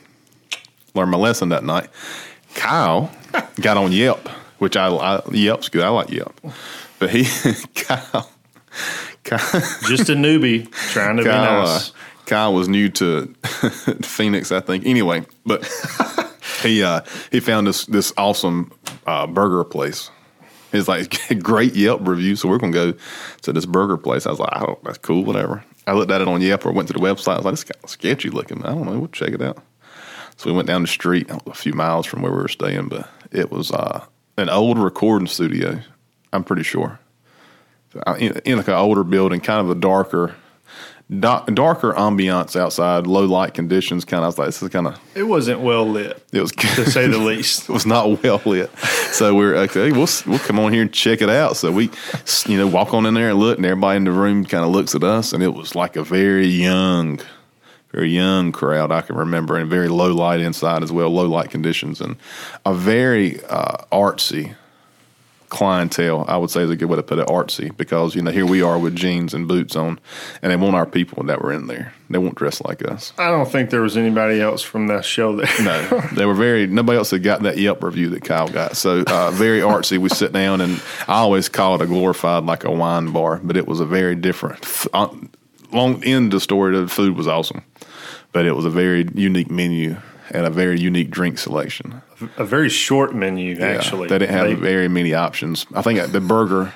Learned 0.93 1.11
my 1.11 1.17
lesson 1.17 1.49
that 1.49 1.63
night. 1.63 1.89
Kyle 2.53 3.11
got 3.61 3.77
on 3.77 3.91
Yelp, 3.91 4.27
which 4.59 4.75
I, 4.75 4.87
I 4.89 5.21
Yelp's 5.31 5.69
good. 5.69 5.83
I 5.83 5.89
like 5.89 6.09
Yelp. 6.09 6.39
But 6.99 7.09
he, 7.09 7.25
Kyle, 7.75 8.29
Kyle, 9.23 9.61
Just 9.87 10.09
a 10.09 10.15
newbie 10.15 10.69
trying 10.91 11.17
to 11.17 11.23
Kyle, 11.23 11.63
be 11.63 11.69
uh, 11.69 11.73
nice. 11.73 11.91
Kyle 12.25 12.53
was 12.53 12.67
new 12.67 12.89
to 12.89 13.27
Phoenix, 14.03 14.51
I 14.51 14.59
think. 14.59 14.85
Anyway, 14.85 15.25
but 15.45 15.65
he 16.61 16.83
uh, 16.83 17.01
he 17.31 17.39
found 17.39 17.67
this 17.67 17.85
this 17.85 18.13
awesome 18.17 18.71
uh, 19.07 19.27
burger 19.27 19.63
place. 19.63 20.09
It's 20.73 20.87
like 20.87 21.17
great 21.43 21.73
Yelp 21.75 22.07
review, 22.07 22.35
so 22.35 22.47
we're 22.47 22.57
gonna 22.57 22.71
go 22.71 22.93
to 23.41 23.53
this 23.53 23.65
burger 23.65 23.97
place. 23.97 24.25
I 24.25 24.29
was 24.29 24.39
like, 24.39 24.61
oh, 24.61 24.79
that's 24.83 24.97
cool, 24.99 25.23
whatever. 25.23 25.63
I 25.87 25.93
looked 25.93 26.11
at 26.11 26.21
it 26.21 26.27
on 26.27 26.41
Yelp 26.41 26.65
or 26.65 26.71
went 26.71 26.87
to 26.89 26.93
the 26.93 26.99
website. 26.99 27.33
I 27.33 27.37
was 27.37 27.45
like, 27.45 27.53
it's 27.53 27.63
kind 27.63 27.83
of 27.83 27.89
sketchy 27.89 28.29
looking. 28.29 28.63
I 28.63 28.69
don't 28.69 28.85
know. 28.85 28.99
We'll 28.99 29.07
check 29.07 29.33
it 29.33 29.41
out. 29.41 29.63
So 30.37 30.49
we 30.49 30.55
went 30.55 30.67
down 30.67 30.81
the 30.81 30.87
street 30.87 31.29
a 31.29 31.53
few 31.53 31.73
miles 31.73 32.05
from 32.05 32.21
where 32.21 32.31
we 32.31 32.37
were 32.37 32.47
staying, 32.47 32.87
but 32.87 33.09
it 33.31 33.51
was 33.51 33.71
uh, 33.71 34.05
an 34.37 34.49
old 34.49 34.77
recording 34.77 35.27
studio. 35.27 35.81
I'm 36.33 36.43
pretty 36.43 36.63
sure 36.63 36.99
in, 38.17 38.39
in 38.45 38.57
like 38.57 38.67
an 38.67 38.73
older 38.73 39.03
building, 39.03 39.39
kind 39.39 39.59
of 39.59 39.69
a 39.69 39.79
darker, 39.79 40.35
da- 41.19 41.43
darker 41.45 41.93
ambiance 41.93 42.55
outside, 42.59 43.05
low 43.07 43.25
light 43.25 43.53
conditions. 43.53 44.05
Kind 44.05 44.19
of, 44.19 44.23
I 44.23 44.27
was 44.27 44.37
like, 44.39 44.47
this 44.47 44.63
is 44.63 44.69
kind 44.69 44.87
of 44.87 44.99
It 45.15 45.23
wasn't 45.23 45.61
well 45.61 45.85
lit, 45.85 46.23
it 46.31 46.41
was 46.41 46.51
to 46.51 46.89
say 46.89 47.07
the 47.07 47.17
least. 47.31 47.69
it 47.69 47.73
was 47.73 47.85
not 47.85 48.23
well 48.23 48.41
lit. 48.45 48.75
So 49.11 49.35
we're 49.35 49.55
okay. 49.57 49.91
We'll 49.91 50.07
we'll 50.25 50.39
come 50.39 50.59
on 50.59 50.71
here 50.73 50.81
and 50.83 50.91
check 50.93 51.21
it 51.21 51.29
out. 51.29 51.57
So 51.57 51.71
we, 51.71 51.89
you 52.47 52.57
know, 52.57 52.67
walk 52.67 52.93
on 52.93 53.05
in 53.05 53.13
there 53.13 53.29
and 53.29 53.39
look, 53.39 53.57
and 53.57 53.65
everybody 53.65 53.97
in 53.97 54.03
the 54.05 54.11
room 54.11 54.45
kind 54.45 54.63
of 54.63 54.71
looks 54.71 54.95
at 54.95 55.03
us, 55.03 55.33
and 55.33 55.43
it 55.43 55.53
was 55.53 55.75
like 55.75 55.95
a 55.95 56.03
very 56.03 56.47
young, 56.47 57.19
very 57.91 58.09
young 58.09 58.51
crowd 58.51 58.91
I 58.91 59.01
can 59.01 59.15
remember, 59.17 59.57
and 59.57 59.69
very 59.69 59.89
low 59.89 60.13
light 60.13 60.39
inside 60.39 60.81
as 60.83 60.91
well, 60.91 61.09
low 61.09 61.27
light 61.27 61.49
conditions, 61.49 61.99
and 62.01 62.15
a 62.65 62.73
very 62.73 63.43
uh, 63.45 63.83
artsy 63.91 64.55
clientele. 65.51 66.25
I 66.27 66.37
would 66.37 66.49
say 66.49 66.63
is 66.63 66.69
a 66.71 66.75
good 66.75 66.89
way 66.89 66.95
to 66.95 67.03
put 67.03 67.19
it, 67.19 67.27
artsy, 67.27 67.75
because 67.77 68.15
you 68.15 68.23
know 68.23 68.31
here 68.31 68.45
we 68.45 68.63
are 68.63 68.79
with 68.79 68.95
jeans 68.95 69.33
and 69.35 69.47
boots 69.47 69.75
on, 69.75 69.99
and 70.41 70.51
they 70.51 70.55
want 70.55 70.75
our 70.75 70.87
people 70.87 71.23
that 71.25 71.41
were 71.41 71.51
in 71.51 71.67
there. 71.67 71.93
They 72.09 72.17
won't 72.17 72.35
dress 72.35 72.61
like 72.61 72.83
us. 72.89 73.13
I 73.19 73.29
don't 73.29 73.49
think 73.49 73.69
there 73.69 73.81
was 73.81 73.95
anybody 73.95 74.41
else 74.41 74.63
from 74.63 74.87
that 74.87 75.05
show 75.05 75.35
there. 75.35 75.47
No, 75.61 76.01
they 76.13 76.25
were 76.25 76.33
very. 76.33 76.65
Nobody 76.65 76.97
else 76.97 77.11
had 77.11 77.21
got 77.21 77.43
that 77.43 77.57
Yelp 77.57 77.83
review 77.83 78.09
that 78.09 78.23
Kyle 78.23 78.47
got. 78.47 78.75
So 78.75 79.03
uh, 79.05 79.29
very 79.31 79.59
artsy. 79.59 79.99
We 79.99 80.09
sit 80.09 80.31
down, 80.31 80.61
and 80.61 80.81
I 81.07 81.17
always 81.17 81.49
call 81.49 81.75
it 81.75 81.81
a 81.81 81.85
glorified 81.85 82.45
like 82.45 82.63
a 82.63 82.71
wine 82.71 83.11
bar, 83.11 83.39
but 83.43 83.57
it 83.57 83.67
was 83.67 83.79
a 83.79 83.85
very 83.85 84.15
different. 84.15 84.65
Uh, 84.93 85.09
long 85.71 86.03
end 86.03 86.33
of 86.33 86.41
story. 86.41 86.75
The 86.75 86.87
food 86.87 87.15
was 87.15 87.27
awesome, 87.27 87.61
but 88.31 88.45
it 88.45 88.53
was 88.53 88.65
a 88.65 88.69
very 88.69 89.07
unique 89.13 89.51
menu 89.51 89.97
and 90.33 90.45
a 90.45 90.49
very 90.49 90.79
unique 90.79 91.09
drink 91.11 91.37
selection. 91.37 92.01
A 92.37 92.43
very 92.43 92.69
short 92.69 93.13
menu, 93.15 93.55
Yeah, 93.55 93.65
actually. 93.67 94.07
they 94.07 94.19
didn't 94.19 94.35
have 94.35 94.47
They- 94.47 94.53
very 94.55 94.87
many 94.87 95.13
options. 95.13 95.65
I 95.73 95.81
think 95.81 96.11
the 96.11 96.21
burger. 96.21 96.73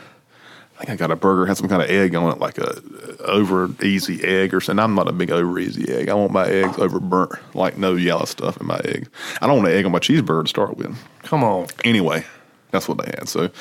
I 0.77 0.79
think 0.83 0.89
I 0.89 0.95
got 0.97 1.09
a 1.11 1.15
burger 1.15 1.45
had 1.45 1.55
some 1.55 1.69
kind 1.69 1.81
of 1.81 1.89
egg 1.89 2.15
on 2.15 2.29
it, 2.33 2.39
like 2.39 2.57
a 2.57 2.75
over 3.23 3.69
easy 3.81 4.21
egg 4.25 4.53
or 4.53 4.59
something. 4.59 4.83
I'm 4.83 4.93
not 4.93 5.07
a 5.07 5.13
big 5.13 5.31
over 5.31 5.57
easy 5.57 5.89
egg. 5.89 6.09
I 6.09 6.13
want 6.15 6.33
my 6.33 6.45
eggs 6.47 6.77
over 6.77 6.99
burnt, 6.99 7.31
like 7.53 7.77
no 7.77 7.95
yellow 7.95 8.25
stuff 8.25 8.59
in 8.59 8.67
my 8.67 8.81
eggs. 8.83 9.07
I 9.41 9.47
don't 9.47 9.57
want 9.59 9.69
an 9.69 9.77
egg 9.77 9.85
on 9.85 9.93
my 9.93 9.99
cheeseburger 9.99 10.43
to 10.43 10.49
start 10.49 10.75
with. 10.75 10.93
come 11.23 11.45
on. 11.45 11.67
Anyway, 11.85 12.25
that's 12.71 12.89
what 12.89 12.97
they 12.97 13.09
had. 13.17 13.29
So, 13.29 13.51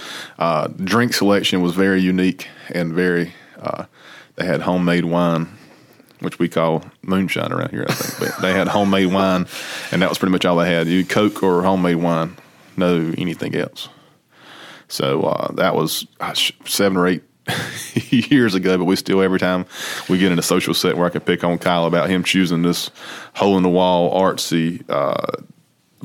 uh, 0.40 0.66
drink 0.82 1.14
selection 1.14 1.62
was 1.62 1.74
very 1.74 2.00
unique 2.02 2.48
and 2.70 2.92
very. 2.92 3.32
Uh, 3.62 3.84
they 4.34 4.44
had 4.44 4.62
homemade 4.62 5.04
wine, 5.04 5.46
which 6.24 6.38
we 6.38 6.48
call 6.48 6.84
moonshine 7.02 7.52
around 7.52 7.70
here. 7.70 7.86
I 7.88 7.92
think, 7.92 8.32
but 8.32 8.42
they 8.42 8.52
had 8.52 8.68
homemade 8.68 9.12
wine, 9.12 9.46
and 9.92 10.02
that 10.02 10.08
was 10.08 10.18
pretty 10.18 10.32
much 10.32 10.44
all 10.44 10.56
they 10.56 10.72
had. 10.72 10.86
You 10.88 11.04
Coke 11.04 11.42
or 11.42 11.62
homemade 11.62 11.96
wine, 11.96 12.36
no 12.76 13.12
anything 13.16 13.54
else. 13.54 13.88
So 14.88 15.22
uh, 15.22 15.52
that 15.52 15.74
was 15.74 16.06
gosh, 16.18 16.52
seven 16.64 16.96
or 16.96 17.06
eight 17.06 17.22
years 18.10 18.54
ago, 18.54 18.78
but 18.78 18.84
we 18.84 18.96
still 18.96 19.22
every 19.22 19.38
time 19.38 19.66
we 20.08 20.18
get 20.18 20.32
in 20.32 20.38
a 20.38 20.42
social 20.42 20.74
set 20.74 20.96
where 20.96 21.06
I 21.06 21.10
can 21.10 21.20
pick 21.20 21.44
on 21.44 21.58
Kyle 21.58 21.86
about 21.86 22.08
him 22.08 22.24
choosing 22.24 22.62
this 22.62 22.90
hole 23.34 23.56
in 23.56 23.62
the 23.62 23.68
wall 23.68 24.18
artsy 24.20 24.82
uh, 24.88 25.42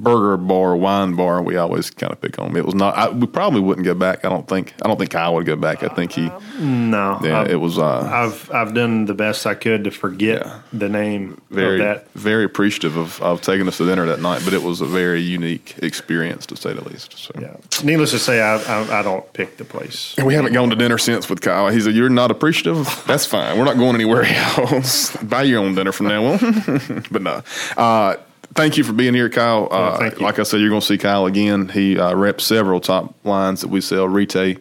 burger 0.01 0.37
bar, 0.37 0.75
wine 0.75 1.15
bar, 1.15 1.41
we 1.41 1.57
always 1.57 1.89
kind 1.89 2.11
of 2.11 2.19
pick 2.21 2.39
on. 2.39 2.55
It 2.55 2.65
was 2.65 2.75
not. 2.75 2.97
I, 2.97 3.09
we 3.09 3.27
probably 3.27 3.61
wouldn't 3.61 3.85
go 3.85 3.93
back. 3.93 4.25
I 4.25 4.29
don't 4.29 4.47
think. 4.47 4.73
I 4.81 4.87
don't 4.87 4.97
think 4.97 5.11
Kyle 5.11 5.33
would 5.35 5.45
go 5.45 5.55
back. 5.55 5.83
I 5.83 5.87
think 5.89 6.11
he. 6.13 6.31
No. 6.59 7.19
Yeah, 7.23 7.41
I've, 7.41 7.47
it 7.51 7.55
was 7.57 7.77
uh, 7.77 8.01
I've 8.01 8.51
I've 8.51 8.73
done 8.73 9.05
the 9.05 9.13
best 9.13 9.45
I 9.45 9.53
could 9.55 9.83
to 9.85 9.91
forget 9.91 10.45
Yeah. 10.45 10.59
the 10.73 10.89
name 10.89 11.41
very 11.49 11.79
of 11.81 11.85
that. 11.85 12.11
very 12.13 12.43
appreciative 12.43 12.97
of, 12.97 13.21
of 13.21 13.41
taking 13.41 13.67
us 13.67 13.77
to 13.77 13.85
dinner 13.85 14.05
that 14.07 14.21
night. 14.21 14.41
But 14.43 14.53
it 14.53 14.63
was 14.63 14.81
a 14.81 14.85
very 14.85 15.21
unique 15.21 15.75
experience 15.81 16.45
to 16.47 16.55
say 16.55 16.73
the 16.73 16.87
least. 16.87 17.17
So. 17.17 17.31
Yeah. 17.39 17.55
Needless 17.83 18.11
to 18.11 18.19
say, 18.19 18.41
I, 18.41 18.55
I 18.57 18.99
I 18.99 19.01
don't 19.01 19.31
pick 19.33 19.57
the 19.57 19.65
place. 19.65 20.15
And 20.17 20.25
we 20.27 20.33
haven't 20.33 20.53
gone 20.53 20.69
to 20.69 20.75
dinner 20.75 20.97
since 20.97 21.29
with 21.29 21.41
Kyle. 21.41 21.69
He 21.69 21.79
said, 21.81 21.93
"You're 21.95 22.09
not 22.09 22.31
appreciative. 22.31 23.03
That's 23.07 23.25
fine. 23.25 23.57
We're 23.57 23.65
not 23.65 23.77
going 23.77 23.95
anywhere 23.95 24.23
else. 24.57 25.15
Buy 25.17 25.43
your 25.43 25.59
own 25.61 25.75
dinner 25.75 25.91
from 25.91 26.07
now 26.07 26.25
on." 26.25 26.39
but 27.11 27.21
no. 27.21 27.41
Uh, 27.77 28.15
thank 28.53 28.77
you 28.77 28.83
for 28.83 28.93
being 28.93 29.13
here, 29.13 29.29
Kyle. 29.29 29.67
Uh. 29.71 30.11
Like 30.19 30.39
I 30.39 30.43
said, 30.43 30.59
you're 30.59 30.69
going 30.69 30.81
to 30.81 30.87
see 30.87 30.97
Kyle 30.97 31.25
again. 31.25 31.69
He 31.69 31.97
uh, 31.97 32.15
reps 32.15 32.45
several 32.45 32.79
top 32.79 33.13
lines 33.25 33.61
that 33.61 33.69
we 33.69 33.81
sell. 33.81 34.07
Retay 34.07 34.59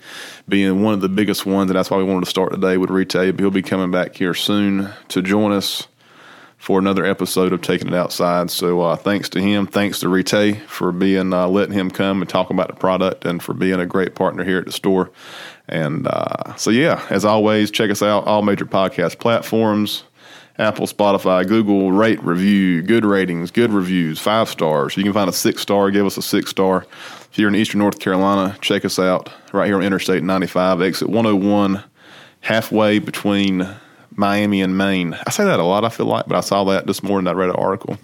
being 0.49 0.83
one 0.83 0.95
of 0.95 1.01
the 1.01 1.09
biggest 1.09 1.47
ones, 1.47 1.71
and 1.71 1.79
that's 1.79 1.91
why 1.91 1.99
we 1.99 2.05
wanted 2.05 2.25
to 2.25 2.31
start 2.31 2.53
today 2.53 2.77
with 2.77 2.91
Retay. 2.91 3.39
He'll 3.39 3.51
be 3.51 3.63
coming 3.63 3.91
back 3.91 4.17
here 4.17 4.35
soon 4.35 4.91
to 5.09 5.23
join 5.23 5.53
us 5.53 5.89
for 6.57 6.79
another 6.79 7.05
episode 7.05 7.53
of 7.53 7.63
Taking 7.63 7.89
It 7.89 7.95
Outside. 7.95 8.51
So 8.51 8.81
uh, 8.81 8.97
thanks 8.97 9.29
to 9.31 9.41
him, 9.41 9.67
thanks 9.67 10.01
to 10.01 10.07
Retay 10.07 10.61
for 10.67 10.91
being 10.91 11.33
uh, 11.33 11.47
letting 11.47 11.75
him 11.75 11.91
come 11.91 12.21
and 12.21 12.29
talk 12.29 12.51
about 12.51 12.69
the 12.69 12.75
product, 12.75 13.25
and 13.25 13.43
for 13.43 13.55
being 13.55 13.81
a 13.81 13.87
great 13.87 14.15
partner 14.15 14.45
here 14.45 14.59
at 14.59 14.67
the 14.67 14.73
store. 14.73 15.11
And 15.69 16.07
uh, 16.07 16.57
so 16.57 16.71
yeah, 16.71 17.07
as 17.11 17.25
always, 17.25 17.71
check 17.71 17.91
us 17.91 18.03
out 18.03 18.27
all 18.27 18.43
major 18.43 18.65
podcast 18.65 19.19
platforms. 19.19 20.03
Apple, 20.59 20.87
Spotify, 20.87 21.47
Google, 21.47 21.93
rate, 21.93 22.23
review, 22.23 22.83
good 22.83 23.05
ratings, 23.05 23.51
good 23.51 23.73
reviews, 23.73 24.19
five 24.19 24.49
stars. 24.49 24.97
You 24.97 25.05
can 25.05 25.13
find 25.13 25.31
a 25.31 25.33
six 25.33 25.63
star, 25.63 25.91
give 25.91 26.05
us 26.05 26.17
a 26.17 26.23
six 26.23 26.51
star. 26.51 26.85
If 27.31 27.39
you're 27.39 27.49
in 27.49 27.55
Eastern 27.55 27.79
North 27.79 28.01
Carolina, 28.01 28.57
check 28.61 28.85
us 28.85 28.99
out 28.99 29.31
right 29.53 29.67
here 29.67 29.77
on 29.77 29.83
Interstate 29.83 30.23
95, 30.25 30.83
exit 30.83 31.09
101, 31.09 31.85
halfway 32.41 32.99
between 32.99 33.69
Miami 34.17 34.61
and 34.61 34.77
Maine. 34.77 35.17
I 35.27 35.31
say 35.31 35.45
that 35.45 35.61
a 35.61 35.65
lot, 35.65 35.85
I 35.85 35.91
feel 35.91 36.07
like, 36.07 36.27
but 36.27 36.37
I 36.37 36.41
saw 36.41 36.65
that 36.65 36.87
this 36.87 37.03
morning. 37.05 37.29
I 37.29 37.33
read 37.33 37.51
an 37.51 37.57
article 37.57 37.97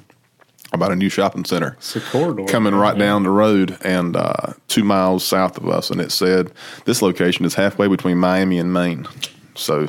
about 0.73 0.93
a 0.93 0.97
new 0.97 1.09
shopping 1.09 1.45
center 1.45 1.75
It's 1.79 1.97
a 1.97 2.01
corridor 2.01 2.45
coming 2.47 2.75
right 2.75 2.99
down 2.99 3.23
the 3.23 3.31
road 3.31 3.79
and 3.83 4.17
uh, 4.17 4.55
two 4.69 4.85
miles 4.85 5.25
south 5.25 5.57
of 5.57 5.69
us. 5.69 5.90
And 5.90 6.01
it 6.01 6.12
said 6.12 6.53
this 6.85 7.01
location 7.01 7.45
is 7.45 7.55
halfway 7.55 7.88
between 7.88 8.19
Miami 8.19 8.59
and 8.59 8.73
Maine. 8.73 9.07
So 9.55 9.88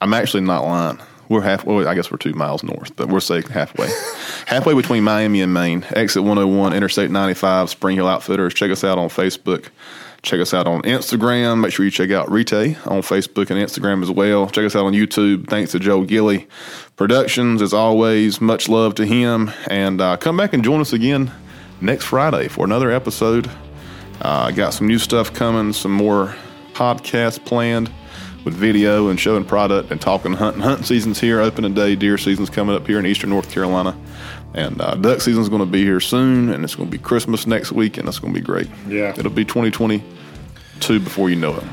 I'm 0.00 0.14
actually 0.14 0.42
not 0.42 0.64
lying. 0.64 0.98
We're 1.32 1.40
half. 1.40 1.64
Well, 1.64 1.88
I 1.88 1.94
guess 1.94 2.10
we're 2.10 2.18
two 2.18 2.34
miles 2.34 2.62
north, 2.62 2.94
but 2.94 3.08
we're 3.08 3.18
saying 3.20 3.44
halfway, 3.44 3.86
halfway 4.46 4.74
between 4.74 5.02
Miami 5.02 5.40
and 5.40 5.54
Maine. 5.54 5.82
Exit 5.96 6.22
101, 6.22 6.74
Interstate 6.74 7.10
95, 7.10 7.70
Spring 7.70 7.96
Hill 7.96 8.06
Outfitters. 8.06 8.52
Check 8.52 8.70
us 8.70 8.84
out 8.84 8.98
on 8.98 9.08
Facebook. 9.08 9.68
Check 10.20 10.40
us 10.40 10.52
out 10.52 10.66
on 10.66 10.82
Instagram. 10.82 11.60
Make 11.60 11.72
sure 11.72 11.86
you 11.86 11.90
check 11.90 12.10
out 12.10 12.28
Retay 12.28 12.76
on 12.86 13.00
Facebook 13.00 13.48
and 13.48 13.58
Instagram 13.58 14.02
as 14.02 14.10
well. 14.10 14.46
Check 14.50 14.66
us 14.66 14.76
out 14.76 14.84
on 14.84 14.92
YouTube. 14.92 15.48
Thanks 15.48 15.72
to 15.72 15.78
Joe 15.78 16.02
Gilly 16.02 16.48
Productions, 16.96 17.62
as 17.62 17.72
always. 17.72 18.38
Much 18.42 18.68
love 18.68 18.94
to 18.96 19.06
him. 19.06 19.50
And 19.68 20.02
uh, 20.02 20.18
come 20.18 20.36
back 20.36 20.52
and 20.52 20.62
join 20.62 20.82
us 20.82 20.92
again 20.92 21.32
next 21.80 22.04
Friday 22.04 22.48
for 22.48 22.66
another 22.66 22.90
episode. 22.90 23.46
Uh, 24.20 24.48
I 24.48 24.52
got 24.52 24.74
some 24.74 24.86
new 24.86 24.98
stuff 24.98 25.32
coming, 25.32 25.72
some 25.72 25.92
more 25.92 26.34
podcasts 26.74 27.42
planned 27.42 27.90
with 28.44 28.54
video 28.54 29.08
and 29.08 29.18
showing 29.18 29.44
product 29.44 29.90
and 29.90 30.00
talking 30.00 30.32
hunting. 30.32 30.62
Hunting 30.62 30.84
season's 30.84 31.20
here, 31.20 31.40
open 31.40 31.72
day. 31.74 31.96
Deer 31.96 32.18
season's 32.18 32.50
coming 32.50 32.74
up 32.74 32.86
here 32.86 32.98
in 32.98 33.06
eastern 33.06 33.30
North 33.30 33.50
Carolina. 33.50 33.96
And 34.54 34.80
uh, 34.80 34.96
duck 34.96 35.20
season's 35.20 35.48
going 35.48 35.60
to 35.60 35.66
be 35.66 35.82
here 35.82 36.00
soon, 36.00 36.50
and 36.50 36.62
it's 36.64 36.74
going 36.74 36.90
to 36.90 36.96
be 36.96 37.02
Christmas 37.02 37.46
next 37.46 37.72
week, 37.72 37.96
and 37.96 38.06
it's 38.08 38.18
going 38.18 38.34
to 38.34 38.38
be 38.38 38.44
great. 38.44 38.68
Yeah. 38.86 39.14
It'll 39.16 39.30
be 39.30 39.44
2022 39.44 41.00
before 41.00 41.30
you 41.30 41.36
know 41.36 41.56
it. 41.56 41.64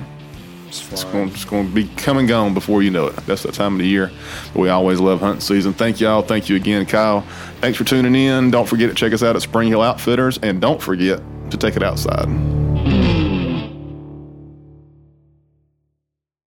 It's 0.68 1.04
going, 1.06 1.30
it's 1.30 1.46
going 1.46 1.68
to 1.68 1.74
be 1.74 1.88
come 1.98 2.18
and 2.18 2.28
gone 2.28 2.54
before 2.54 2.84
you 2.84 2.92
know 2.92 3.08
it. 3.08 3.16
That's 3.26 3.42
the 3.44 3.52
time 3.52 3.74
of 3.74 3.80
the 3.80 3.88
year. 3.88 4.12
But 4.54 4.60
we 4.60 4.70
always 4.70 5.00
love 5.00 5.20
hunting 5.20 5.42
season. 5.42 5.74
Thank 5.74 6.00
y'all. 6.00 6.22
Thank 6.22 6.48
you 6.48 6.56
again, 6.56 6.86
Kyle. 6.86 7.22
Thanks 7.60 7.78
for 7.78 7.84
tuning 7.84 8.16
in. 8.16 8.52
Don't 8.52 8.68
forget 8.68 8.88
to 8.90 8.96
check 8.96 9.12
us 9.12 9.24
out 9.24 9.36
at 9.36 9.42
Spring 9.42 9.68
Hill 9.68 9.82
Outfitters, 9.82 10.38
and 10.44 10.62
don't 10.62 10.82
forget 10.82 11.22
to 11.50 11.58
take 11.58 11.76
it 11.76 11.82
outside. 11.82 12.69